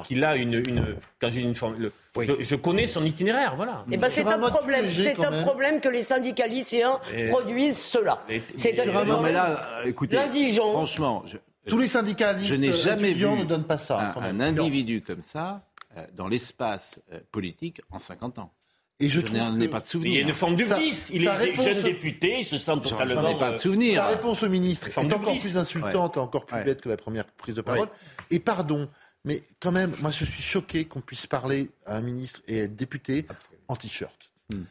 qu'il 0.03 0.25
a 0.25 0.37
une, 0.37 0.55
une 0.55 0.97
quand 1.21 1.31
j'ai 1.31 1.41
une 1.41 1.55
forme, 1.55 1.77
je, 2.21 2.55
connais 2.57 2.87
son 2.87 3.05
itinéraire, 3.05 3.55
voilà. 3.57 3.85
Et 3.91 3.95
eh 3.95 3.97
ben 3.97 4.09
c'est 4.09 4.27
un 4.27 4.39
problème, 4.39 4.85
c'est 4.91 5.25
un 5.25 5.43
problème 5.43 5.81
que 5.81 5.89
les 5.89 6.03
syndicats 6.03 6.47
lycéens 6.47 7.01
produisent 7.31 7.79
cela. 7.79 8.23
C'est 8.57 8.77
non 9.07 9.21
mais 9.21 9.33
là, 9.33 9.83
écoutez, 9.85 10.19
franchement, 10.59 11.23
je, 11.27 11.37
tous 11.69 11.79
les 11.79 11.87
syndicalistes 11.87 12.47
je 12.47 12.55
n'ai 12.55 12.73
jamais 12.73 13.13
vu 13.13 13.27
ne 13.27 13.45
donnent 13.45 13.67
pas 13.67 13.79
ça. 13.79 14.15
Un, 14.17 14.41
individu 14.41 15.03
comme 15.03 15.23
ça 15.23 15.63
euh, 15.97 16.05
dans 16.15 16.29
l'espace 16.29 17.01
euh, 17.13 17.21
politique 17.33 17.81
en 17.91 17.99
50 17.99 18.39
ans. 18.39 18.53
Et 18.99 19.11
je, 19.11 19.21
n'en 19.21 19.61
ai 19.61 19.69
pas 19.69 19.81
de 19.81 19.87
souvenir. 19.87 20.13
Il 20.13 20.17
y 20.17 20.19
a 20.21 20.27
une 20.27 20.33
forme 20.33 20.57
de 20.57 20.65
vice. 20.65 21.11
Il 21.13 21.27
est 21.27 21.63
jeune 21.63 21.83
député, 21.83 22.37
il 22.39 22.47
se 22.47 22.57
sent 22.57 22.81
totalement. 22.83 23.21
J'en 23.21 23.29
ai 23.29 23.39
pas 23.39 23.53
de 23.53 23.57
souvenir. 23.59 24.01
Sa 24.01 24.07
réponse 24.07 24.43
au 24.43 24.49
ministre 24.49 24.89
est 24.89 24.99
encore 24.99 25.21
plus 25.21 25.59
insultante, 25.59 26.17
encore 26.17 26.47
plus 26.47 26.65
bête 26.65 26.81
que 26.81 26.89
la 26.89 26.97
première 26.97 27.27
prise 27.27 27.55
de 27.55 27.61
parole. 27.61 27.89
Et 28.31 28.41
pardon, 28.41 28.89
mais 29.27 29.43
quand 29.61 29.73
même, 29.73 29.93
moi 30.01 30.11
je 30.11 30.25
suis 30.25 30.43
choqué 30.43 30.87
qu'on 30.87 31.03
puisse 31.03 31.27
parler 31.27 31.69
à 31.85 31.97
un 31.97 32.01
ministre 32.01 32.41
et 32.49 32.61
être 32.61 32.77
député 32.77 33.27
en 33.69 33.77
t-shirt. 33.77 34.17
Hmm. 34.49 34.63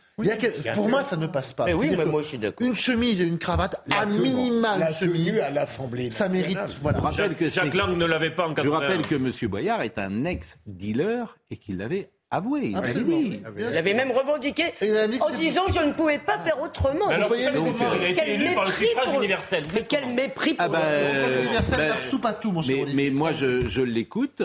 pour 0.73 0.87
moi, 0.87 1.03
ça 1.03 1.17
ne 1.17 1.27
passe 1.27 1.51
pas. 1.51 1.67
une 1.69 2.75
chemise 2.77 3.19
et 3.19 3.25
une 3.25 3.37
cravate, 3.37 3.83
à 3.91 4.05
minima 4.05 4.89
chemise 4.93 5.37
à 5.39 5.51
l'Assemblée. 5.51 6.11
Ça 6.11 6.29
mérite. 6.29 6.57
Voilà. 6.81 7.11
Jacques, 7.11 7.35
que 7.35 7.49
Jacques 7.49 7.73
Lang 7.73 7.97
ne 7.97 8.05
l'avait 8.05 8.31
pas 8.31 8.47
en 8.47 8.55
Je 8.55 8.69
rappelle 8.69 9.05
que 9.05 9.15
M. 9.15 9.31
Boyard 9.49 9.81
est 9.81 9.97
un 9.97 10.23
ex-dealer 10.23 11.37
et 11.49 11.57
qu'il 11.57 11.77
l'avait 11.77 12.09
avoué. 12.31 12.67
Il 12.67 12.73
l'avait 12.73 13.03
dit. 13.03 13.41
Il 13.57 13.77
avait 13.77 13.93
même 13.93 14.11
revendiqué 14.11 14.73
en 15.21 15.29
disant 15.31 15.63
je 15.73 15.79
ne 15.79 15.93
pouvais 15.93 16.19
pas 16.19 16.39
faire 16.39 16.61
autrement. 16.61 17.07
Mais 17.09 17.15
alors, 17.15 17.35
il 17.35 17.45
a 17.47 18.09
été 18.09 18.33
élu 18.33 18.53
par 18.53 18.65
le 18.65 18.71
suffrage 18.71 19.13
universel. 19.13 19.63
Mais 19.73 19.83
quel 19.88 20.07
mépris 20.13 20.53
pour 20.53 20.65
ah 20.65 20.69
bah, 20.69 20.79
euh, 20.83 21.45
pas 22.21 22.33
tout, 22.33 22.51
mon 22.51 22.61
cher 22.61 22.88
Mais, 22.93 23.09
moi, 23.09 23.33
je, 23.33 23.69
je 23.69 23.81
l'écoute 23.81 24.41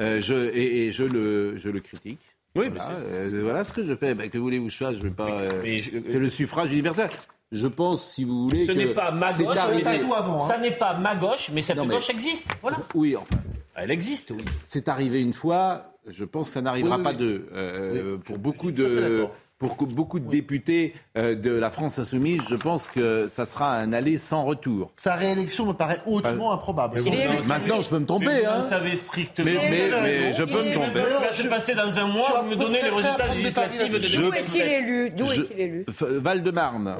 euh, 0.00 0.50
et, 0.54 0.86
et 0.86 0.92
je, 0.92 1.04
le, 1.04 1.56
je 1.58 1.68
le 1.68 1.80
critique. 1.80 2.18
Oui, 2.56 2.68
voilà, 2.68 2.90
euh, 2.98 3.40
voilà 3.42 3.64
ce 3.64 3.72
que 3.72 3.82
je 3.84 3.94
fais. 3.94 4.14
Ben, 4.14 4.30
que 4.30 4.38
voulez-vous 4.38 4.66
que 4.66 4.72
je 4.72 4.76
fasse? 4.76 4.94
Je 4.96 5.02
vais 5.02 5.10
pas. 5.10 5.28
Euh, 5.28 5.80
c'est 6.06 6.18
le 6.18 6.28
suffrage 6.28 6.70
universel. 6.70 7.10
Je 7.50 7.66
pense, 7.66 8.12
si 8.12 8.24
vous 8.24 8.44
voulez. 8.44 8.64
Ce 8.66 8.72
n'est 8.72 8.86
pas 8.86 9.10
ma 9.10 9.32
gauche, 9.32 9.56
hein. 9.58 10.40
ça 10.40 10.58
n'est 10.58 10.70
pas 10.72 10.94
ma 10.94 11.14
gauche, 11.16 11.50
mais 11.52 11.62
cette 11.62 11.78
gauche 11.78 12.10
existe. 12.10 12.48
Voilà. 12.62 12.78
Oui, 12.94 13.16
enfin. 13.16 13.36
Elle 13.76 13.90
existe, 13.90 14.30
oui. 14.30 14.44
C'est 14.62 14.88
arrivé 14.88 15.20
une 15.20 15.32
fois. 15.32 15.93
Je 16.06 16.24
pense 16.24 16.48
que 16.48 16.54
ça 16.54 16.62
n'arrivera 16.62 16.98
pas 16.98 17.12
deux. 17.12 17.46
Euh, 17.52 18.18
pour 18.18 18.38
beaucoup 18.38 18.72
de 18.72 19.26
pour 19.58 19.76
beaucoup 19.86 20.20
de 20.20 20.28
députés 20.28 20.94
euh, 21.16 21.34
de 21.34 21.50
la 21.50 21.70
France 21.70 21.98
insoumise, 21.98 22.42
je 22.48 22.56
pense 22.56 22.88
que 22.88 23.28
ça 23.28 23.46
sera 23.46 23.76
un 23.76 23.92
aller 23.92 24.18
sans 24.18 24.44
retour. 24.44 24.92
Sa 24.96 25.14
réélection 25.14 25.66
me 25.66 25.72
paraît 25.72 26.00
hautement 26.06 26.52
improbable. 26.52 27.00
maintenant, 27.46 27.80
je 27.80 27.88
peux 27.88 27.98
me 27.98 28.06
tromper. 28.06 28.26
Mais 28.26 28.44
hein. 28.44 28.60
Vous 28.60 28.68
savez 28.68 28.96
strictement. 28.96 29.46
Mais, 29.46 29.90
mais, 30.02 30.32
je 30.32 30.42
peux 30.42 30.62
me 30.62 30.74
tromper. 30.74 31.04
Ce 31.06 31.42
qui 31.42 31.48
va 31.48 31.60
se 31.60 31.72
passer 31.72 31.74
dans 31.74 31.98
un 31.98 32.08
mois, 32.08 32.42
vous 32.42 32.50
me 32.50 32.56
donnez 32.56 32.82
les 32.82 32.90
résultats 32.90 33.34
législatifs 33.34 34.00
de 34.00 34.22
D'où 34.22 34.32
est-il 34.32 34.62
élu? 34.62 35.10
D'où 35.10 35.24
est-il 35.24 35.60
élu? 35.60 35.86
Val-de-Marne. 36.00 36.96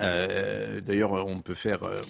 Euh, 0.00 0.80
D'ailleurs, 0.80 1.12
on 1.12 1.40
peut 1.40 1.54
faire, 1.54 1.82
euh, 1.84 2.00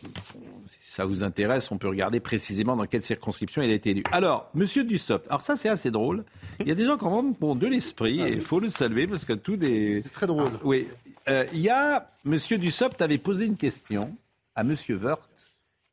si 0.68 0.90
ça 0.92 1.04
vous 1.04 1.22
intéresse, 1.22 1.70
on 1.70 1.78
peut 1.78 1.88
regarder 1.88 2.20
précisément 2.20 2.76
dans 2.76 2.86
quelle 2.86 3.02
circonscription 3.02 3.62
il 3.62 3.70
a 3.70 3.74
été 3.74 3.90
élu. 3.90 4.02
Alors, 4.12 4.50
Monsieur 4.54 4.84
Dussopt, 4.84 5.26
alors 5.28 5.42
ça 5.42 5.56
c'est 5.56 5.68
assez 5.68 5.90
drôle. 5.90 6.24
Il 6.60 6.68
y 6.68 6.72
a 6.72 6.74
des 6.74 6.86
gens 6.86 6.96
quand 6.96 7.14
même 7.22 7.36
qui 7.36 7.44
ont 7.44 7.54
de 7.56 7.66
l'esprit 7.66 8.20
et 8.20 8.32
il 8.32 8.40
faut 8.40 8.60
le 8.60 8.68
saluer 8.68 9.06
parce 9.06 9.24
que 9.24 9.32
tout 9.32 9.56
des... 9.56 10.02
C'est 10.02 10.12
très 10.12 10.26
drôle. 10.26 10.48
Ah, 10.54 10.60
oui. 10.64 10.86
euh, 11.28 11.44
il 11.52 11.60
y 11.60 11.68
a 11.68 12.10
M. 12.26 12.38
Dussopt 12.58 13.00
avait 13.02 13.18
posé 13.18 13.44
une 13.46 13.56
question 13.56 14.16
à 14.54 14.62
M. 14.62 14.74
Wörth 14.90 15.30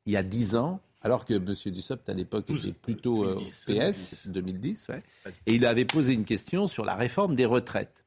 il 0.06 0.14
y 0.14 0.18
a 0.18 0.24
10 0.24 0.56
ans, 0.56 0.80
alors 1.02 1.26
que 1.26 1.34
M. 1.34 1.54
Dussopt 1.74 2.08
à 2.10 2.14
l'époque 2.14 2.50
était 2.50 2.72
plutôt 2.74 3.24
euh, 3.26 3.36
PS, 3.68 4.28
2010, 4.28 4.88
et 5.46 5.54
il 5.54 5.66
avait 5.66 5.86
posé 5.86 6.14
une 6.14 6.26
question 6.26 6.68
sur 6.68 6.86
la 6.86 6.96
réforme 6.96 7.36
des 7.36 7.46
retraites. 7.46 8.04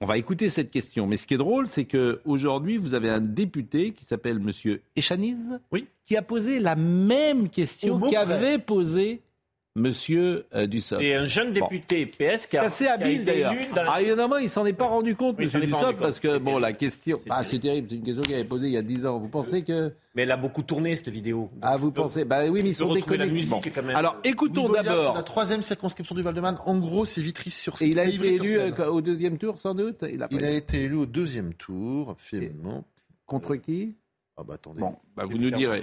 On 0.00 0.06
va 0.06 0.18
écouter 0.18 0.48
cette 0.48 0.70
question. 0.70 1.06
Mais 1.06 1.16
ce 1.16 1.26
qui 1.26 1.34
est 1.34 1.38
drôle, 1.38 1.66
c'est 1.66 1.84
qu'aujourd'hui, 1.84 2.76
vous 2.76 2.94
avez 2.94 3.08
un 3.08 3.20
député 3.20 3.92
qui 3.92 4.04
s'appelle 4.04 4.36
M. 4.36 4.78
Echaniz, 4.96 5.60
oui. 5.72 5.86
qui 6.04 6.16
a 6.16 6.22
posé 6.22 6.60
la 6.60 6.76
même 6.76 7.48
question 7.48 8.00
qu'avait 8.00 8.58
posée 8.58 9.22
Monsieur 9.76 10.46
euh, 10.54 10.68
Dussopt. 10.68 11.02
C'est 11.02 11.14
un 11.14 11.24
jeune 11.24 11.52
député 11.52 12.06
PS 12.06 12.46
qui 12.46 12.56
a, 12.56 12.62
assez 12.62 12.86
habile 12.86 13.24
d'ailleurs. 13.24 13.54
Ah, 13.88 14.00
évidemment, 14.00 14.36
il 14.36 14.48
s'en 14.48 14.64
est 14.66 14.72
pas 14.72 14.86
rendu 14.86 15.16
compte, 15.16 15.36
Monsieur 15.36 15.60
Dussopt, 15.60 15.98
parce 15.98 16.20
que 16.20 16.38
bon, 16.38 16.58
la 16.58 16.72
question, 16.72 17.18
ah, 17.28 17.42
c'est 17.42 17.58
terrible, 17.58 17.88
c'est 17.90 17.96
une 17.96 18.04
question 18.04 18.22
qu'il 18.22 18.34
avait 18.34 18.44
posée 18.44 18.68
il 18.68 18.72
y 18.72 18.76
a 18.76 18.82
10 18.82 19.06
ans. 19.06 19.18
Vous 19.18 19.28
pensez 19.28 19.64
que 19.64 19.92
Mais 20.14 20.22
elle 20.22 20.30
a 20.30 20.36
beaucoup 20.36 20.62
tourné 20.62 20.94
cette 20.94 21.08
vidéo. 21.08 21.50
ah, 21.60 21.76
vous 21.76 21.90
pensez 21.90 22.24
Bah 22.24 22.44
oui, 22.48 22.60
mais 22.62 22.68
ils 22.70 22.74
sont 22.74 22.92
déconnectés. 22.92 23.72
Alors, 23.94 24.16
écoutons 24.22 24.68
d'abord. 24.68 25.14
La 25.14 25.24
troisième 25.24 25.62
circonscription 25.62 26.14
du 26.14 26.22
Val-de-Marne, 26.22 26.58
en 26.64 26.78
gros, 26.78 27.04
c'est 27.04 27.20
Vitry 27.20 27.50
sur. 27.50 27.80
Et 27.82 27.86
il 27.86 27.98
a 27.98 28.04
été 28.04 28.34
élu 28.34 28.56
euh, 28.58 28.86
au 28.86 29.00
deuxième 29.00 29.38
tour, 29.38 29.58
sans 29.58 29.74
doute. 29.74 30.04
Il 30.08 30.22
a, 30.22 30.28
il 30.30 30.44
a 30.44 30.50
été 30.50 30.82
élu 30.82 30.94
au 30.94 31.06
deuxième 31.06 31.52
tour, 31.52 32.14
finalement. 32.18 32.84
Contre 33.26 33.56
qui 33.56 33.96
Ah 34.36 34.44
bah 34.44 34.54
attendez. 34.54 34.80
Bon, 34.80 34.94
bah, 35.16 35.24
vous 35.24 35.38
nous 35.38 35.50
direz. 35.50 35.82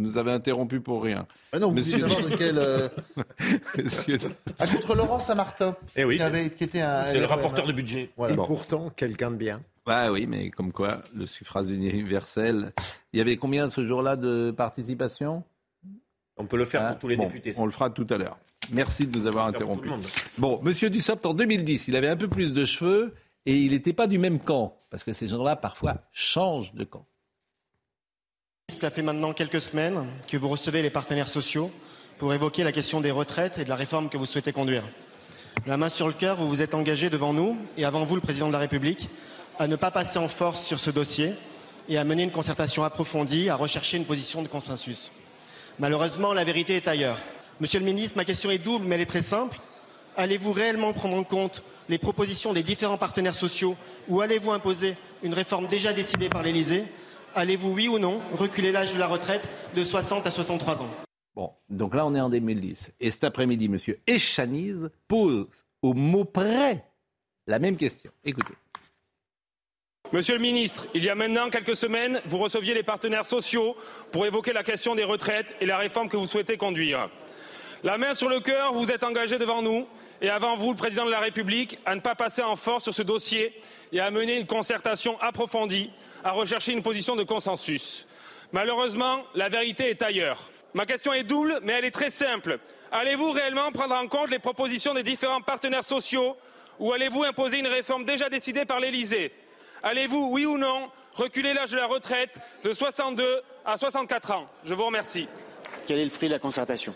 Vous 0.00 0.06
nous 0.06 0.16
avez 0.16 0.30
interrompu 0.30 0.80
pour 0.80 1.02
rien. 1.02 1.26
Ah 1.52 1.58
non, 1.58 1.68
vous 1.68 1.74
Monsieur... 1.74 1.98
savoir 1.98 2.22
de 2.22 2.34
quel. 2.34 2.56
Euh... 2.56 2.88
Monsieur... 3.76 4.18
Ah, 4.58 4.66
contre 4.66 4.94
Laurent 4.94 5.20
Saint-Martin. 5.20 5.76
Eh 5.94 6.04
oui. 6.04 6.16
Qui, 6.16 6.22
avait, 6.22 6.48
qui 6.48 6.64
était 6.64 6.80
un. 6.80 7.10
C'est 7.10 7.18
le 7.18 7.26
rapporteur 7.26 7.66
de 7.66 7.72
budget. 7.74 8.08
Voilà. 8.16 8.32
Et 8.32 8.36
pourtant, 8.38 8.88
quelqu'un 8.88 9.30
de 9.30 9.36
bien. 9.36 9.60
Bah 9.84 10.10
oui, 10.10 10.26
mais 10.26 10.48
comme 10.48 10.72
quoi, 10.72 11.02
le 11.14 11.26
suffrage 11.26 11.68
universel. 11.68 12.72
Il 13.12 13.18
y 13.18 13.20
avait 13.20 13.36
combien 13.36 13.68
ce 13.68 13.86
jour-là 13.86 14.16
de 14.16 14.54
participation? 14.56 15.44
On 16.38 16.46
peut 16.46 16.56
le 16.56 16.64
faire 16.64 16.88
pour 16.92 17.00
tous 17.00 17.08
les 17.08 17.16
bon, 17.16 17.26
députés. 17.26 17.52
On 17.58 17.66
le 17.66 17.70
fera 17.70 17.90
tout 17.90 18.06
à 18.08 18.16
l'heure. 18.16 18.38
Merci 18.72 19.06
de 19.06 19.18
nous 19.18 19.26
avoir 19.26 19.48
interrompu. 19.48 19.90
Bon, 20.38 20.60
Monsieur 20.62 20.88
Dussopt, 20.88 21.26
en 21.26 21.34
2010, 21.34 21.88
il 21.88 21.96
avait 21.96 22.08
un 22.08 22.16
peu 22.16 22.28
plus 22.28 22.54
de 22.54 22.64
cheveux 22.64 23.12
et 23.44 23.54
il 23.54 23.72
n'était 23.72 23.92
pas 23.92 24.06
du 24.06 24.18
même 24.18 24.38
camp. 24.38 24.78
Parce 24.88 25.04
que 25.04 25.12
ces 25.12 25.28
gens-là, 25.28 25.56
parfois, 25.56 25.98
changent 26.10 26.72
de 26.72 26.84
camp. 26.84 27.04
Cela 28.78 28.90
fait 28.90 29.02
maintenant 29.02 29.32
quelques 29.32 29.60
semaines 29.62 30.06
que 30.28 30.36
vous 30.36 30.48
recevez 30.48 30.82
les 30.82 30.90
partenaires 30.90 31.28
sociaux 31.28 31.70
pour 32.18 32.32
évoquer 32.32 32.62
la 32.62 32.72
question 32.72 33.00
des 33.00 33.10
retraites 33.10 33.58
et 33.58 33.64
de 33.64 33.68
la 33.68 33.76
réforme 33.76 34.08
que 34.08 34.16
vous 34.16 34.26
souhaitez 34.26 34.52
conduire. 34.52 34.84
La 35.66 35.76
main 35.76 35.88
sur 35.90 36.06
le 36.06 36.12
cœur, 36.14 36.36
vous 36.36 36.48
vous 36.48 36.60
êtes 36.60 36.74
engagé 36.74 37.10
devant 37.10 37.32
nous 37.32 37.56
et 37.76 37.84
avant 37.84 38.04
vous, 38.04 38.14
le 38.14 38.20
président 38.20 38.46
de 38.48 38.52
la 38.52 38.58
République, 38.58 39.08
à 39.58 39.66
ne 39.66 39.76
pas 39.76 39.90
passer 39.90 40.18
en 40.18 40.28
force 40.28 40.62
sur 40.66 40.78
ce 40.78 40.90
dossier 40.90 41.32
et 41.88 41.98
à 41.98 42.04
mener 42.04 42.22
une 42.22 42.30
concertation 42.30 42.84
approfondie, 42.84 43.48
à 43.48 43.56
rechercher 43.56 43.96
une 43.96 44.04
position 44.06 44.42
de 44.42 44.48
consensus. 44.48 45.10
Malheureusement, 45.78 46.32
la 46.32 46.44
vérité 46.44 46.76
est 46.76 46.88
ailleurs. 46.88 47.18
Monsieur 47.60 47.80
le 47.80 47.84
ministre, 47.86 48.16
ma 48.16 48.24
question 48.24 48.50
est 48.50 48.58
double, 48.58 48.86
mais 48.86 48.94
elle 48.94 49.00
est 49.02 49.06
très 49.06 49.22
simple. 49.24 49.58
Allez-vous 50.16 50.52
réellement 50.52 50.92
prendre 50.92 51.16
en 51.16 51.24
compte 51.24 51.62
les 51.88 51.98
propositions 51.98 52.52
des 52.52 52.62
différents 52.62 52.98
partenaires 52.98 53.34
sociaux 53.34 53.76
ou 54.08 54.20
allez-vous 54.20 54.52
imposer 54.52 54.96
une 55.22 55.34
réforme 55.34 55.66
déjà 55.66 55.92
décidée 55.92 56.28
par 56.28 56.42
l'Élysée 56.42 56.84
Allez-vous, 57.34 57.70
oui 57.70 57.88
ou 57.88 57.98
non, 57.98 58.20
reculer 58.32 58.72
l'âge 58.72 58.92
de 58.92 58.98
la 58.98 59.06
retraite 59.06 59.42
de 59.74 59.84
60 59.84 60.26
à 60.26 60.30
63 60.30 60.74
ans? 60.76 60.90
Bon, 61.34 61.52
donc 61.68 61.94
là, 61.94 62.04
on 62.06 62.14
est 62.14 62.20
en 62.20 62.28
2010. 62.28 62.92
Et 62.98 63.10
cet 63.10 63.24
après-midi, 63.24 63.66
M. 63.66 63.76
Echaniz 64.06 64.90
pose 65.06 65.64
au 65.80 65.94
mot 65.94 66.24
près 66.24 66.84
la 67.46 67.58
même 67.58 67.76
question. 67.76 68.10
Écoutez. 68.24 68.54
Monsieur 70.12 70.34
le 70.34 70.40
ministre, 70.40 70.88
il 70.92 71.04
y 71.04 71.08
a 71.08 71.14
maintenant 71.14 71.50
quelques 71.50 71.76
semaines, 71.76 72.20
vous 72.26 72.38
receviez 72.38 72.74
les 72.74 72.82
partenaires 72.82 73.24
sociaux 73.24 73.76
pour 74.10 74.26
évoquer 74.26 74.52
la 74.52 74.64
question 74.64 74.96
des 74.96 75.04
retraites 75.04 75.54
et 75.60 75.66
la 75.66 75.78
réforme 75.78 76.08
que 76.08 76.16
vous 76.16 76.26
souhaitez 76.26 76.56
conduire. 76.56 77.08
La 77.84 77.96
main 77.96 78.12
sur 78.12 78.28
le 78.28 78.40
cœur, 78.40 78.72
vous 78.72 78.90
êtes 78.90 79.04
engagé 79.04 79.38
devant 79.38 79.62
nous 79.62 79.86
et 80.20 80.28
avant 80.28 80.56
vous, 80.56 80.70
le 80.70 80.76
président 80.76 81.06
de 81.06 81.10
la 81.10 81.20
République, 81.20 81.78
à 81.86 81.94
ne 81.94 82.00
pas 82.00 82.16
passer 82.16 82.42
en 82.42 82.56
force 82.56 82.82
sur 82.84 82.94
ce 82.94 83.02
dossier 83.02 83.54
et 83.92 84.00
à 84.00 84.10
mener 84.10 84.38
une 84.38 84.46
concertation 84.46 85.16
approfondie, 85.20 85.90
à 86.24 86.32
rechercher 86.32 86.72
une 86.72 86.82
position 86.82 87.16
de 87.16 87.22
consensus. 87.22 88.06
Malheureusement, 88.52 89.22
la 89.34 89.48
vérité 89.48 89.90
est 89.90 90.02
ailleurs. 90.02 90.50
Ma 90.74 90.86
question 90.86 91.12
est 91.12 91.24
double, 91.24 91.58
mais 91.62 91.72
elle 91.72 91.84
est 91.84 91.90
très 91.90 92.10
simple. 92.10 92.58
Allez-vous 92.92 93.30
réellement 93.32 93.70
prendre 93.72 93.94
en 93.94 94.06
compte 94.08 94.30
les 94.30 94.38
propositions 94.38 94.94
des 94.94 95.02
différents 95.02 95.40
partenaires 95.40 95.84
sociaux 95.84 96.36
ou 96.78 96.92
allez-vous 96.92 97.24
imposer 97.24 97.58
une 97.58 97.66
réforme 97.66 98.04
déjà 98.04 98.28
décidée 98.28 98.64
par 98.64 98.80
l'Élysée? 98.80 99.32
Allez-vous, 99.82 100.30
oui 100.30 100.46
ou 100.46 100.58
non, 100.58 100.90
reculer 101.14 101.54
l'âge 101.54 101.70
de 101.70 101.76
la 101.76 101.86
retraite 101.86 102.40
de 102.64 102.72
62 102.72 103.42
à 103.64 103.76
64 103.76 104.32
ans? 104.32 104.48
Je 104.64 104.74
vous 104.74 104.84
remercie. 104.84 105.28
Quel 105.86 105.98
est 105.98 106.04
le 106.04 106.10
fruit 106.10 106.28
de 106.28 106.34
la 106.34 106.38
concertation? 106.38 106.94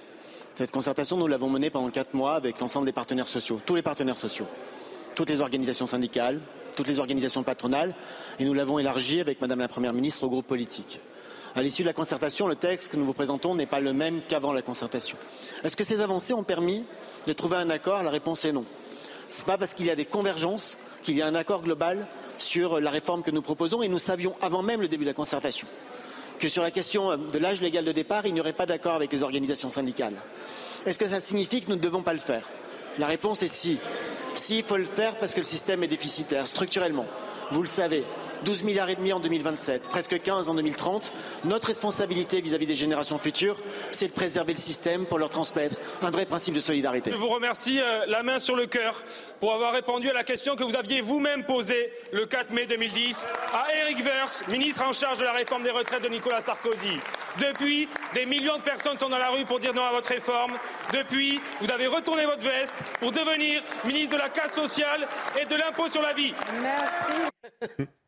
Cette 0.54 0.70
concertation, 0.70 1.16
nous 1.16 1.26
l'avons 1.26 1.48
menée 1.48 1.70
pendant 1.70 1.90
quatre 1.90 2.14
mois 2.14 2.34
avec 2.34 2.60
l'ensemble 2.60 2.86
des 2.86 2.92
partenaires 2.92 3.28
sociaux, 3.28 3.60
tous 3.64 3.74
les 3.74 3.82
partenaires 3.82 4.16
sociaux, 4.16 4.46
toutes 5.16 5.30
les 5.30 5.40
organisations 5.40 5.86
syndicales, 5.86 6.40
toutes 6.74 6.88
les 6.88 7.00
organisations 7.00 7.42
patronales, 7.42 7.94
et 8.38 8.44
nous 8.44 8.54
l'avons 8.54 8.78
élargie 8.78 9.20
avec 9.20 9.40
Madame 9.40 9.60
la 9.60 9.68
Première 9.68 9.92
ministre 9.92 10.24
au 10.24 10.28
groupe 10.28 10.46
politique. 10.46 11.00
À 11.54 11.62
l'issue 11.62 11.82
de 11.82 11.88
la 11.88 11.92
concertation, 11.92 12.48
le 12.48 12.56
texte 12.56 12.90
que 12.90 12.96
nous 12.96 13.04
vous 13.04 13.12
présentons 13.12 13.54
n'est 13.54 13.66
pas 13.66 13.80
le 13.80 13.92
même 13.92 14.20
qu'avant 14.28 14.52
la 14.52 14.62
concertation. 14.62 15.16
Est-ce 15.62 15.76
que 15.76 15.84
ces 15.84 16.00
avancées 16.00 16.34
ont 16.34 16.42
permis 16.42 16.84
de 17.26 17.32
trouver 17.32 17.56
un 17.56 17.70
accord? 17.70 18.02
La 18.02 18.10
réponse 18.10 18.44
est 18.44 18.52
non. 18.52 18.64
Ce 19.30 19.38
n'est 19.38 19.46
pas 19.46 19.56
parce 19.56 19.74
qu'il 19.74 19.86
y 19.86 19.90
a 19.90 19.96
des 19.96 20.04
convergences 20.04 20.78
qu'il 21.02 21.16
y 21.16 21.22
a 21.22 21.26
un 21.26 21.34
accord 21.34 21.62
global 21.62 22.08
sur 22.38 22.80
la 22.80 22.90
réforme 22.90 23.22
que 23.22 23.30
nous 23.30 23.42
proposons 23.42 23.82
et 23.82 23.88
nous 23.88 24.00
savions 24.00 24.34
avant 24.40 24.62
même 24.62 24.80
le 24.80 24.88
début 24.88 25.04
de 25.04 25.10
la 25.10 25.14
concertation 25.14 25.68
que 26.38 26.48
sur 26.48 26.62
la 26.62 26.70
question 26.70 27.16
de 27.16 27.38
l'âge 27.38 27.60
légal 27.60 27.84
de 27.84 27.92
départ, 27.92 28.26
il 28.26 28.34
n'y 28.34 28.40
aurait 28.40 28.52
pas 28.52 28.66
d'accord 28.66 28.94
avec 28.94 29.12
les 29.12 29.22
organisations 29.22 29.70
syndicales. 29.70 30.14
Est-ce 30.84 30.98
que 30.98 31.08
ça 31.08 31.20
signifie 31.20 31.60
que 31.60 31.70
nous 31.70 31.76
ne 31.76 31.80
devons 31.80 32.02
pas 32.02 32.12
le 32.12 32.18
faire? 32.18 32.48
La 32.98 33.06
réponse 33.06 33.42
est 33.42 33.48
si. 33.48 33.78
Si, 34.34 34.58
il 34.58 34.64
faut 34.64 34.76
le 34.76 34.84
faire 34.84 35.14
parce 35.16 35.32
que 35.32 35.40
le 35.40 35.44
système 35.44 35.82
est 35.84 35.88
déficitaire 35.88 36.46
structurellement. 36.46 37.06
Vous 37.50 37.62
le 37.62 37.68
savez, 37.68 38.04
12 38.44 38.62
milliards 38.64 38.90
et 38.90 38.94
demi 38.94 39.12
en 39.12 39.20
2027, 39.20 39.88
presque 39.88 40.20
15 40.20 40.48
en 40.48 40.54
2030. 40.54 41.12
Notre 41.44 41.68
responsabilité 41.68 42.40
vis-à-vis 42.42 42.66
des 42.66 42.74
générations 42.74 43.18
futures, 43.18 43.56
c'est 43.90 44.08
de 44.08 44.12
préserver 44.12 44.52
le 44.52 44.58
système 44.58 45.06
pour 45.06 45.18
leur 45.18 45.30
transmettre 45.30 45.76
un 46.02 46.10
vrai 46.10 46.26
principe 46.26 46.54
de 46.54 46.60
solidarité. 46.60 47.10
Je 47.10 47.16
vous 47.16 47.28
remercie, 47.28 47.80
euh, 47.80 48.04
la 48.06 48.22
main 48.22 48.38
sur 48.38 48.54
le 48.54 48.66
cœur, 48.66 49.02
pour 49.40 49.54
avoir 49.54 49.72
répondu 49.72 50.10
à 50.10 50.12
la 50.12 50.24
question 50.24 50.56
que 50.56 50.64
vous 50.64 50.76
aviez 50.76 51.00
vous-même 51.00 51.44
posée 51.44 51.90
le 52.12 52.26
4 52.26 52.52
mai 52.52 52.66
2010 52.66 53.26
à 53.52 53.66
Eric 53.82 54.04
Woerth, 54.04 54.44
ministre 54.48 54.84
en 54.84 54.92
charge 54.92 55.18
de 55.18 55.24
la 55.24 55.32
réforme 55.32 55.62
des 55.62 55.70
retraites 55.70 56.02
de 56.02 56.08
Nicolas 56.08 56.42
Sarkozy. 56.42 56.98
Depuis, 57.40 57.88
des 58.14 58.26
millions 58.26 58.58
de 58.58 58.62
personnes 58.62 58.98
sont 58.98 59.08
dans 59.08 59.18
la 59.18 59.30
rue 59.30 59.46
pour 59.46 59.58
dire 59.58 59.72
non 59.72 59.84
à 59.84 59.92
votre 59.92 60.10
réforme. 60.10 60.52
Depuis, 60.92 61.40
vous 61.60 61.70
avez 61.70 61.86
retourné 61.86 62.26
votre 62.26 62.44
veste 62.44 62.74
pour 63.00 63.10
devenir 63.10 63.62
ministre 63.86 64.16
de 64.16 64.20
la 64.20 64.28
casse 64.28 64.54
sociale 64.54 65.08
et 65.40 65.46
de 65.46 65.56
l'impôt 65.56 65.88
sur 65.90 66.02
la 66.02 66.12
vie. 66.12 66.34
Merci. 66.60 67.86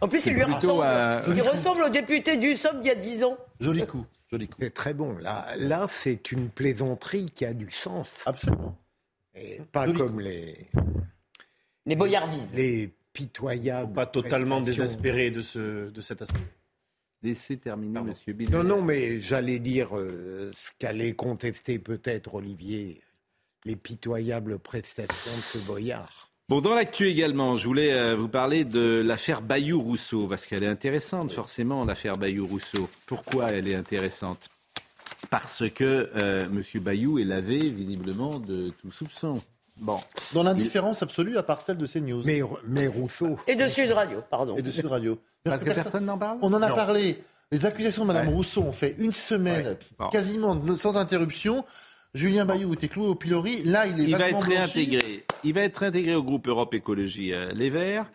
En 0.00 0.08
plus, 0.08 0.26
il 0.26 0.34
lui 0.34 0.44
ressemble. 0.44 0.82
Euh... 0.84 1.22
Il 1.34 1.42
ressemble 1.42 1.82
au 1.82 1.88
député 1.88 2.36
du 2.36 2.54
SOM 2.54 2.80
d'il 2.80 2.88
y 2.88 2.92
a 2.92 2.94
10 2.94 3.24
ans. 3.24 3.36
Joli 3.60 3.86
coup. 3.86 4.06
Joli 4.30 4.48
coup. 4.48 4.58
C'est 4.60 4.74
très 4.74 4.94
bon. 4.94 5.16
Là, 5.18 5.46
là 5.58 5.86
c'est 5.88 6.32
une 6.32 6.48
plaisanterie 6.48 7.26
qui 7.26 7.44
a 7.44 7.54
du 7.54 7.70
sens. 7.70 8.22
Absolument. 8.26 8.76
Et 9.34 9.60
pas 9.72 9.86
Joli 9.86 9.98
comme 9.98 10.12
coup. 10.12 10.18
les. 10.18 10.68
Les 11.86 11.96
boyardises. 11.96 12.54
Les 12.54 12.92
pitoyables. 13.12 13.92
Pas 13.92 14.06
totalement 14.06 14.60
désespéré 14.60 15.30
de, 15.30 15.42
ce, 15.42 15.90
de 15.90 16.00
cette 16.00 16.22
assemblée. 16.22 16.44
Laissez 17.22 17.58
terminer, 17.58 17.94
Pardon. 17.94 18.08
Monsieur 18.08 18.32
Bill. 18.32 18.50
Non, 18.50 18.64
non, 18.64 18.82
mais 18.82 19.20
j'allais 19.20 19.58
dire 19.58 19.96
euh, 19.96 20.50
ce 20.54 20.70
qu'allait 20.78 21.12
contester 21.12 21.78
peut-être 21.78 22.34
Olivier, 22.34 23.02
les 23.64 23.76
pitoyables 23.76 24.58
prestations 24.58 25.36
de 25.36 25.42
ce 25.42 25.58
boyard. 25.66 26.19
Bon, 26.50 26.60
dans 26.60 26.74
l'actu 26.74 27.06
également, 27.06 27.54
je 27.54 27.64
voulais 27.64 27.92
euh, 27.92 28.16
vous 28.16 28.26
parler 28.26 28.64
de 28.64 29.00
l'affaire 29.06 29.40
Bayou-Rousseau, 29.40 30.26
parce 30.26 30.46
qu'elle 30.46 30.64
est 30.64 30.66
intéressante, 30.66 31.30
forcément, 31.30 31.84
l'affaire 31.84 32.16
Bayou-Rousseau. 32.16 32.90
Pourquoi 33.06 33.50
elle 33.50 33.68
est 33.68 33.76
intéressante? 33.76 34.48
Parce 35.30 35.62
que 35.70 36.10
euh, 36.16 36.46
M. 36.46 36.82
Bayou 36.82 37.20
est 37.20 37.24
lavé, 37.24 37.70
visiblement, 37.70 38.40
de 38.40 38.70
tout 38.82 38.90
soupçon. 38.90 39.40
Bon. 39.76 40.00
Dans 40.32 40.42
l'indifférence 40.42 41.04
absolue, 41.04 41.38
à 41.38 41.44
part 41.44 41.62
celle 41.62 41.76
de 41.76 41.86
CNews. 41.86 42.24
Mais, 42.24 42.40
mais 42.66 42.88
Rousseau. 42.88 43.38
Et 43.46 43.54
de 43.54 43.68
Sud 43.68 43.92
Radio, 43.92 44.20
pardon. 44.28 44.56
Et 44.56 44.62
de 44.62 44.72
Sud 44.72 44.86
Radio. 44.86 45.20
Parce 45.44 45.62
que 45.62 45.70
personne 45.70 46.04
n'en 46.04 46.18
parle? 46.18 46.38
On 46.42 46.52
en 46.52 46.62
a 46.62 46.68
non. 46.68 46.74
parlé. 46.74 47.22
Les 47.52 47.64
accusations 47.64 48.02
de 48.02 48.08
Mme 48.08 48.26
ouais. 48.26 48.34
Rousseau 48.34 48.62
ont 48.62 48.72
fait 48.72 48.96
une 48.98 49.12
semaine, 49.12 49.66
ouais. 49.66 49.78
bon. 50.00 50.08
quasiment 50.08 50.60
sans 50.76 50.96
interruption. 50.96 51.64
Julien 52.14 52.44
Bayou 52.44 52.74
était 52.74 52.88
cloué 52.88 53.06
au 53.06 53.14
pilori. 53.14 53.62
Là, 53.64 53.86
il 53.86 54.00
est 54.00 54.04
il 54.04 54.16
va 54.16 54.28
être 54.28 54.40
réintégré. 54.40 55.24
Il 55.44 55.54
va 55.54 55.62
être 55.62 55.76
réintégré 55.76 56.14
au 56.14 56.22
groupe 56.22 56.48
Europe 56.48 56.74
Écologie 56.74 57.32
euh, 57.32 57.52
Les 57.52 57.70
Verts. 57.70 58.10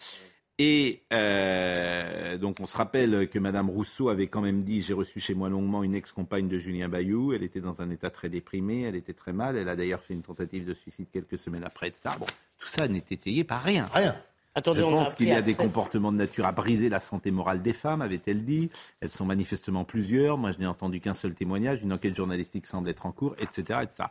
Et 0.57 1.03
euh, 1.11 2.37
donc, 2.37 2.57
on 2.61 2.65
se 2.65 2.77
rappelle 2.77 3.27
que 3.29 3.39
Mme 3.39 3.69
Rousseau 3.69 4.09
avait 4.09 4.27
quand 4.27 4.41
même 4.41 4.63
dit 4.63 4.81
J'ai 4.81 4.93
reçu 4.93 5.19
chez 5.19 5.33
moi 5.33 5.49
longuement 5.49 5.83
une 5.83 5.95
ex-compagne 5.95 6.47
de 6.47 6.57
Julien 6.57 6.87
Bayou. 6.87 7.33
Elle 7.33 7.43
était 7.43 7.59
dans 7.59 7.81
un 7.81 7.89
état 7.89 8.09
très 8.09 8.29
déprimé, 8.29 8.83
elle 8.83 8.95
était 8.95 9.13
très 9.13 9.33
mal. 9.33 9.57
Elle 9.57 9.69
a 9.69 9.75
d'ailleurs 9.75 10.01
fait 10.01 10.13
une 10.13 10.21
tentative 10.21 10.65
de 10.65 10.73
suicide 10.73 11.07
quelques 11.11 11.37
semaines 11.37 11.63
après. 11.65 11.91
Ça. 11.95 12.11
Bon, 12.19 12.25
tout 12.57 12.67
ça 12.67 12.87
n'est 12.87 13.03
étayé 13.09 13.43
par 13.43 13.63
rien. 13.63 13.89
Rien. 13.93 14.15
Je 14.55 14.81
pense 14.81 15.13
qu'il 15.15 15.27
y 15.27 15.33
a 15.33 15.41
des 15.41 15.53
comportements 15.53 16.11
de 16.11 16.17
nature 16.17 16.45
à 16.45 16.51
briser 16.51 16.89
la 16.89 16.99
santé 16.99 17.31
morale 17.31 17.61
des 17.61 17.73
femmes, 17.73 18.01
avait-elle 18.01 18.43
dit. 18.45 18.69
Elles 19.01 19.09
sont 19.09 19.25
manifestement 19.25 19.83
plusieurs. 19.83 20.37
Moi, 20.37 20.51
je 20.51 20.59
n'ai 20.59 20.67
entendu 20.67 20.99
qu'un 20.99 21.13
seul 21.13 21.33
témoignage. 21.33 21.83
Une 21.83 21.93
enquête 21.93 22.15
journalistique 22.15 22.65
semble 22.65 22.89
être 22.89 23.05
en 23.05 23.11
cours, 23.11 23.35
etc. 23.39 23.79
etc. 23.83 24.09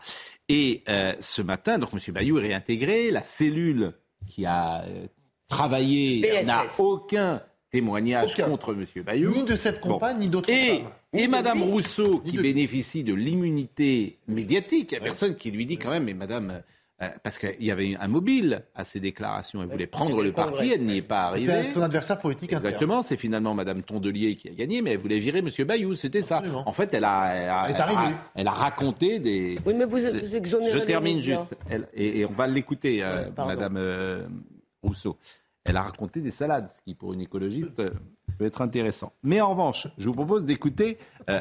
Et 0.49 0.83
euh, 0.89 1.15
ce 1.21 1.43
matin, 1.43 1.79
donc, 1.79 1.91
M. 1.93 1.99
Bayou 2.13 2.39
est 2.39 2.49
réintégré. 2.49 3.11
La 3.11 3.25
cellule 3.25 3.93
qui 4.27 4.45
a 4.47 4.83
euh, 4.85 5.07
travaillé 5.49 6.43
n'a 6.45 6.65
aucun 6.79 7.43
témoignage 7.71 8.37
contre 8.37 8.73
M. 8.73 8.85
Bayou. 9.03 9.33
Ni 9.33 9.45
de 9.45 9.57
cette 9.57 9.81
compagne, 9.81 10.19
ni 10.19 10.29
d'autres 10.29 10.53
femmes. 10.53 10.91
Et 11.13 11.27
Mme 11.27 11.63
Rousseau, 11.63 12.21
qui 12.21 12.37
bénéficie 12.37 13.03
de 13.03 13.15
l'immunité 13.15 14.19
médiatique, 14.29 14.93
il 14.93 14.95
n'y 14.95 15.01
a 15.01 15.05
personne 15.05 15.35
qui 15.35 15.51
lui 15.51 15.67
dit 15.67 15.79
quand 15.79 15.91
même, 15.91 16.05
mais 16.05 16.15
Madame 16.15 16.63
euh, 17.03 17.09
parce 17.25 17.39
qu'il 17.39 17.65
y 17.65 17.73
avait 17.73 17.97
un 17.99 18.07
mobile 18.07 18.63
à 18.73 18.85
ces 18.85 19.01
déclarations. 19.01 19.61
Elle 19.61 19.69
voulait 19.69 19.89
prendre 19.89 20.23
le 20.23 20.31
parti, 20.31 20.71
elle 20.71 20.85
n'y 20.85 20.99
est 20.99 21.03
pas 21.03 21.25
arrivée. 21.25 21.69
son 21.71 21.83
adversaire 21.83 22.21
politique 22.21 22.53
Exactement, 22.53 23.03
c'est 23.03 23.17
finalement 23.17 23.53
Madame 23.53 23.83
Tondelier 23.83 24.37
qui 24.37 24.49
a 24.49 24.53
gagné, 24.53 24.81
mais 24.81 24.93
elle 24.93 24.99
voulait 24.99 25.19
virer 25.19 25.43
Monsieur 25.43 25.65
Bayou, 25.65 25.95
c'était 25.95 26.23
ça. 26.23 26.41
En 26.67 26.73
fait, 26.73 26.95
elle 26.95 27.05
a, 27.05 27.69
elle, 28.37 28.47
a, 28.47 28.51
raconté 28.53 29.19
des. 29.19 29.57
Oui, 29.67 29.75
mais 29.75 29.85
vous, 29.85 29.99
vous 29.99 30.37
exonérez. 30.37 30.79
Je 30.79 30.85
termine 30.85 31.21
juste, 31.21 31.57
et, 31.95 32.25
on 32.27 32.33
va 32.33 32.47
l'écouter, 32.47 33.03
euh, 33.03 33.29
Madame 33.37 33.77
euh, 33.77 34.25
Rousseau. 34.83 35.19
Elle 35.65 35.77
a 35.77 35.83
raconté 35.83 36.21
des 36.21 36.31
salades, 36.31 36.69
ce 36.69 36.81
qui 36.83 36.95
pour 36.95 37.13
une 37.13 37.23
écologiste 37.23 37.73
peut 37.75 37.91
être 38.45 38.63
intéressant. 38.63 39.13
Mais 39.23 39.41
en 39.41 39.51
revanche, 39.51 39.89
je 39.99 40.09
vous 40.09 40.15
propose 40.15 40.45
d'écouter 40.45 40.99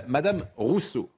Madame 0.07 0.45
Rousseau. 0.55 1.09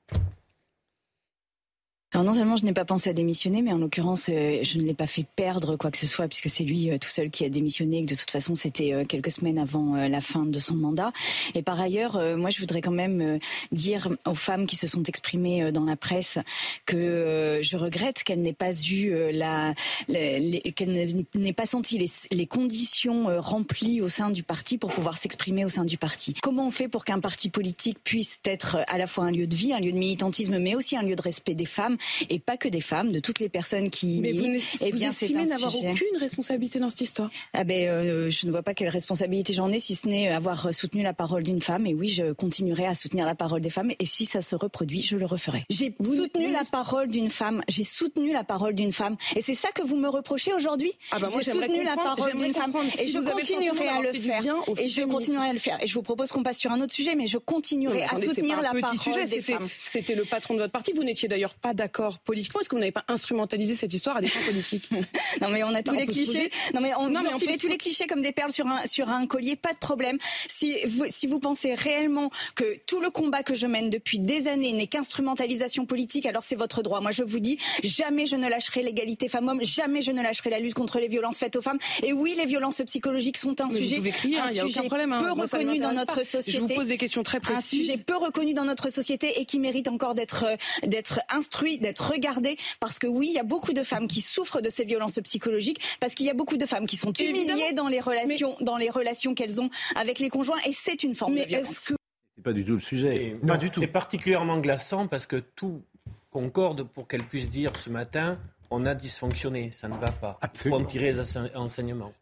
Alors 2.14 2.24
non 2.24 2.34
seulement 2.34 2.56
je 2.56 2.64
n'ai 2.64 2.72
pas 2.72 2.86
pensé 2.86 3.10
à 3.10 3.14
démissionner, 3.14 3.62
mais 3.62 3.74
en 3.74 3.78
l'occurrence, 3.78 4.30
euh, 4.30 4.60
je 4.64 4.78
ne 4.78 4.84
l'ai 4.84 4.94
pas 4.94 5.08
fait 5.08 5.26
perdre 5.36 5.76
quoi 5.76 5.92
que 5.92 5.98
ce 5.98 6.08
soit, 6.08 6.30
puisque 6.30 6.50
c'est 6.50 6.64
lui 6.64 6.90
euh, 6.90 6.98
tout 6.98 7.10
seul 7.10 7.30
qui 7.30 7.44
a 7.44 7.50
démissionné, 7.50 7.98
et 7.98 8.06
que 8.06 8.12
de 8.12 8.18
toute 8.18 8.32
façon, 8.32 8.56
c'était 8.56 8.94
euh, 8.94 9.04
quelques 9.04 9.32
semaines 9.32 9.58
avant 9.58 9.96
la 9.96 10.22
fin 10.22 10.46
de 10.46 10.58
son 10.58 10.76
mandat. 10.76 11.12
Et 11.56 11.62
par 11.62 11.80
ailleurs, 11.80 12.38
moi, 12.38 12.50
je 12.50 12.60
voudrais 12.60 12.82
quand 12.82 12.92
même 12.92 13.40
dire 13.72 14.10
aux 14.26 14.36
femmes 14.36 14.66
qui 14.66 14.76
se 14.76 14.88
sont 14.88 15.04
exprimées 15.04 15.72
dans 15.72 15.84
la 15.84 15.96
presse 15.96 16.38
que 16.86 17.60
je 17.62 17.78
regrette 17.78 18.24
qu'elles 18.24 18.42
n'aient 18.42 18.54
pas 18.54 18.74
eu 18.74 19.14
la, 19.32 19.74
qu'elles 20.08 21.26
n'aient 21.36 21.54
pas 21.54 21.66
senti 21.66 21.98
les, 21.98 22.10
les 22.32 22.48
conditions 22.48 23.28
remplies 23.40 24.02
au 24.02 24.08
sein 24.08 24.30
du 24.30 24.44
parti 24.44 24.78
pour 24.78 24.92
pouvoir 24.92 25.18
s'exprimer 25.18 25.66
au 25.66 25.70
sein 25.70 25.86
du 25.86 25.98
parti. 25.98 26.34
Comment 26.42 26.68
on 26.68 26.72
fait 26.72 26.88
pour 26.88 27.06
qu'un 27.06 27.20
parti 27.20 27.50
politique 27.50 27.98
puisse 28.04 28.40
être 28.46 28.78
à 28.88 28.98
la 28.98 29.08
fois 29.08 29.26
un 29.26 29.32
lieu 29.32 29.48
de 29.48 29.56
vie, 29.56 29.74
un 29.74 29.80
lieu 29.80 29.92
de 29.92 29.98
militantisme, 29.98 30.60
mais 30.60 30.76
aussi 30.76 30.98
un 30.98 31.04
lieu 31.04 31.16
de 31.16 31.22
respect 31.22 31.56
des 31.56 31.66
femmes 31.66 31.95
et 32.30 32.40
pas 32.40 32.58
que 32.58 32.68
des 32.68 32.82
femmes, 32.82 33.12
de 33.12 33.20
toutes 33.20 33.40
les 33.40 33.50
personnes 33.50 33.90
qui. 33.90 34.22
Mais 34.22 34.32
vous, 34.32 34.46
eh 34.82 34.92
bien, 34.92 35.12
estimez 35.12 35.46
n'avoir 35.46 35.76
aucune 35.76 36.18
responsabilité 36.20 36.80
dans 36.80 36.90
cette 36.90 37.02
histoire? 37.02 37.30
Ah 37.54 37.64
ben, 37.64 37.88
euh, 37.88 38.30
je 38.30 38.46
ne 38.46 38.52
vois 38.52 38.64
pas 38.64 38.74
quelle 38.74 38.90
responsabilité 38.90 39.54
j'en 39.54 39.72
ai, 39.72 39.80
si 39.80 39.96
ce 39.96 40.08
n'est 40.08 40.30
avoir 40.30 40.74
soutenu 40.74 41.04
la 41.04 41.14
parole 41.14 41.44
d'une 41.44 41.62
femme. 41.62 41.86
Et 41.86 41.94
oui, 41.94 42.10
je 42.10 42.34
continuerai 42.34 42.86
à 42.86 42.96
soutenir 42.96 43.26
la 43.26 43.36
parole 43.36 43.62
des 43.62 43.70
femmes. 43.70 43.92
Et 44.00 44.06
si 44.06 44.26
ça 44.26 44.42
se 44.42 44.56
reproduit, 44.56 45.02
je 45.02 45.18
le 45.18 45.26
referai. 45.26 45.66
J'ai 45.70 45.96
soutenu 46.04 46.52
la 46.52 46.64
parole 46.64 47.08
d'une 47.08 47.30
femme. 47.30 47.62
J'ai 47.68 47.84
soutenu 47.84 48.34
la 48.34 48.44
parole 48.44 48.74
d'une 48.74 48.92
femme. 48.92 49.18
Et 49.36 49.42
c'est 49.42 49.56
ça 49.56 49.70
que 49.72 49.82
vous 49.84 49.96
me 49.96 50.10
reprochez 50.10 50.54
aujourd'hui? 50.54 50.92
Ah 51.12 51.20
bah 51.20 51.28
J'ai 51.34 51.52
soutenu 51.52 51.84
la 51.84 51.96
parole 51.96 52.36
d'une 52.36 52.54
femme. 52.54 52.74
Et 53.00 53.08
je 53.08 53.20
continuerai 53.20 53.88
à 53.88 54.02
le 54.02 54.14
faire. 54.20 54.44
Et 54.78 54.88
je 54.88 55.02
continuerai 55.04 55.50
à 55.50 55.54
le 55.54 55.60
faire. 55.60 55.82
Et 55.82 55.88
je 55.88 55.94
vous 55.94 56.04
propose 56.04 56.32
qu'on 56.32 56.44
passe 56.44 56.60
sur 56.60 56.72
un 56.72 56.82
autre 56.82 56.94
sujet, 56.94 57.16
mais 57.16 57.28
je 57.28 57.38
continuerai 57.38 58.04
à 58.04 58.16
soutenir 58.18 58.62
la 58.62 58.74
parole 58.80 59.26
des 59.26 59.42
femmes. 59.42 59.68
C'était 59.78 60.16
le 60.16 60.26
patron 60.26 60.54
de 60.56 60.60
votre 60.60 60.72
parti. 60.72 60.92
Vous 60.94 61.04
n'étiez 61.04 61.28
d'ailleurs 61.28 61.56
pas 61.56 61.74
d'accord 61.74 61.85
politiquement 62.24 62.62
Est-ce 62.62 62.70
que 62.70 62.76
vous 62.76 62.80
n'avez 62.80 62.92
pas 62.92 63.06
instrumentalisé 63.08 63.76
cette 63.76 63.94
histoire 63.94 64.18
à 64.18 64.22
des 64.22 64.28
fins 64.28 64.46
politiques? 64.46 64.90
Non, 65.42 65.50
mais 65.50 65.64
on 65.64 65.74
a 65.74 65.84
tous 65.84 65.94
les 65.94 66.06
clichés. 66.06 66.50
Non, 66.74 66.82
mais 66.82 66.94
on, 66.98 67.10
non, 67.10 67.22
mais 67.22 67.30
on 67.34 67.58
tous 67.58 67.68
les 67.68 67.78
clichés 67.78 68.08
comme 68.08 68.22
des 68.22 68.32
perles 68.32 68.52
sur 68.52 68.68
un, 68.68 68.86
sur 68.86 69.10
un 69.10 69.28
collier, 69.28 69.56
pas 69.56 69.74
de 69.74 69.78
problème. 69.78 70.18
Si 70.48 70.78
vous, 70.86 71.06
si 71.10 71.28
vous 71.28 71.40
pensez 71.40 71.74
réellement 71.74 72.30
que 72.56 72.78
tout 72.86 73.02
le 73.02 73.10
combat 73.10 73.44
que 73.44 73.56
je 73.56 73.68
mène 73.68 73.90
depuis 73.90 74.20
des 74.20 74.48
années 74.48 74.74
n'est 74.74 74.88
qu'instrumentalisation 74.88 75.86
politique, 75.86 76.26
alors 76.26 76.44
c'est 76.44 76.56
votre 76.56 76.84
droit. 76.84 77.02
Moi, 77.02 77.12
je 77.12 77.24
vous 77.24 77.40
dis, 77.40 77.58
jamais 77.84 78.26
je 78.26 78.36
ne 78.36 78.48
lâcherai 78.48 78.82
l'égalité 78.82 79.28
femmes-hommes, 79.28 79.64
jamais 79.64 80.02
je 80.02 80.12
ne 80.12 80.22
lâcherai 80.22 80.50
la 80.50 80.60
lutte 80.60 80.74
contre 80.74 81.00
les 81.00 81.08
violences 81.08 81.38
faites 81.38 81.56
aux 81.56 81.62
femmes. 81.62 81.80
Et 82.04 82.14
oui, 82.14 82.34
les 82.38 82.46
violences 82.46 82.82
psychologiques 82.86 83.38
sont 83.38 83.60
un 83.62 83.70
sujet, 83.70 84.00
crier, 84.12 84.40
un 84.40 84.46
hein, 84.46 84.52
sujet 84.52 84.84
problème, 84.84 85.14
hein. 85.14 85.20
peu 85.20 85.32
reconnu 85.32 85.80
dans 85.80 85.94
notre 85.94 86.26
société. 86.26 86.58
Je 86.58 86.62
vous 86.62 86.68
pose 86.68 86.88
des 86.88 86.98
questions 86.98 87.24
très 87.24 87.40
précises. 87.40 87.90
Un 87.90 87.94
sujet 87.94 88.04
peu 88.04 88.18
reconnu 88.18 88.54
dans 88.54 88.66
notre 88.66 88.90
société 88.90 89.40
et 89.40 89.46
qui 89.46 89.60
mérite 89.60 89.88
encore 89.88 90.16
d'être 90.16 90.46
d'être 90.84 91.20
instruit, 91.30 91.75
d'être 91.82 92.12
regardé 92.12 92.58
parce 92.80 93.00
que 93.00 93.08
oui, 93.08 93.28
il 93.30 93.34
y 93.34 93.40
a 93.40 93.44
beaucoup 93.44 93.74
de 93.74 93.84
femmes 93.84 94.08
qui 94.08 94.22
souffrent 94.22 94.62
de 94.62 94.70
ces 94.70 94.86
violences 94.86 95.20
psychologiques 95.24 95.82
parce 96.00 96.14
qu'il 96.14 96.26
y 96.26 96.30
a 96.30 96.34
beaucoup 96.34 96.58
de 96.58 96.66
femmes 96.66 96.86
qui 96.86 96.98
sont 96.98 97.14
humiliées 97.14 97.74
dans 97.74 97.88
les 97.88 98.00
relations 98.00 98.56
dans 98.62 98.78
les 98.78 98.90
relations 98.90 99.34
qu'elles 99.34 99.62
ont 99.62 99.70
avec 99.96 100.20
les 100.20 100.30
conjoints 100.30 100.60
et 100.66 100.72
c'est 100.72 101.04
une 101.04 101.16
forme 101.16 101.36
de 101.36 101.44
violence. 101.44 101.94
C'est 102.36 102.44
pas 102.44 102.54
du 102.54 102.66
tout 102.66 102.74
le 102.74 102.80
sujet. 102.80 103.38
Pas 103.48 103.58
du 103.58 103.70
tout. 103.70 103.80
C'est 103.80 103.88
particulièrement 103.88 104.60
glaçant 104.60 105.08
parce 105.08 105.26
que 105.26 105.38
tout 105.38 105.82
concorde 106.30 106.84
pour 106.84 107.08
qu'elle 107.08 107.24
puisse 107.24 107.50
dire 107.50 107.76
ce 107.78 107.90
matin 107.90 108.38
on 108.72 108.86
a 108.86 108.96
dysfonctionné, 108.96 109.72
ça 109.72 109.88
ne 109.88 109.96
va 109.96 110.12
pas. 110.12 110.40
Il 110.54 110.70
faut 110.70 110.76
en 110.76 110.84
tirer 110.84 111.12
les 111.12 111.38
enseignements. 111.56 112.14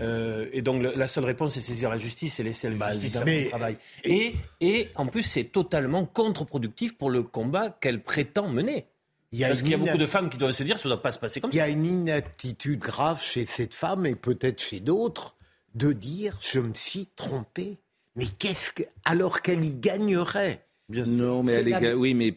Euh, 0.00 0.48
et 0.52 0.62
donc 0.62 0.82
la 0.82 1.06
seule 1.06 1.24
réponse, 1.24 1.54
c'est 1.54 1.60
saisir 1.60 1.90
la 1.90 1.98
justice 1.98 2.40
et 2.40 2.42
laisser 2.42 2.70
la 2.70 2.76
bah, 2.76 2.92
justice 2.94 3.12
faire 3.12 3.42
son 3.42 3.48
travail. 3.50 3.76
Et, 4.04 4.34
et 4.60 4.88
en 4.94 5.06
plus, 5.06 5.22
c'est 5.22 5.44
totalement 5.44 6.06
contre-productif 6.06 6.96
pour 6.96 7.10
le 7.10 7.22
combat 7.22 7.70
qu'elle 7.70 8.02
prétend 8.02 8.48
mener. 8.48 8.86
Il 9.32 9.38
y 9.38 9.44
a 9.44 9.48
Parce 9.48 9.62
qu'il 9.62 9.70
y 9.70 9.74
a 9.74 9.78
beaucoup 9.78 9.98
de 9.98 10.06
femmes 10.06 10.28
qui 10.28 10.38
doivent 10.38 10.52
se 10.52 10.62
dire 10.62 10.78
ça 10.78 10.88
ne 10.88 10.94
doit 10.94 11.02
pas 11.02 11.12
se 11.12 11.18
passer 11.18 11.40
comme 11.40 11.50
ça. 11.50 11.56
Il 11.56 11.58
y 11.58 11.62
a 11.62 11.68
une 11.68 11.86
inaptitude 11.86 12.80
grave 12.80 13.22
chez 13.22 13.46
cette 13.46 13.74
femme 13.74 14.04
et 14.04 14.14
peut-être 14.14 14.60
chez 14.62 14.80
d'autres 14.80 15.36
de 15.74 15.92
dire 15.92 16.38
je 16.42 16.60
me 16.60 16.74
suis 16.74 17.06
trompée. 17.16 17.78
Mais 18.14 18.26
qu'est-ce 18.38 18.72
que 18.72 18.82
alors 19.04 19.40
qu'elle 19.40 19.64
y 19.64 19.74
gagnerait? 19.74 20.66
Bien 20.88 21.06
non, 21.06 21.42
mais 21.42 21.52
elle 21.54 21.68
est, 21.68 21.92
oui, 21.94 22.12
mais, 22.12 22.36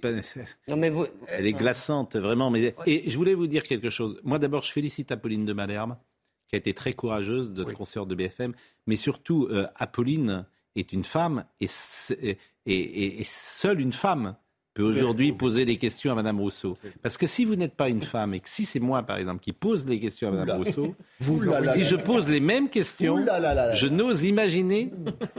non, 0.70 0.78
mais 0.78 0.90
vous... 0.90 1.08
elle 1.28 1.46
est 1.46 1.54
glaçante 1.54 2.16
vraiment. 2.16 2.50
Mais 2.50 2.74
et 2.86 3.10
je 3.10 3.18
voulais 3.18 3.34
vous 3.34 3.48
dire 3.48 3.64
quelque 3.64 3.90
chose. 3.90 4.22
Moi, 4.24 4.40
d'abord, 4.40 4.64
je 4.64 4.72
félicite 4.72 5.12
Apolline 5.12 5.44
de 5.44 5.52
Malherbe, 5.52 5.98
qui 6.48 6.56
a 6.56 6.58
été 6.58 6.74
très 6.74 6.94
courageuse, 6.94 7.52
de 7.52 7.64
oui. 7.64 8.06
de 8.08 8.16
BFM, 8.16 8.54
mais 8.88 8.96
surtout, 8.96 9.48
euh, 9.52 9.68
Apolline 9.76 10.46
est 10.76 10.94
une 10.94 11.04
femme 11.04 11.46
et, 11.62 11.68
et, 12.22 12.38
et, 12.66 13.22
et 13.22 13.24
seule 13.24 13.80
une 13.80 13.94
femme 13.94 14.36
peut 14.76 14.84
aujourd'hui 14.84 15.32
poser 15.32 15.64
des 15.64 15.78
questions 15.78 16.12
à 16.12 16.16
Madame 16.16 16.40
Rousseau. 16.40 16.78
Parce 17.02 17.16
que 17.16 17.26
si 17.26 17.46
vous 17.46 17.56
n'êtes 17.56 17.76
pas 17.76 17.88
une 17.88 18.02
femme 18.02 18.34
et 18.34 18.42
que 18.42 18.50
si 18.50 18.66
c'est 18.66 18.82
moi, 18.82 19.02
par 19.04 19.18
exemple, 19.18 19.42
qui 19.42 19.54
pose 19.54 19.88
les 19.88 20.00
questions 20.02 20.28
à 20.28 20.32
Madame 20.32 20.62
Rousseau, 20.62 20.96
vous, 21.22 21.42
si 21.74 21.86
je 21.86 21.96
pose 21.96 22.28
les 22.28 22.42
mêmes 22.42 22.70
questions, 22.70 23.26
je 23.74 23.88
n'ose 23.88 24.24
imaginer 24.24 24.92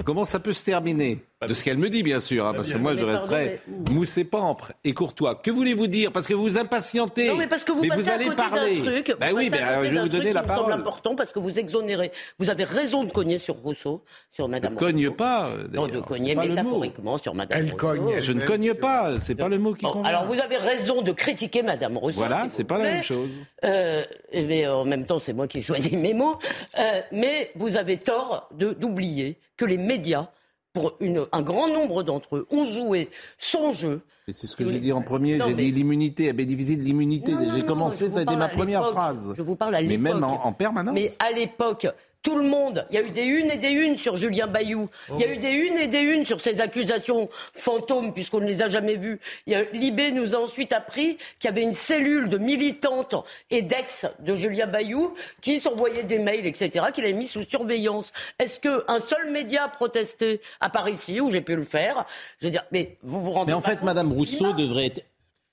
comment 0.05 0.25
ça 0.25 0.41
peut 0.41 0.55
se 0.55 0.65
terminer. 0.65 1.19
De 1.47 1.53
ce 1.53 1.63
qu'elle 1.63 1.77
me 1.77 1.91
dit, 1.91 2.03
bien 2.03 2.21
sûr, 2.21 2.47
hein, 2.47 2.55
parce 2.55 2.71
que 2.71 2.79
moi, 2.79 2.97
je 2.97 3.05
resterai 3.05 3.61
moussé 3.91 4.25
pampre 4.25 4.73
et 4.85 4.95
courtois. 4.95 5.35
Que 5.35 5.51
voulez-vous 5.51 5.87
dire? 5.87 6.11
Parce 6.11 6.27
que 6.27 6.33
vous 6.33 6.45
vous 6.45 6.57
impatientez. 6.57 7.29
Non, 7.29 7.37
mais 7.37 7.47
parce 7.47 7.63
que 7.63 7.73
vous, 7.73 7.83
vous 7.83 8.09
allez 8.09 8.31
parler. 8.31 8.79
Truc, 8.79 9.15
ben 9.21 9.35
oui, 9.35 9.51
ben, 9.51 9.83
je 9.83 9.89
vais 9.91 10.01
vous 10.01 10.09
donner 10.09 10.33
la 10.33 10.43
parole. 10.43 10.73
C'est 10.73 10.81
important 10.81 11.15
parce 11.15 11.35
que 11.35 11.39
vous 11.39 11.59
exonérez. 11.59 12.11
Vous 12.39 12.49
avez 12.49 12.65
raison 12.65 13.05
de 13.05 13.11
cogner 13.11 13.37
sur 13.37 13.57
Rousseau, 13.57 14.03
sur 14.33 14.49
Madame. 14.49 14.73
Je 14.73 14.75
ne 14.77 14.81
cogne 14.81 15.11
pas. 15.11 15.51
Non, 15.75 15.89
de 15.89 16.01
cogner 16.01 16.35
métaphoriquement 16.35 17.19
sur 17.19 17.35
Madame. 17.35 17.59
Elle 17.59 17.77
cogne. 17.77 18.15
Je 18.23 18.33
ne 18.33 18.41
cogne 18.41 18.73
pas. 18.73 19.21
C'est 19.21 19.35
pas 19.35 19.49
le 19.49 19.59
mot 19.59 19.75
qui 19.75 19.85
convient. 19.85 20.09
Alors, 20.09 20.25
vous 20.25 20.41
avez 20.41 20.57
raison 20.57 21.03
de 21.03 21.13
critiquer 21.13 21.63
Madame 21.63 21.99
Rousseau. 21.99 22.17
Voilà, 22.17 22.47
c'est 22.49 22.65
pas 22.65 22.79
la 22.79 22.85
même 22.85 23.03
chose. 23.03 23.31
Euh, 23.63 24.03
mais 24.33 24.67
en 24.67 24.87
même 24.87 25.05
temps, 25.05 25.19
c'est 25.19 25.35
moi 25.35 25.47
qui 25.47 25.59
ai 25.59 25.63
choisi 25.63 25.95
mes 25.97 26.15
mots. 26.15 26.39
Euh, 26.79 27.03
mais 27.13 27.51
vous 27.57 27.77
avez 27.77 27.99
tort 27.99 28.49
d'oublier 28.53 29.39
que 29.59 29.67
les 29.67 29.77
médias 29.77 30.31
pour 30.77 30.99
un 31.33 31.43
grand 31.43 31.69
nombre 31.69 32.03
d'entre 32.03 32.37
eux, 32.37 32.47
ont 32.51 32.67
joué 32.67 33.09
son 33.39 33.73
jeu. 33.73 34.03
C'est 34.27 34.47
ce 34.47 34.55
que 34.57 34.69
j'ai 34.71 34.81
dit 34.81 34.93
en 34.93 35.01
premier, 35.01 35.41
j'ai 35.41 35.55
dit 35.55 35.73
l'immunité, 35.73 36.33
de 36.33 36.83
l'immunité. 36.83 37.33
J'ai 37.55 37.63
commencé, 37.63 38.09
ça 38.09 38.19
a 38.19 38.23
été 38.23 38.37
ma 38.37 38.49
première 38.49 38.91
phrase. 38.91 39.33
Je 39.37 39.43
vous 39.43 39.57
parle 39.57 39.75
à 39.75 39.81
l'époque. 39.81 39.99
Mais 40.03 40.13
même 40.13 40.25
en, 40.25 40.47
en 40.47 40.53
permanence. 40.53 40.95
Mais 40.95 41.11
à 41.19 41.31
l'époque, 41.31 41.87
tout 42.27 42.37
le 42.37 42.49
monde. 42.49 42.85
Il 42.91 42.97
y 42.97 42.99
a 42.99 43.03
eu 43.03 43.11
des 43.11 43.23
unes 43.23 43.53
et 43.53 43.57
des 43.57 43.71
unes 43.71 43.97
sur 43.97 44.17
Julien 44.17 44.49
Bayou. 44.49 44.89
Il 45.15 45.21
y 45.21 45.25
a 45.25 45.33
eu 45.33 45.37
des 45.37 45.53
unes 45.53 45.79
et 45.79 45.87
des 45.87 46.01
unes 46.01 46.25
sur 46.25 46.41
ces 46.41 46.61
accusations 46.61 47.29
fantômes, 47.55 48.13
puisqu'on 48.13 48.41
ne 48.41 48.47
les 48.47 48.63
a 48.63 48.69
jamais 48.69 48.97
vues. 48.97 49.21
Libé 49.47 50.11
nous 50.11 50.35
a 50.35 50.39
ensuite 50.39 50.73
appris 50.73 51.19
qu'il 51.39 51.45
y 51.45 51.49
avait 51.49 51.63
une 51.63 51.73
cellule 51.73 52.29
de 52.29 52.37
militantes 52.37 53.15
et 53.53 53.63
d'ex 53.63 54.07
de 54.19 54.35
Julien 54.35 54.67
Bayou 54.67 55.15
qui 55.41 55.61
s'envoyaient 55.61 56.03
des 56.03 56.19
mails, 56.19 56.47
etc., 56.47 56.87
qu'il 56.93 57.05
avait 57.05 57.13
mis 57.13 57.29
sous 57.29 57.45
surveillance. 57.49 58.13
Est-ce 58.41 58.59
qu'un 58.59 58.99
seul 58.99 59.31
média 59.31 59.63
a 59.63 59.69
protesté, 59.69 60.41
à 60.59 60.69
Paris 60.69 60.95
ici, 60.95 61.21
où 61.21 61.31
j'ai 61.31 61.43
pu 61.43 61.55
le 61.55 61.63
faire? 61.63 62.07
Je 62.41 62.47
veux 62.47 62.51
dire, 62.51 62.65
mais 62.73 62.99
vous 63.05 63.23
vous 63.23 63.31
rendez 63.31 63.53
Mais 63.53 63.57
en 63.57 63.61
fait, 63.61 63.83
Madame 63.85 64.13
Rousseau 64.13 64.53
devrait 64.53 64.87
être. 64.87 65.05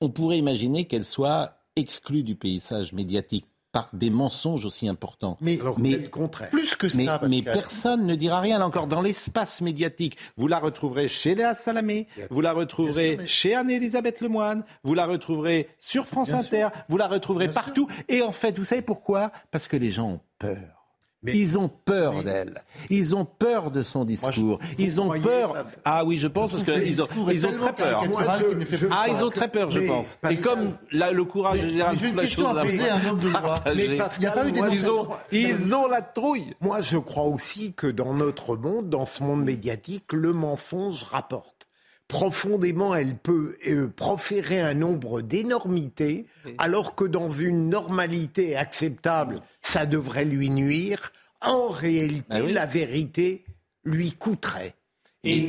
On 0.02 0.10
pourrait 0.10 0.40
imaginer 0.40 0.86
qu'elle 0.86 1.06
soit 1.06 1.54
exclue 1.76 2.24
du 2.24 2.34
paysage 2.34 2.94
médiatique 2.94 3.46
par 3.74 3.90
des 3.92 4.12
mensonges 4.12 4.66
aussi 4.66 4.88
importants. 4.88 5.38
Mais, 5.42 5.60
mais 5.80 6.04
contraire. 6.04 6.50
plus 6.50 6.76
que 6.76 6.88
ça. 6.88 7.20
Mais, 7.28 7.42
personne 7.42 8.06
ne 8.06 8.16
dira 8.16 8.40
rien. 8.40 8.62
encore, 8.62 8.88
dans 8.88 9.02
l'espace 9.02 9.62
médiatique, 9.62 10.18
vous 10.38 10.48
la 10.48 10.60
retrouverez 10.60 11.10
chez 11.10 11.36
Léa 11.36 11.56
Salamé, 11.56 12.08
vous 12.30 12.40
la 12.40 12.54
retrouverez 12.54 13.20
chez 13.26 13.56
Anne-Elisabeth 13.56 14.22
Lemoine, 14.22 14.64
vous 14.84 14.94
la 14.94 15.08
retrouverez 15.08 15.68
sur 15.80 16.06
France 16.06 16.32
Inter, 16.34 16.70
vous 16.88 16.98
la 16.98 17.08
retrouverez 17.08 17.48
partout. 17.48 17.88
Et 18.08 18.22
en 18.22 18.32
fait, 18.32 18.58
vous 18.58 18.64
savez 18.64 18.84
pourquoi? 18.84 19.32
Parce 19.52 19.68
que 19.68 19.76
les 19.76 19.92
gens 19.92 20.12
ont 20.12 20.22
peur. 20.38 20.83
Ils 21.26 21.58
ont 21.58 21.70
peur 21.70 22.24
d'elle. 22.24 22.62
Ils 22.90 23.16
ont 23.16 23.26
peur 23.26 23.72
de 23.72 23.84
son 23.84 24.06
discours. 24.06 24.60
ils 24.78 25.00
ont 25.00 25.10
peur. 25.10 25.66
Ah 25.86 26.04
oui, 26.06 26.18
je 26.18 26.28
pense 26.28 26.52
parce 26.52 26.64
qu'ils 26.64 27.02
ont, 27.02 27.08
ils 27.32 27.46
ont 27.46 27.56
très 27.56 27.74
peur. 27.74 28.04
ah, 28.92 29.06
ils 29.10 29.24
ont 29.24 29.30
très 29.30 29.48
peur, 29.48 29.72
je 29.72 29.82
pense. 29.82 30.18
Et 30.30 30.38
comme 30.38 30.74
le 30.92 31.24
courage 31.24 31.62
général, 31.62 31.98
j'ai 32.00 32.10
une 32.10 32.16
question 32.16 32.48
à 32.48 32.62
poser 32.62 32.90
à 32.90 32.96
un 32.96 33.10
homme 33.10 33.20
de 33.20 33.30
loi. 33.30 33.56
Mais 33.76 33.86
il 33.86 34.20
n'y 34.20 34.26
a 34.26 34.32
pas 34.32 34.48
eu 34.48 34.54
ils 34.72 34.90
ont, 34.90 35.08
ils 35.32 35.76
ont 35.76 35.88
la 35.88 36.02
trouille. 36.02 36.56
Moi, 36.62 36.82
je 36.82 36.98
crois 36.98 37.26
aussi 37.26 37.74
que 37.74 37.88
dans 37.88 38.14
notre 38.14 38.56
monde, 38.56 38.90
dans 38.90 39.06
ce 39.06 39.24
monde 39.24 39.44
médiatique, 39.44 40.14
le 40.14 40.34
mensonge 40.34 41.04
rapporte 41.04 41.68
profondément, 42.14 42.94
elle 42.94 43.18
peut 43.18 43.56
euh, 43.68 43.88
proférer 43.88 44.62
un 44.62 44.76
nombre 44.76 45.22
d'énormités, 45.22 46.28
alors 46.60 46.94
que 46.94 47.06
dans 47.06 47.32
une 47.32 47.70
normalité 47.70 48.56
acceptable, 48.56 49.42
ça 49.64 49.88
devrait 49.88 50.24
lui 50.24 50.52
nuire. 50.52 51.12
En 51.42 51.70
réalité, 51.70 52.24
ah 52.30 52.40
la 52.40 52.68
vérité 52.68 53.44
lui 53.84 54.12
coûterait. 54.12 54.76
mais 55.24 55.48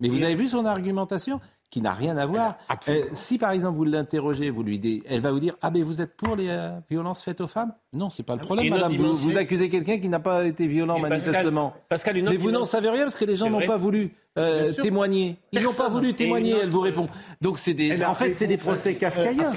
vous 0.00 0.22
avez 0.22 0.36
vu 0.36 0.48
son 0.48 0.64
argumentation? 0.64 1.38
Qui 1.70 1.80
n'a 1.82 1.92
rien 1.92 2.16
à 2.16 2.26
voir. 2.26 2.56
Euh, 2.88 3.02
si 3.12 3.38
par 3.38 3.50
exemple 3.50 3.76
vous 3.76 3.84
l'interrogez, 3.84 4.50
vous 4.50 4.62
lui 4.62 4.78
dites, 4.78 5.04
elle 5.08 5.20
va 5.20 5.32
vous 5.32 5.40
dire 5.40 5.54
ah 5.62 5.70
mais 5.70 5.82
vous 5.82 6.00
êtes 6.00 6.16
pour 6.16 6.36
les 6.36 6.48
euh, 6.48 6.78
violences 6.88 7.24
faites 7.24 7.40
aux 7.40 7.46
femmes? 7.46 7.72
Non, 7.92 8.10
c'est 8.10 8.22
pas 8.22 8.34
le 8.34 8.40
ah 8.42 8.44
problème, 8.44 8.70
madame. 8.70 8.94
Vous, 8.96 9.36
accusez 9.36 9.68
quelqu'un 9.68 9.98
qui 9.98 10.08
n'a 10.08 10.20
pas 10.20 10.44
été 10.44 10.66
violent 10.66 10.98
manifestement. 10.98 11.74
mais 11.90 12.36
vous 12.36 12.50
n'en 12.50 12.64
savez 12.64 12.90
rien 12.90 13.02
parce 13.02 13.16
que 13.16 13.24
les 13.24 13.36
gens 13.36 13.50
n'ont 13.50 13.66
pas 13.66 13.76
voulu 13.76 14.12
euh, 14.38 14.72
témoigner. 14.72 15.36
Ils 15.52 15.62
n'ont 15.62 15.72
pas 15.72 15.88
voulu 15.88 16.14
témoigner. 16.14 16.54
Elle 16.62 16.70
vous 16.70 16.80
répond. 16.80 17.08
Donc 17.40 17.58
c'est 17.58 17.74
des. 17.74 18.04
En 18.04 18.14
fait, 18.14 18.34
c'est 18.36 18.46
des 18.46 18.58
procès 18.58 18.94
kafkaïens. 18.94 19.52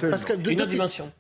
Une 0.48 0.62
autre 0.62 0.68
dimension. 0.68 1.12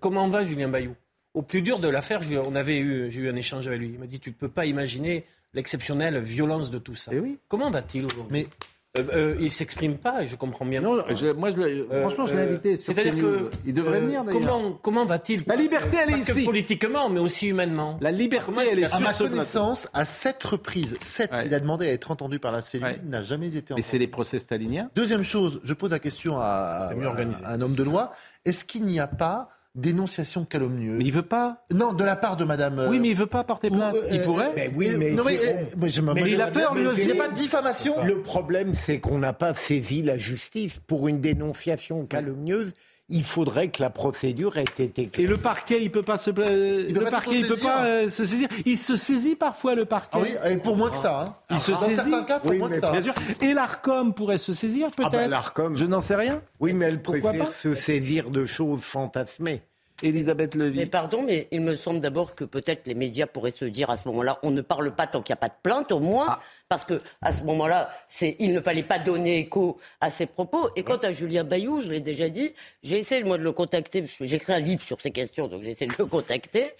comment 0.00 0.28
va 0.28 0.44
Julien 0.44 0.68
Bayou? 0.68 0.94
Au 1.34 1.42
plus 1.42 1.62
dur 1.62 1.78
de 1.78 1.88
l'affaire, 1.88 2.20
on 2.46 2.56
avait 2.56 2.78
eu, 2.78 3.10
j'ai 3.12 3.20
eu 3.20 3.30
un 3.30 3.36
échange 3.36 3.68
avec 3.68 3.80
lui. 3.80 3.90
Il 3.92 3.98
m'a 3.98 4.06
dit 4.06 4.18
tu 4.18 4.30
ne 4.30 4.34
peux 4.34 4.48
pas 4.48 4.66
imaginer 4.66 5.24
l'exceptionnelle 5.54 6.18
violence 6.18 6.70
de 6.70 6.78
tout 6.78 6.94
ça. 6.94 7.12
Et 7.14 7.20
oui. 7.20 7.38
Comment 7.48 7.70
va-t-il 7.70 8.06
aujourd'hui? 8.06 8.48
Euh, 8.96 9.04
euh, 9.12 9.36
il 9.38 9.50
s'exprime 9.50 9.98
pas, 9.98 10.22
et 10.22 10.26
je 10.26 10.34
comprends 10.34 10.64
bien. 10.64 10.80
Non, 10.80 10.94
moi, 11.36 11.50
je, 11.50 11.84
franchement, 12.00 12.26
je 12.26 12.34
l'ai 12.34 12.42
invité 12.42 12.76
sur 12.76 12.94
C'est-à-dire 12.94 13.16
que 13.22 13.50
il 13.66 13.74
devrait 13.74 14.00
venir. 14.00 14.24
Comment, 14.30 14.72
comment 14.72 15.04
va-t-il 15.04 15.42
La 15.46 15.56
liberté, 15.56 15.98
elle 16.02 16.14
est 16.14 16.18
ici. 16.20 16.44
politiquement, 16.44 17.10
mais 17.10 17.20
aussi 17.20 17.48
humainement. 17.48 17.98
La 18.00 18.10
liberté, 18.10 18.50
elle 18.70 18.78
est. 18.80 18.92
À 18.92 18.98
ma 18.98 19.12
connaissance, 19.12 19.88
à 19.92 20.04
sept 20.04 20.42
reprises, 20.42 20.96
sept, 21.00 21.30
il 21.44 21.54
a 21.54 21.60
demandé 21.60 21.86
à 21.86 21.92
être 21.92 22.10
entendu 22.10 22.38
par 22.38 22.50
la 22.50 22.62
cellule, 22.62 22.98
il 23.02 23.10
n'a 23.10 23.22
jamais 23.22 23.56
été. 23.56 23.74
Mais 23.74 23.82
c'est 23.82 23.98
les 23.98 24.08
procès 24.08 24.38
staliniens. 24.38 24.90
Deuxième 24.94 25.22
chose, 25.22 25.60
je 25.64 25.74
pose 25.74 25.90
la 25.90 25.98
question 25.98 26.38
à, 26.38 26.90
à 26.90 27.52
un 27.52 27.60
homme 27.60 27.74
de 27.74 27.82
loi. 27.82 28.10
Est-ce 28.44 28.64
qu'il 28.64 28.84
n'y 28.84 29.00
a 29.00 29.06
pas 29.06 29.50
dénonciation 29.74 30.44
calomnieuse. 30.44 30.98
Mais 30.98 31.04
il 31.04 31.12
veut 31.12 31.22
pas. 31.22 31.64
Non, 31.72 31.92
de 31.92 32.04
la 32.04 32.16
part 32.16 32.36
de 32.36 32.44
Madame. 32.44 32.86
oui, 32.90 32.98
mais 32.98 33.10
il 33.10 33.16
veut 33.16 33.26
pas 33.26 33.44
porter 33.44 33.68
plainte. 33.70 33.94
il 34.10 34.22
pourrait. 34.22 34.50
Mais 34.56 34.70
oui, 34.74 34.90
mais, 34.98 35.12
mais, 35.12 36.30
il 36.30 36.40
a 36.40 36.50
peur. 36.50 36.74
Il 36.76 37.06
n'y 37.06 37.12
a 37.12 37.14
pas 37.14 37.28
de 37.28 37.36
diffamation. 37.36 37.94
Le 38.02 38.20
problème, 38.22 38.74
c'est 38.74 39.00
qu'on 39.00 39.18
n'a 39.18 39.32
pas 39.32 39.54
saisi 39.54 40.02
la 40.02 40.18
justice 40.18 40.80
pour 40.86 41.08
une 41.08 41.20
dénonciation 41.20 42.06
calomnieuse. 42.06 42.72
Il 43.10 43.24
faudrait 43.24 43.68
que 43.68 43.82
la 43.82 43.88
procédure 43.88 44.58
ait 44.58 44.64
été 44.78 45.08
claire. 45.08 45.26
Et 45.26 45.30
le 45.30 45.38
parquet, 45.38 45.82
il 45.82 45.90
peut 45.90 46.02
pas 46.02 46.18
se, 46.18 46.30
le 46.30 47.10
parquet, 47.10 47.40
il 47.40 47.46
peut 47.46 47.56
pas 47.56 47.84
euh, 47.84 48.10
se 48.10 48.24
saisir. 48.24 48.48
Il 48.66 48.76
se 48.76 48.96
saisit 48.96 49.34
parfois 49.34 49.74
le 49.74 49.86
parquet. 49.86 50.18
Ah 50.18 50.20
oui, 50.20 50.52
et 50.52 50.58
pour 50.58 50.76
moins 50.76 50.90
que 50.90 50.98
ça. 50.98 51.22
Hein. 51.22 51.34
Il 51.50 51.58
se 51.58 51.74
saisit. 51.74 51.94
certains 51.94 52.22
cas, 52.24 52.40
pour 52.40 52.52
moins 52.54 52.68
que 52.68 52.78
ça. 52.78 52.90
Bien 52.92 53.00
sûr. 53.00 53.14
Et 53.40 53.54
l'Arcom 53.54 54.12
pourrait 54.12 54.36
se 54.36 54.52
saisir 54.52 54.88
ah 54.90 54.94
bah, 54.96 55.10
peut-être? 55.10 55.30
L'Arcom. 55.30 55.74
Je 55.74 55.86
n'en 55.86 56.02
sais 56.02 56.16
rien. 56.16 56.42
Oui, 56.60 56.74
mais 56.74 56.84
elle 56.86 57.02
préfère 57.02 57.50
se 57.50 57.72
saisir 57.72 58.30
de 58.30 58.44
choses 58.44 58.82
fantasmées. 58.82 59.62
Elisabeth 60.02 60.54
Levy. 60.54 60.78
Mais 60.78 60.86
pardon, 60.86 61.22
mais 61.22 61.48
il 61.50 61.60
me 61.60 61.74
semble 61.74 62.00
d'abord 62.00 62.34
que 62.34 62.44
peut-être 62.44 62.86
les 62.86 62.94
médias 62.94 63.26
pourraient 63.26 63.50
se 63.50 63.64
dire 63.64 63.90
à 63.90 63.96
ce 63.96 64.06
moment-là, 64.08 64.38
on 64.42 64.50
ne 64.50 64.60
parle 64.60 64.94
pas 64.94 65.06
tant 65.06 65.22
qu'il 65.22 65.32
n'y 65.32 65.38
a 65.38 65.40
pas 65.40 65.48
de 65.48 65.60
plainte, 65.62 65.92
au 65.92 66.00
moins, 66.00 66.26
ah. 66.28 66.40
parce 66.68 66.84
que 66.84 67.00
à 67.20 67.32
ce 67.32 67.42
moment-là, 67.44 67.90
il 68.20 68.52
ne 68.52 68.60
fallait 68.60 68.82
pas 68.82 68.98
donner 68.98 69.38
écho 69.38 69.78
à 70.00 70.10
ses 70.10 70.26
propos. 70.26 70.70
Et 70.76 70.84
quant 70.84 70.98
à 70.98 71.10
Julien 71.10 71.44
Bayou, 71.44 71.80
je 71.80 71.90
l'ai 71.90 72.00
déjà 72.00 72.28
dit, 72.28 72.52
j'ai 72.82 72.98
essayé 72.98 73.24
moi 73.24 73.38
de 73.38 73.42
le 73.42 73.52
contacter, 73.52 74.02
parce 74.02 74.16
que 74.16 74.24
j'écris 74.24 74.52
un 74.52 74.60
livre 74.60 74.82
sur 74.82 75.00
ces 75.00 75.10
questions, 75.10 75.48
donc 75.48 75.62
j'ai 75.62 75.70
essayé 75.70 75.90
de 75.90 75.96
le 75.98 76.06
contacter. 76.06 76.72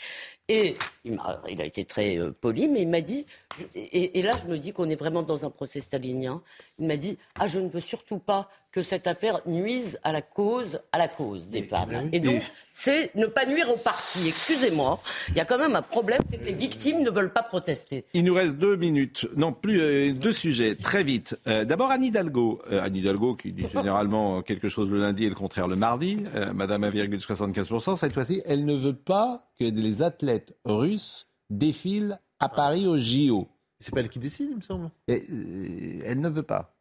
Et 0.50 0.76
il 1.04 1.18
a, 1.18 1.42
il 1.50 1.60
a 1.60 1.64
été 1.66 1.84
très 1.84 2.18
euh, 2.18 2.30
poli, 2.30 2.68
mais 2.68 2.82
il 2.82 2.88
m'a 2.88 3.02
dit, 3.02 3.26
et, 3.74 4.18
et, 4.18 4.22
là 4.22 4.30
je 4.42 4.50
me 4.50 4.56
dis 4.56 4.72
qu'on 4.72 4.88
est 4.88 4.96
vraiment 4.96 5.22
dans 5.22 5.44
un 5.44 5.50
procès 5.50 5.80
stalinien, 5.80 6.40
il 6.78 6.86
m'a 6.86 6.96
dit, 6.96 7.18
ah 7.38 7.46
je 7.46 7.60
ne 7.60 7.68
veux 7.68 7.80
surtout 7.80 8.18
pas 8.18 8.48
que 8.72 8.82
cette 8.82 9.06
affaire 9.06 9.40
nuise 9.46 9.98
à 10.02 10.12
la 10.12 10.22
cause, 10.22 10.80
à 10.92 10.98
la 10.98 11.08
cause 11.08 11.46
des 11.48 11.62
femmes. 11.62 12.10
Et 12.12 12.20
donc, 12.20 12.42
c'est 12.72 13.14
ne 13.14 13.24
pas 13.26 13.46
nuire 13.46 13.70
au 13.70 13.78
parti. 13.78 14.28
Excusez-moi, 14.28 15.00
il 15.30 15.36
y 15.36 15.40
a 15.40 15.46
quand 15.46 15.58
même 15.58 15.74
un 15.74 15.82
problème, 15.82 16.20
c'est 16.30 16.36
que 16.36 16.44
les 16.44 16.52
victimes 16.52 17.02
ne 17.02 17.10
veulent 17.10 17.32
pas 17.32 17.42
protester. 17.42 18.04
Il 18.12 18.24
nous 18.24 18.34
reste 18.34 18.56
deux 18.56 18.76
minutes, 18.76 19.26
non 19.36 19.52
plus 19.52 19.80
euh, 19.80 20.12
deux 20.12 20.34
sujets, 20.34 20.74
très 20.74 21.02
vite. 21.02 21.38
Euh, 21.46 21.64
d'abord 21.64 21.90
Anne 21.90 22.04
Hidalgo, 22.04 22.60
Anne 22.70 22.94
Hidalgo 22.94 23.36
qui 23.36 23.52
dit 23.52 23.66
généralement 23.72 24.42
quelque 24.42 24.68
chose 24.68 24.90
le 24.90 24.98
lundi 24.98 25.24
et 25.24 25.28
le 25.28 25.34
contraire 25.34 25.66
le 25.66 25.76
mardi. 25.76 26.18
Madame 26.54 26.84
1,75%, 26.84 27.96
cette 27.96 28.12
fois-ci, 28.12 28.42
elle 28.46 28.64
ne 28.64 28.74
veut 28.74 28.94
pas 28.94 29.48
que 29.58 29.64
les 29.64 30.02
athlètes 30.02 30.37
russes 30.64 31.26
défilent 31.50 32.18
à 32.40 32.48
Paris 32.48 32.86
au 32.86 32.98
JO. 32.98 33.48
C'est 33.80 33.94
pas 33.94 34.00
elle 34.00 34.08
qui 34.08 34.18
décide, 34.18 34.48
il 34.50 34.56
me 34.56 34.62
semble. 34.62 34.90
Euh, 35.10 36.00
elle 36.04 36.20
ne 36.20 36.28
veut 36.28 36.42
pas. 36.42 36.74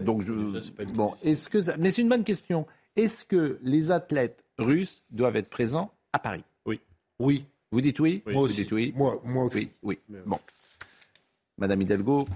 Donc 0.00 0.22
je, 0.22 0.32
bon, 0.92 1.14
est-ce 1.22 1.48
que 1.48 1.76
mais 1.78 1.90
c'est 1.90 2.02
une 2.02 2.08
bonne 2.08 2.24
question. 2.24 2.66
Est-ce 2.94 3.24
que 3.24 3.58
les 3.62 3.90
athlètes 3.90 4.44
russes 4.58 5.02
doivent 5.10 5.36
être 5.36 5.48
présents 5.48 5.90
à 6.12 6.18
Paris? 6.18 6.44
Oui. 6.66 6.80
Oui. 7.18 7.46
Vous 7.72 7.80
dites 7.80 7.98
oui, 8.00 8.22
Moi 8.26 8.42
aussi. 8.42 8.68
oui 8.70 8.92
Moi, 8.94 9.20
moi 9.24 9.44
aussi. 9.44 9.70
Oui. 9.82 9.98
oui. 10.08 10.18
Bon. 10.26 10.38
Madame 11.58 11.80
Hidalgo, 11.82 12.26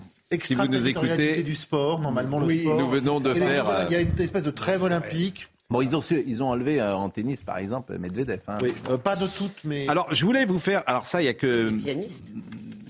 si 0.43 0.55
vous 0.55 0.67
nous 0.67 0.87
écoutez, 0.87 1.43
du 1.43 1.55
sport, 1.55 2.01
normalement 2.01 2.41
le 2.41 2.51
sport. 2.59 2.79
Nous 2.81 2.89
venons 2.89 3.21
de 3.21 3.35
faire. 3.35 3.87
Il 3.89 3.93
y 3.93 3.97
a 3.97 4.01
une 4.01 4.19
espèce 4.19 4.43
de 4.43 4.51
trêve 4.51 4.83
olympique. 4.83 5.49
Bon, 5.69 5.81
ils 5.81 5.97
ont, 5.97 6.01
ils 6.01 6.43
ont 6.43 6.51
enlevé 6.51 6.81
euh, 6.81 6.95
en 6.95 7.11
tennis, 7.11 7.43
par 7.43 7.59
exemple, 7.59 7.99
Medvedev. 7.99 8.41
Hein. 8.47 8.59
Oui, 8.63 8.73
euh, 8.89 8.99
pas 8.99 9.17
de 9.17 9.27
toutes, 9.27 9.65
mais. 9.65 9.89
Alors, 9.89 10.13
je 10.15 10.25
voulais 10.25 10.45
vous 10.45 10.59
faire. 10.59 10.83
Alors, 10.87 11.07
ça, 11.07 11.21
il 11.21 11.25
y 11.25 11.29
a 11.29 11.35
que. 11.35 11.71
Des 11.71 11.83
pianistes. 11.83 12.23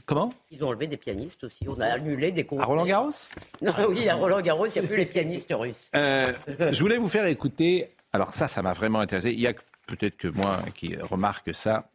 Comment? 0.05 0.33
Ils 0.51 0.63
ont 0.63 0.69
enlevé 0.69 0.87
des 0.87 0.99
pianistes 0.99 1.45
aussi. 1.45 1.67
On 1.69 1.81
a 1.81 1.87
annulé 1.87 2.33
des 2.33 2.45
concours. 2.45 2.63
À 2.65 2.67
Roland 2.67 2.85
Garros? 2.85 3.11
Non, 3.63 3.73
oui, 3.89 4.09
à 4.09 4.15
Roland 4.15 4.41
Garros, 4.41 4.67
il 4.67 4.73
n'y 4.73 4.85
a 4.85 4.89
plus 4.89 4.97
les 4.99 5.07
pianistes 5.07 5.53
russes. 5.53 5.91
Euh, 5.97 6.25
je 6.47 6.81
voulais 6.81 6.99
vous 6.99 7.09
faire 7.09 7.27
écouter. 7.27 7.89
Alors, 8.13 8.33
ça, 8.33 8.47
ça 8.47 8.63
m'a 8.63 8.73
vraiment 8.75 9.01
intéressé. 9.01 9.31
Il 9.33 9.41
y 9.41 9.49
a 9.49 9.55
peut-être 9.87 10.17
que 10.17 10.29
moi 10.29 10.61
qui 10.75 10.97
remarque 10.97 11.55
ça. 11.55 11.89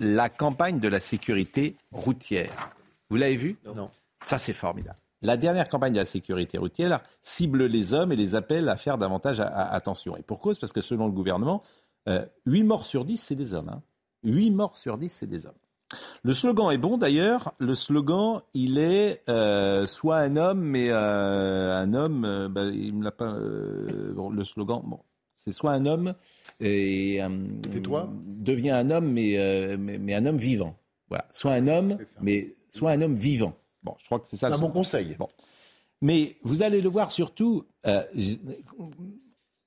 la 0.00 0.28
campagne 0.28 0.78
de 0.78 0.88
la 0.88 1.00
sécurité 1.00 1.74
routière. 1.92 2.70
Vous 3.10 3.16
l'avez 3.16 3.36
vu? 3.36 3.56
Non. 3.74 3.90
Ça, 4.20 4.38
c'est 4.38 4.52
formidable. 4.52 4.98
La 5.22 5.36
dernière 5.36 5.68
campagne 5.68 5.92
de 5.92 5.98
la 5.98 6.04
sécurité 6.04 6.58
routière 6.58 7.00
cible 7.22 7.64
les 7.64 7.94
hommes 7.94 8.12
et 8.12 8.16
les 8.16 8.34
appelle 8.34 8.68
à 8.68 8.76
faire 8.76 8.98
davantage 8.98 9.40
attention. 9.40 10.16
Et 10.16 10.22
pour 10.22 10.40
cause, 10.40 10.58
parce 10.58 10.72
que 10.72 10.80
selon 10.80 11.06
le 11.06 11.12
gouvernement, 11.12 11.62
euh, 12.08 12.24
8 12.46 12.62
morts 12.64 12.84
sur 12.84 13.04
10, 13.04 13.16
c'est 13.18 13.34
des 13.34 13.54
hommes. 13.54 13.68
Hein. 13.68 13.82
8 14.24 14.50
morts 14.50 14.76
sur 14.76 14.96
10, 14.96 15.08
c'est 15.08 15.26
des 15.26 15.46
hommes. 15.46 15.54
Le 16.22 16.32
slogan 16.32 16.70
est 16.70 16.78
bon 16.78 16.98
d'ailleurs. 16.98 17.54
Le 17.58 17.74
slogan, 17.74 18.42
il 18.54 18.78
est 18.78 19.22
euh, 19.28 19.86
soit 19.86 20.18
un 20.18 20.36
homme, 20.36 20.60
mais 20.60 20.90
euh, 20.90 21.76
un 21.76 21.94
homme, 21.94 22.24
euh, 22.24 22.48
bah, 22.48 22.64
il 22.64 22.94
me 22.94 23.04
l'a 23.04 23.12
pas. 23.12 23.34
Bon, 24.14 24.30
le 24.30 24.44
slogan, 24.44 24.82
bon, 24.84 25.00
c'est 25.36 25.52
soit 25.52 25.72
un 25.72 25.86
homme 25.86 26.14
et 26.60 27.20
toi 27.82 28.10
devient 28.26 28.70
un 28.70 28.90
homme, 28.90 29.10
mais, 29.12 29.76
mais, 29.78 29.98
mais, 29.98 30.14
un 30.14 30.26
homme 30.26 30.36
vivant. 30.36 30.76
Voilà, 31.08 31.26
soit 31.32 31.52
un 31.52 31.68
homme, 31.68 31.96
mais 32.20 32.56
soit 32.68 32.90
un 32.90 33.00
homme 33.00 33.14
vivant. 33.14 33.54
Bon, 33.88 33.96
je 33.98 34.04
crois 34.06 34.20
que 34.20 34.26
c'est 34.28 34.36
ça. 34.36 34.48
C'est 34.48 34.54
un 34.54 34.58
bon 34.58 34.70
conseil. 34.70 35.16
Bon. 35.18 35.28
Mais 36.02 36.36
vous 36.42 36.62
allez 36.62 36.80
le 36.80 36.88
voir 36.88 37.10
surtout, 37.10 37.64
euh, 37.86 38.02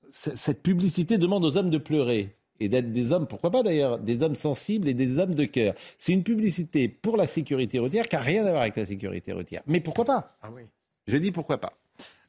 cette 0.10 0.62
publicité 0.62 1.18
demande 1.18 1.44
aux 1.44 1.58
hommes 1.58 1.70
de 1.70 1.78
pleurer 1.78 2.36
et 2.60 2.70
d'être 2.70 2.92
des 2.92 3.12
hommes, 3.12 3.28
pourquoi 3.28 3.50
pas 3.50 3.64
d'ailleurs, 3.64 3.98
des 3.98 4.22
hommes 4.22 4.36
sensibles 4.36 4.88
et 4.88 4.94
des 4.94 5.18
hommes 5.18 5.34
de 5.34 5.46
cœur. 5.46 5.74
C'est 5.98 6.14
une 6.14 6.24
publicité 6.24 6.88
pour 6.88 7.18
la 7.18 7.26
sécurité 7.26 7.80
routière 7.80 8.08
qui 8.08 8.16
n'a 8.16 8.22
rien 8.22 8.46
à 8.46 8.52
voir 8.52 8.62
avec 8.62 8.76
la 8.76 8.86
sécurité 8.86 9.34
routière. 9.34 9.64
Mais 9.66 9.80
pourquoi 9.80 10.06
pas? 10.06 10.38
Ah 10.44 10.50
oui. 10.54 10.64
Je 11.08 11.18
dis 11.18 11.32
pourquoi 11.32 11.58
pas. 11.58 11.74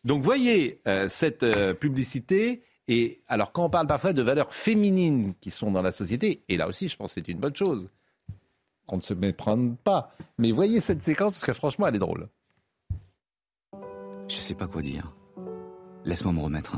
Donc 0.05 0.22
voyez 0.22 0.80
euh, 0.88 1.09
cette 1.09 1.43
euh, 1.43 1.74
publicité. 1.74 2.62
Et 2.88 3.20
alors 3.28 3.53
quand 3.53 3.66
on 3.66 3.70
parle 3.70 3.86
parfois 3.86 4.12
de 4.12 4.22
valeurs 4.22 4.55
féminines 4.55 5.34
qui 5.40 5.51
sont 5.51 5.70
dans 5.70 5.82
la 5.82 5.93
société, 5.93 6.43
et 6.49 6.57
là 6.57 6.66
aussi 6.66 6.88
je 6.88 6.97
pense 6.97 7.14
que 7.14 7.20
c'est 7.20 7.28
une 7.28 7.38
bonne 7.38 7.55
chose, 7.55 7.90
on 8.93 8.97
ne 8.97 9.03
se 9.03 9.14
méprenne 9.14 9.76
pas. 9.76 10.12
Mais 10.38 10.53
voyez 10.53 10.80
cette 10.80 11.03
séquence 11.03 11.32
parce 11.32 11.47
que 11.47 11.53
franchement, 11.53 11.88
elle 11.88 11.97
est 11.97 11.99
drôle. 11.99 12.28
Je 14.28 14.36
sais 14.36 14.55
pas 14.55 14.68
quoi 14.68 14.82
dire. 14.82 15.12
Laisse-moi 16.05 16.32
me 16.32 16.40
remettre. 16.40 16.76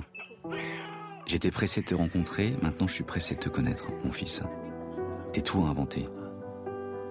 J'étais 1.26 1.50
pressé 1.50 1.80
de 1.82 1.86
te 1.86 1.94
rencontrer, 1.94 2.54
maintenant 2.62 2.86
je 2.86 2.94
suis 2.94 3.04
pressé 3.04 3.34
de 3.34 3.40
te 3.40 3.48
connaître, 3.48 3.88
mon 4.04 4.12
fils. 4.12 4.42
T'es 5.32 5.40
tout 5.40 5.60
à 5.60 5.68
inventer. 5.68 6.06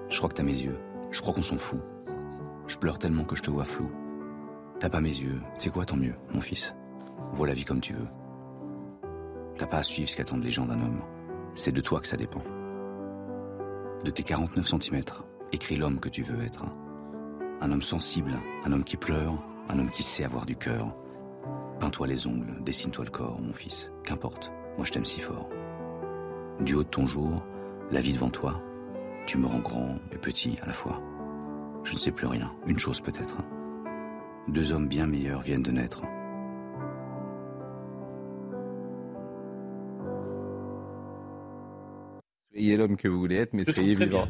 Je 0.10 0.18
crois 0.18 0.30
que 0.30 0.36
t'as 0.36 0.44
mes 0.44 0.54
yeux. 0.54 0.78
Je 1.12 1.22
crois 1.22 1.34
qu'on 1.34 1.42
s'en 1.42 1.58
fout. 1.58 1.82
Je 2.68 2.78
pleure 2.78 2.98
tellement 2.98 3.26
que 3.26 3.36
je 3.36 3.42
te 3.42 3.52
vois 3.52 3.66
flou. 3.66 3.92
T'as 4.80 4.90
pas 4.90 5.02
mes 5.02 5.10
yeux. 5.10 5.42
C'est 5.58 5.70
quoi 5.70 5.86
tant 5.86 5.98
mieux, 5.98 6.16
mon 6.34 6.42
fils? 6.42 6.74
Vois 7.34 7.48
la 7.48 7.54
vie 7.54 7.66
comme 7.66 7.82
tu 7.82 7.94
veux. 7.94 8.08
T'as 9.58 9.68
pas 9.68 9.78
à 9.78 9.84
suivre 9.84 10.10
ce 10.10 10.16
qu'attendent 10.16 10.44
les 10.44 10.52
gens 10.52 10.66
d'un 10.66 10.80
homme. 10.80 11.02
C'est 11.56 11.72
de 11.72 11.82
toi 11.82 12.00
que 12.00 12.08
ça 12.08 12.18
dépend 12.18 12.44
de 14.04 14.12
tes 14.12 14.24
49 14.24 14.68
cm 14.68 15.02
Écris 15.54 15.76
l'homme 15.76 16.00
que 16.00 16.10
tu 16.10 16.24
veux 16.24 16.44
être. 16.44 16.66
Un 17.62 17.72
homme 17.72 17.82
sensible, 17.82 18.34
un 18.66 18.72
homme 18.72 18.84
qui 18.84 18.98
pleure, 18.98 19.42
un 19.70 19.80
homme 19.80 19.92
qui 19.92 20.04
sait 20.04 20.26
avoir 20.26 20.46
du 20.46 20.56
cœur. 20.56 20.96
Peins-toi 21.80 22.08
les 22.08 22.28
ongles, 22.28 22.62
dessine-toi 22.64 23.06
le 23.06 23.12
corps, 23.12 23.40
mon 23.40 23.54
fils. 23.54 23.92
Qu'importe, 24.04 24.52
moi 24.78 24.86
je 24.86 24.92
t'aime 24.92 25.06
si 25.06 25.22
fort. 25.22 25.50
Du 26.60 26.76
haut 26.76 26.84
de 26.84 26.90
ton 26.90 27.08
jour, 27.08 27.44
la 27.92 28.02
vie 28.02 28.14
devant 28.14 28.30
toi, 28.30 28.62
tu 29.26 29.38
me 29.38 29.48
rends 29.48 29.60
grand 29.60 29.96
et 30.12 30.18
petit 30.18 30.58
à 30.62 30.68
la 30.68 30.74
fois. 30.74 31.02
Je 31.84 31.94
ne 31.94 31.98
sais 31.98 32.12
plus 32.12 32.28
rien, 32.28 32.52
une 32.68 32.80
chose 32.80 33.00
peut-être. 33.00 33.40
Deux 34.48 34.74
hommes 34.74 34.88
bien 34.88 35.08
meilleurs 35.08 35.42
viennent 35.42 35.64
de 35.64 35.72
naître. 35.72 36.04
Soyez 42.64 42.78
l'homme 42.78 42.96
que 42.96 43.10
vous 43.10 43.20
voulez 43.20 43.36
être, 43.36 43.52
mais 43.52 43.66
soyez 43.66 43.94
vivant. 43.94 44.26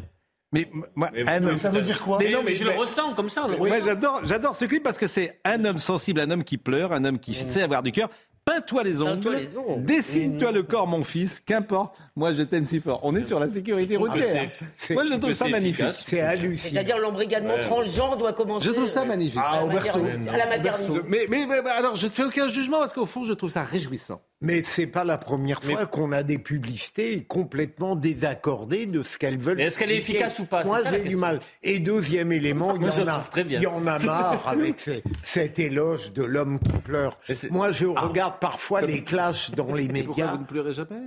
Mais, 0.51 0.67
moi, 0.95 1.09
un 1.27 1.43
homme, 1.43 1.57
ça 1.57 1.69
veut 1.69 1.81
dire 1.81 2.01
quoi 2.01 2.17
mais, 2.19 2.31
non, 2.31 2.41
mais, 2.43 2.53
je 2.53 2.63
le 2.63 2.71
ressens 2.71 3.13
comme 3.13 3.29
ça. 3.29 3.47
Moi, 3.47 3.79
j'adore, 3.79 4.21
j'adore 4.23 4.55
ce 4.55 4.65
clip 4.65 4.84
parce 4.84 4.97
que 4.97 5.07
c'est 5.07 5.39
un 5.45 5.65
homme 5.65 5.77
sensible, 5.77 6.19
un 6.19 6.29
homme 6.31 6.43
qui 6.43 6.57
pleure, 6.57 6.93
un 6.93 7.05
homme 7.05 7.19
qui 7.19 7.36
sait 7.36 7.61
avoir 7.61 7.84
du 7.84 7.91
cœur, 7.91 8.09
Peins-toi 8.45 8.84
les 8.84 9.01
ongles, 9.01 9.47
dessine-toi 9.77 10.51
le 10.51 10.63
corps, 10.63 10.86
mon 10.86 11.03
fils, 11.03 11.39
qu'importe. 11.39 11.97
Moi, 12.17 12.34
je 12.34 12.43
t'aime 12.43 12.65
si 12.65 12.81
fort. 12.81 12.99
On 13.03 13.15
est 13.15 13.21
sur 13.21 13.39
la 13.39 13.49
sécurité 13.49 13.95
ah, 13.95 13.99
routière. 13.99 14.45
Moi, 14.89 15.05
je 15.05 15.17
trouve 15.17 15.31
ça 15.31 15.47
magnifique. 15.47 15.86
C'est 15.91 16.19
hallucinant. 16.19 16.73
C'est-à-dire 16.73 16.99
l'embrigadement 16.99 17.57
transgenre 17.61 18.17
doit 18.17 18.34
commencer. 18.34 18.65
Je 18.65 18.71
trouve 18.71 18.89
ça 18.89 19.05
magnifique. 19.05 19.39
Ah, 19.41 19.63
au 19.63 19.69
berceau. 19.69 20.01
À 20.29 20.38
la 20.38 20.47
maternité. 20.47 21.01
Mais, 21.07 21.25
mais, 21.29 21.45
mais, 21.45 21.69
alors, 21.69 21.95
je 21.95 22.07
ne 22.07 22.11
fais 22.11 22.23
aucun 22.23 22.49
jugement 22.49 22.79
parce 22.79 22.91
qu'au 22.91 23.05
fond, 23.05 23.23
je 23.23 23.34
trouve 23.34 23.49
ça 23.49 23.63
réjouissant. 23.63 24.21
Mais 24.43 24.61
c'est 24.61 24.87
pas 24.87 25.05
la 25.05 25.17
première 25.17 25.63
fois 25.63 25.85
qu'on 25.85 26.11
a 26.11 26.21
des 26.21 26.37
publicités 26.37 27.23
complètement 27.23 27.95
désaccordées 27.95 28.85
de 28.85 29.01
ce 29.01 29.17
qu'elles 29.17 29.37
veulent. 29.37 29.61
est-ce 29.61 29.79
qu'elle 29.79 29.91
est 29.91 29.97
efficace 29.97 30.37
ou 30.39 30.45
pas? 30.45 30.65
Moi, 30.65 30.79
j'ai 30.89 30.99
du 30.99 31.15
mal. 31.15 31.39
Et 31.63 31.79
deuxième 31.79 32.33
élément, 32.33 32.75
il 32.79 32.83
y, 32.83 32.89
en 32.89 33.07
a, 33.07 33.23
il 33.37 33.61
y 33.61 33.67
en 33.67 33.87
a 33.87 33.99
marre 33.99 34.43
avec 34.47 34.89
cet 35.23 35.59
éloge 35.59 36.11
de 36.11 36.23
l'homme 36.23 36.59
qui 36.59 36.77
pleure. 36.79 37.17
Moi, 37.51 37.71
je 37.71 37.87
ah. 37.95 38.01
regarde 38.01 38.39
parfois 38.39 38.81
les 38.81 39.03
clashs 39.03 39.51
dans 39.51 39.73
les 39.73 39.87
médias. 39.87 40.03
Pourquoi 40.03 40.31
vous 40.33 40.37
ne 40.39 40.45
pleurez 40.45 40.73
jamais? 40.73 41.01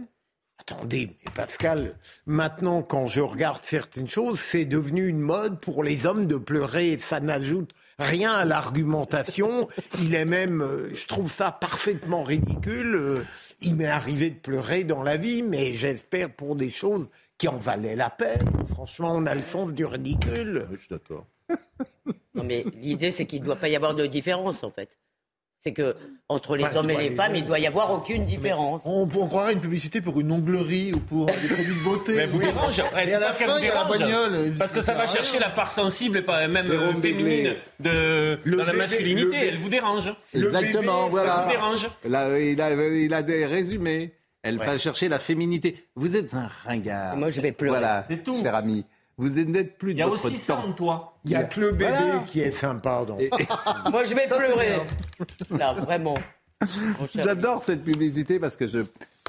Attendez, 0.59 1.11
mais 1.11 1.31
Pascal, 1.35 1.99
maintenant 2.25 2.83
quand 2.83 3.07
je 3.07 3.21
regarde 3.21 3.63
certaines 3.63 4.09
choses, 4.09 4.41
c'est 4.41 4.65
devenu 4.65 5.07
une 5.07 5.21
mode 5.21 5.61
pour 5.61 5.85
les 5.85 6.07
hommes 6.07 6.27
de 6.27 6.37
pleurer. 6.37 6.97
Ça 6.99 7.21
n'ajoute 7.21 7.73
rien 7.99 8.33
à 8.33 8.45
l'argumentation. 8.45 9.69
Il 10.01 10.15
est 10.15 10.25
même, 10.25 10.63
euh, 10.63 10.95
je 10.95 11.07
trouve 11.07 11.31
ça 11.31 11.53
parfaitement 11.53 12.23
ridicule. 12.23 12.95
Euh, 12.95 13.25
il 13.61 13.77
m'est 13.77 13.89
arrivé 13.89 14.31
de 14.31 14.39
pleurer 14.39 14.85
dans 14.85 15.03
la 15.03 15.17
vie, 15.17 15.43
mais 15.43 15.73
j'espère 15.73 16.31
pour 16.31 16.57
des 16.57 16.71
choses 16.71 17.09
qui 17.39 17.49
en 17.49 17.59
valaient 17.59 17.97
la 17.97 18.11
peine. 18.11 18.49
Franchement, 18.69 19.13
on 19.15 19.27
a 19.27 19.35
le 19.35 19.43
sens 19.43 19.73
du 19.73 19.85
ridicule. 19.85 20.67
Je 20.73 20.79
suis 20.79 20.89
d'accord. 20.91 21.27
Non, 22.35 22.45
mais 22.45 22.65
l'idée, 22.75 23.11
c'est 23.11 23.25
qu'il 23.25 23.41
ne 23.41 23.47
doit 23.47 23.57
pas 23.57 23.69
y 23.69 23.77
avoir 23.77 23.95
de 23.95 24.07
différence, 24.07 24.63
en 24.63 24.71
fait 24.71 24.99
c'est 25.67 25.73
que 25.73 25.97
entre 26.29 26.57
les 26.57 26.65
hommes 26.77 26.91
et 26.91 26.97
les, 26.97 27.11
femmes, 27.11 27.35
il 27.35 27.43
ne 27.43 27.47
doit 27.49 27.59
y 27.59 27.67
avoir 27.67 27.93
aucune 27.93 28.25
différence. 28.25 28.83
On, 28.85 29.09
on, 29.13 29.27
croirait 29.27 29.53
une 29.53 29.61
publicité 29.61 30.01
pour 30.01 30.21
une 30.21 30.31
onglerie 30.31 30.93
ou 30.93 31.01
pour 31.01 31.27
des 31.27 31.33
produits 31.33 31.75
de 31.75 31.83
beauté. 31.83 32.13
Mais 32.17 32.27
vous 32.27 32.39
dérange 32.39 32.83
parce 32.93 33.37
qu'elle 33.37 33.49
vous 33.49 33.61
dérange. 33.61 33.99
Bagnole, 33.99 34.55
parce 34.59 34.73
que 34.73 34.81
ça 34.81 34.95
va 34.95 35.07
chercher 35.09 35.41
la 35.41 35.51
part 35.51 35.71
sensible 35.71 36.19
et 36.19 36.23
pas 36.23 36.47
même 36.47 36.71
euh, 36.71 36.95
féminine 36.95 37.55
de, 37.81 38.39
dans 38.47 38.65
la 38.65 38.73
masculinité. 38.73 39.37
elle 39.37 39.59
vous 39.59 39.69
dérange. 39.69 40.15
Exactement, 40.33 41.09
voilà. 41.09 41.35
Ça 41.35 41.43
vous 41.43 41.51
dérange? 41.51 41.89
Là, 42.09 42.39
il, 42.39 42.61
a, 42.61 42.71
il 42.71 43.13
a 43.13 43.23
des 43.23 43.45
résumés. 43.45 44.13
Elle 44.43 44.59
va 44.59 44.79
chercher 44.79 45.09
la 45.09 45.19
féminité. 45.19 45.89
Vous 45.97 46.15
êtes 46.15 46.33
un 46.35 46.49
ringard. 46.65 47.17
moi, 47.17 47.31
je 47.31 47.41
vais 47.41 47.51
pleurer. 47.51 47.79
Voilà, 47.79 48.05
c'est 48.07 48.23
tout. 48.23 48.41
Cher 48.41 48.55
ami. 48.55 48.85
Vous 49.19 49.31
n'êtes 49.31 49.79
plus 49.79 49.95
de 49.95 49.99
Il 49.99 50.01
y 50.01 50.03
a 50.03 50.09
aussi 50.09 50.37
ça 50.37 50.57
en 50.59 50.73
toi. 50.73 51.19
Il 51.25 51.31
y 51.31 51.35
a 51.35 51.45
que 51.45 51.61
le 51.61 51.73
bébé 51.73 52.21
qui 52.27 52.41
est 52.41 52.51
sympa. 52.51 53.05
Donc. 53.07 53.21
Moi, 53.91 54.05
je 54.05 54.15
vais 54.15 54.27
pleurer. 54.27 54.77
Là, 55.51 55.73
vraiment. 55.73 56.15
J'adore 57.15 57.63
cette 57.63 57.83
publicité 57.83 58.39
parce 58.39 58.57
que 58.57 58.67
je, 58.67 58.81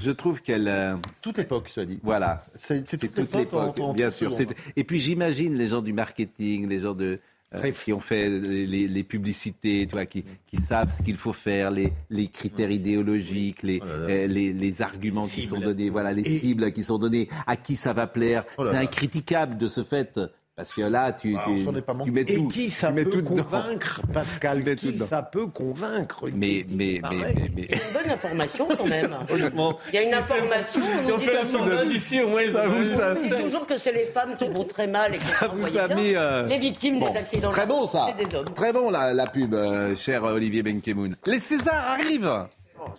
je 0.01 0.11
trouve 0.11 0.41
qu'elle. 0.41 0.67
Euh, 0.67 0.95
toute 1.21 1.39
époque, 1.39 1.69
soit 1.69 1.85
dit. 1.85 1.99
Voilà. 2.03 2.43
C'est 2.55 2.83
toute, 2.83 3.35
l'époque, 3.35 3.79
bien 3.93 4.09
sûr. 4.09 4.31
Et 4.75 4.83
puis 4.83 4.99
j'imagine 4.99 5.55
les 5.55 5.69
gens 5.69 5.81
du 5.81 5.93
marketing, 5.93 6.67
les 6.67 6.81
gens 6.81 6.93
de, 6.93 7.19
euh, 7.55 7.71
qui 7.71 7.93
ont 7.93 7.99
fait 7.99 8.29
les, 8.29 9.03
publicités, 9.03 9.87
toi, 9.87 10.05
qui, 10.05 10.25
qui 10.47 10.57
savent 10.57 10.93
ce 10.95 11.01
qu'il 11.01 11.15
faut 11.15 11.33
faire, 11.33 11.71
les, 11.71 11.93
les 12.09 12.27
critères 12.27 12.71
idéologiques, 12.71 13.63
les, 13.63 13.79
oh 13.81 13.85
euh, 13.87 14.27
les, 14.27 14.51
les, 14.51 14.81
arguments 14.81 15.25
qui 15.25 15.45
sont 15.45 15.59
donnés, 15.59 15.89
voilà, 15.89 16.11
les 16.11 16.25
cibles 16.25 16.71
qui 16.73 16.83
sont 16.83 16.97
données, 16.97 17.29
à 17.45 17.55
qui 17.55 17.75
ça 17.75 17.93
va 17.93 18.05
plaire. 18.07 18.43
Oh 18.57 18.63
C'est 18.63 18.75
incritiquable 18.75 19.57
de 19.57 19.67
ce 19.69 19.83
fait 19.83 20.19
parce 20.57 20.73
que 20.73 20.81
là, 20.81 21.11
tu, 21.11 21.37
tu, 21.45 22.11
mets 22.11 22.25
tout. 22.25 22.33
Et 22.33 22.47
qui 22.47 22.71
ça 22.71 22.91
peut 22.91 23.21
convaincre, 23.21 24.01
Pascal 24.11 24.63
Qui 24.73 24.97
ça 24.97 25.21
peut 25.21 25.45
convaincre 25.45 26.25
mais, 26.33 26.65
mais, 26.71 26.99
mais, 27.11 27.35
mais, 27.55 27.61
une 27.61 27.93
bonne 27.93 28.11
information 28.11 28.67
quand 28.75 28.87
même. 28.87 29.15
Il 29.29 29.93
y 29.93 29.97
a 29.99 30.01
une 30.01 30.15
information. 30.15 30.81
Si 31.05 31.11
on 31.11 31.19
fait 31.19 31.37
un 31.37 31.43
sondage 31.43 31.91
ici, 31.91 32.21
au 32.23 32.29
moins, 32.29 32.49
ça 32.49 32.67
vous 32.67 32.95
ça, 32.95 33.13
dit 33.13 33.29
toujours 33.29 33.67
que 33.67 33.77
c'est 33.77 33.91
les 33.91 34.05
femmes 34.05 34.35
qui 34.35 34.47
vont 34.47 34.63
très 34.63 34.87
mal. 34.87 35.13
Et 35.13 35.17
ça 35.17 35.47
vous 35.47 35.77
a 35.77 35.89
mis. 35.89 36.15
Euh, 36.15 36.47
les 36.47 36.57
victimes 36.57 36.97
des 36.97 37.15
accidents. 37.15 37.51
Très 37.51 37.67
bon, 37.67 37.85
ça. 37.85 38.07
Très 38.55 38.73
bon, 38.73 38.89
la, 38.89 39.13
la 39.13 39.27
pub, 39.27 39.53
euh, 39.53 39.93
cher 39.93 40.23
Olivier 40.23 40.63
Benkemoun. 40.63 41.17
Les 41.27 41.37
Césars 41.37 41.91
arrivent. 41.91 42.47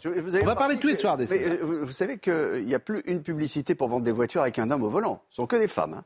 on 0.05 0.45
va 0.45 0.55
parler 0.55 0.77
tous 0.77 0.87
les 0.87 0.95
soirs 0.95 1.17
des 1.17 1.27
Césars. 1.27 1.55
Euh, 1.61 1.83
vous 1.83 1.93
savez 1.93 2.19
qu'il 2.19 2.67
n'y 2.67 2.75
a 2.77 2.79
plus 2.79 3.03
une 3.07 3.21
publicité 3.21 3.75
pour 3.75 3.89
vendre 3.89 4.05
des 4.05 4.13
voitures 4.13 4.43
avec 4.43 4.61
un 4.61 4.71
homme 4.71 4.85
au 4.85 4.91
volant. 4.91 5.25
Ce 5.31 5.37
sont 5.37 5.47
que 5.47 5.57
des 5.57 5.67
femmes. 5.67 5.95
Hein 5.95 6.05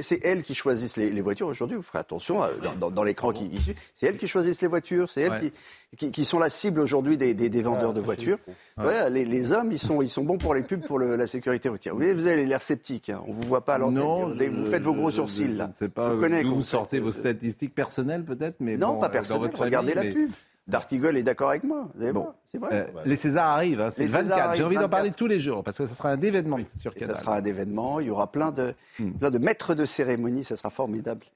c'est 0.00 0.24
elles 0.24 0.42
qui 0.42 0.54
choisissent 0.54 0.96
les, 0.96 1.20
voitures 1.20 1.46
aujourd'hui. 1.46 1.76
Vous 1.76 1.82
ferez 1.82 1.98
attention 1.98 2.42
euh, 2.42 2.48
dans, 2.78 3.02
l'écran 3.02 3.32
qui 3.32 3.50
C'est 3.94 4.06
elles 4.06 4.16
qui 4.16 4.28
choisissent 4.28 4.60
les 4.60 4.68
voitures. 4.68 5.10
C'est 5.10 5.22
elles 5.22 5.50
qui, 5.96 6.24
sont 6.24 6.38
la 6.38 6.50
cible 6.50 6.80
aujourd'hui 6.80 7.16
des, 7.16 7.62
vendeurs 7.62 7.92
de 7.92 8.00
voitures. 8.00 8.38
les, 8.78 9.52
hommes, 9.52 9.72
ils 9.72 9.78
sont, 9.78 10.02
ils 10.02 10.10
sont 10.10 10.24
bons 10.24 10.38
pour 10.38 10.54
les 10.54 10.62
pubs, 10.62 10.86
pour 10.86 10.98
la 10.98 11.26
sécurité 11.26 11.68
routière. 11.68 11.94
Vous, 11.94 12.00
vous 12.00 12.26
avez 12.26 12.44
l'air 12.44 12.62
sceptique. 12.62 13.10
Hein. 13.10 13.22
On 13.26 13.32
vous 13.32 13.42
voit 13.48 13.64
pas 13.64 13.76
à 13.76 13.78
l'antenne. 13.78 14.52
Vous, 14.52 14.70
faites 14.70 14.82
vos 14.82 14.94
gros 14.94 15.10
sourcils 15.10 15.48
là. 15.48 15.70
pas. 15.94 16.14
Vous, 16.14 16.54
vous 16.54 16.62
sortez 16.62 16.98
vos 16.98 17.12
statistiques 17.12 17.74
personnelles 17.74 18.24
peut-être, 18.24 18.56
mais 18.60 18.76
non, 18.76 18.98
pas 18.98 19.08
personnelles. 19.08 19.50
Regardez 19.58 19.94
la 19.94 20.04
pub. 20.04 20.30
D'Artigol 20.68 21.16
est 21.16 21.24
d'accord 21.24 21.50
avec 21.50 21.64
moi. 21.64 21.88
Bon. 22.12 22.28
C'est 22.44 22.58
vrai. 22.58 22.88
Euh, 22.94 23.00
les 23.04 23.16
Césars 23.16 23.48
arrivent, 23.48 23.80
hein, 23.80 23.90
c'est 23.90 24.04
le 24.04 24.10
24. 24.10 24.54
J'ai 24.54 24.62
envie 24.62 24.76
d'en 24.76 24.88
parler 24.88 25.10
tous 25.10 25.26
les 25.26 25.40
jours 25.40 25.64
parce 25.64 25.78
que 25.78 25.86
ce 25.86 25.94
sera 25.94 26.10
un 26.10 26.20
événement 26.20 26.58
sur 26.78 26.94
Canal. 26.94 27.16
Ça 27.16 27.20
sera 27.20 27.36
un 27.36 27.44
événement. 27.44 27.98
Il 27.98 28.06
y 28.06 28.10
aura 28.10 28.30
plein 28.30 28.52
de, 28.52 28.74
hmm. 29.00 29.12
plein 29.12 29.30
de 29.32 29.38
maîtres 29.38 29.74
de 29.74 29.84
cérémonie. 29.84 30.44
Ça 30.44 30.56
sera 30.56 30.70
formidable. 30.70 31.26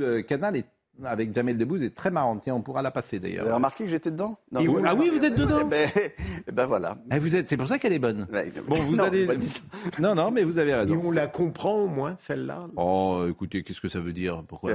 Euh, 0.00 0.22
Canal 0.22 0.56
est 0.56 0.66
avec 1.04 1.34
Jamel 1.34 1.58
Debbouze 1.58 1.82
est 1.82 1.94
très 1.94 2.10
marrante. 2.10 2.40
Tiens, 2.42 2.54
on 2.54 2.62
pourra 2.62 2.82
la 2.82 2.90
passer 2.90 3.18
d'ailleurs. 3.18 3.42
Vous 3.42 3.48
avez 3.48 3.56
remarqué 3.56 3.84
que 3.84 3.90
j'étais 3.90 4.10
dedans 4.10 4.38
Ah 4.54 4.60
oui, 4.94 5.10
vous 5.10 5.24
êtes 5.24 5.34
dedans 5.34 5.58
eh 5.60 5.64
ben, 5.64 5.90
eh 6.48 6.52
ben, 6.52 6.66
voilà. 6.66 6.96
Eh, 7.12 7.18
vous 7.18 7.34
êtes, 7.34 7.48
c'est 7.48 7.56
pour 7.56 7.68
ça 7.68 7.78
qu'elle 7.78 7.92
est 7.92 7.98
bonne. 7.98 8.26
bon, 8.66 8.76
vous 8.82 8.96
non, 8.96 9.04
allez... 9.04 9.28
non, 10.00 10.14
non, 10.14 10.30
mais 10.30 10.44
vous 10.44 10.58
avez 10.58 10.74
raison. 10.74 10.94
Et 10.94 10.96
on 10.96 11.10
la 11.10 11.26
comprend 11.26 11.74
au 11.74 11.88
moins, 11.88 12.16
celle-là. 12.18 12.66
Oh, 12.76 13.26
écoutez, 13.28 13.62
qu'est-ce 13.62 13.80
que 13.80 13.88
ça 13.88 14.00
veut 14.00 14.12
dire? 14.12 14.42
Pourquoi 14.46 14.72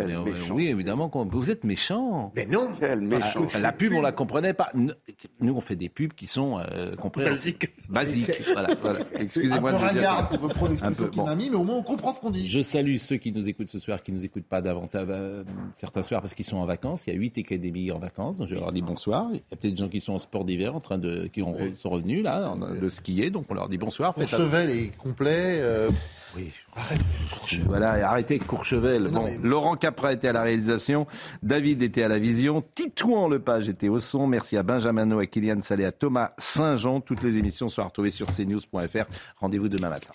Oui, 0.51 0.67
évidemment, 0.67 1.11
vous 1.13 1.49
êtes 1.49 1.63
méchant. 1.63 2.31
Mais 2.35 2.45
non 2.45 2.69
méchant. 2.99 3.45
La, 3.59 3.71
pub, 3.71 3.93
on 3.93 4.01
la 4.01 4.11
comprenait 4.11 4.53
pas. 4.53 4.71
Nous, 4.73 5.53
on 5.53 5.61
fait 5.61 5.75
des 5.75 5.89
pubs 5.89 6.13
qui 6.13 6.27
sont 6.27 6.59
euh, 6.59 6.95
Basiques. 7.15 7.69
Basiques. 7.89 8.41
voilà, 8.53 8.75
voilà. 8.81 8.99
Excusez-moi 9.19 9.71
de 9.71 9.77
vous 9.77 9.99
dire. 9.99 10.27
pour 10.29 10.39
reprendre 10.41 10.69
l'expression 10.71 11.07
qu'il 11.07 11.23
m'a 11.23 11.35
mis, 11.35 11.49
mais 11.49 11.57
au 11.57 11.63
moins 11.63 11.77
on 11.77 11.83
comprend 11.83 12.13
ce 12.13 12.19
qu'on 12.19 12.31
dit. 12.31 12.47
Je 12.47 12.61
salue 12.61 12.97
ceux 12.97 13.17
qui 13.17 13.31
nous 13.31 13.47
écoutent 13.47 13.69
ce 13.69 13.79
soir, 13.79 14.01
qui 14.01 14.11
nous 14.11 14.23
écoutent 14.23 14.47
pas 14.47 14.61
davantage 14.61 15.07
euh, 15.09 15.43
certains 15.73 16.03
parce 16.21 16.33
qu'ils 16.33 16.45
sont 16.45 16.57
en 16.57 16.65
vacances. 16.65 17.05
Il 17.07 17.13
y 17.13 17.15
a 17.15 17.19
huit 17.19 17.37
académies 17.37 17.91
en 17.91 17.99
vacances. 17.99 18.37
Donc 18.37 18.47
je 18.47 18.55
leur 18.55 18.71
dis 18.71 18.81
bonsoir. 18.81 19.27
Il 19.31 19.37
y 19.37 19.39
a 19.39 19.55
peut-être 19.55 19.75
des 19.75 19.81
gens 19.81 19.89
qui 19.89 20.01
sont 20.01 20.13
en 20.13 20.19
sport 20.19 20.45
d'hiver 20.45 20.75
en 20.75 20.79
train 20.79 20.97
de, 20.97 21.27
qui 21.27 21.41
sont 21.75 21.89
revenus 21.89 22.23
là, 22.23 22.55
de 22.81 22.89
skier. 22.89 23.29
Donc 23.29 23.45
on 23.49 23.53
leur 23.53 23.69
dit 23.69 23.77
bonsoir. 23.77 24.13
Courchevel 24.13 24.69
est 24.69 24.97
complet. 24.97 25.59
Euh, 25.59 25.89
oui. 26.35 26.51
Arrêtez 26.75 27.03
Courchevel. 27.31 27.67
Voilà, 27.67 28.09
arrêtez 28.09 28.39
Courchevel. 28.39 29.07
Bon, 29.09 29.25
Laurent 29.43 29.75
Capra 29.75 30.13
était 30.13 30.29
à 30.29 30.33
la 30.33 30.41
réalisation, 30.41 31.05
David 31.43 31.83
était 31.83 32.03
à 32.03 32.07
la 32.07 32.19
vision, 32.19 32.63
Titouan 32.73 33.29
Lepage 33.29 33.69
était 33.69 33.89
au 33.89 33.99
son. 33.99 34.25
Merci 34.27 34.57
à 34.57 34.63
Benjamin 34.63 35.17
à 35.17 35.25
Kylian 35.25 35.61
Salé, 35.61 35.85
à 35.85 35.91
Thomas 35.91 36.31
Saint-Jean. 36.37 37.01
Toutes 37.01 37.21
les 37.23 37.37
émissions 37.37 37.69
sont 37.69 37.83
retrouvées 37.83 38.11
sur 38.11 38.27
cnews.fr. 38.27 39.05
Rendez-vous 39.37 39.69
demain 39.69 39.89
matin. 39.89 40.13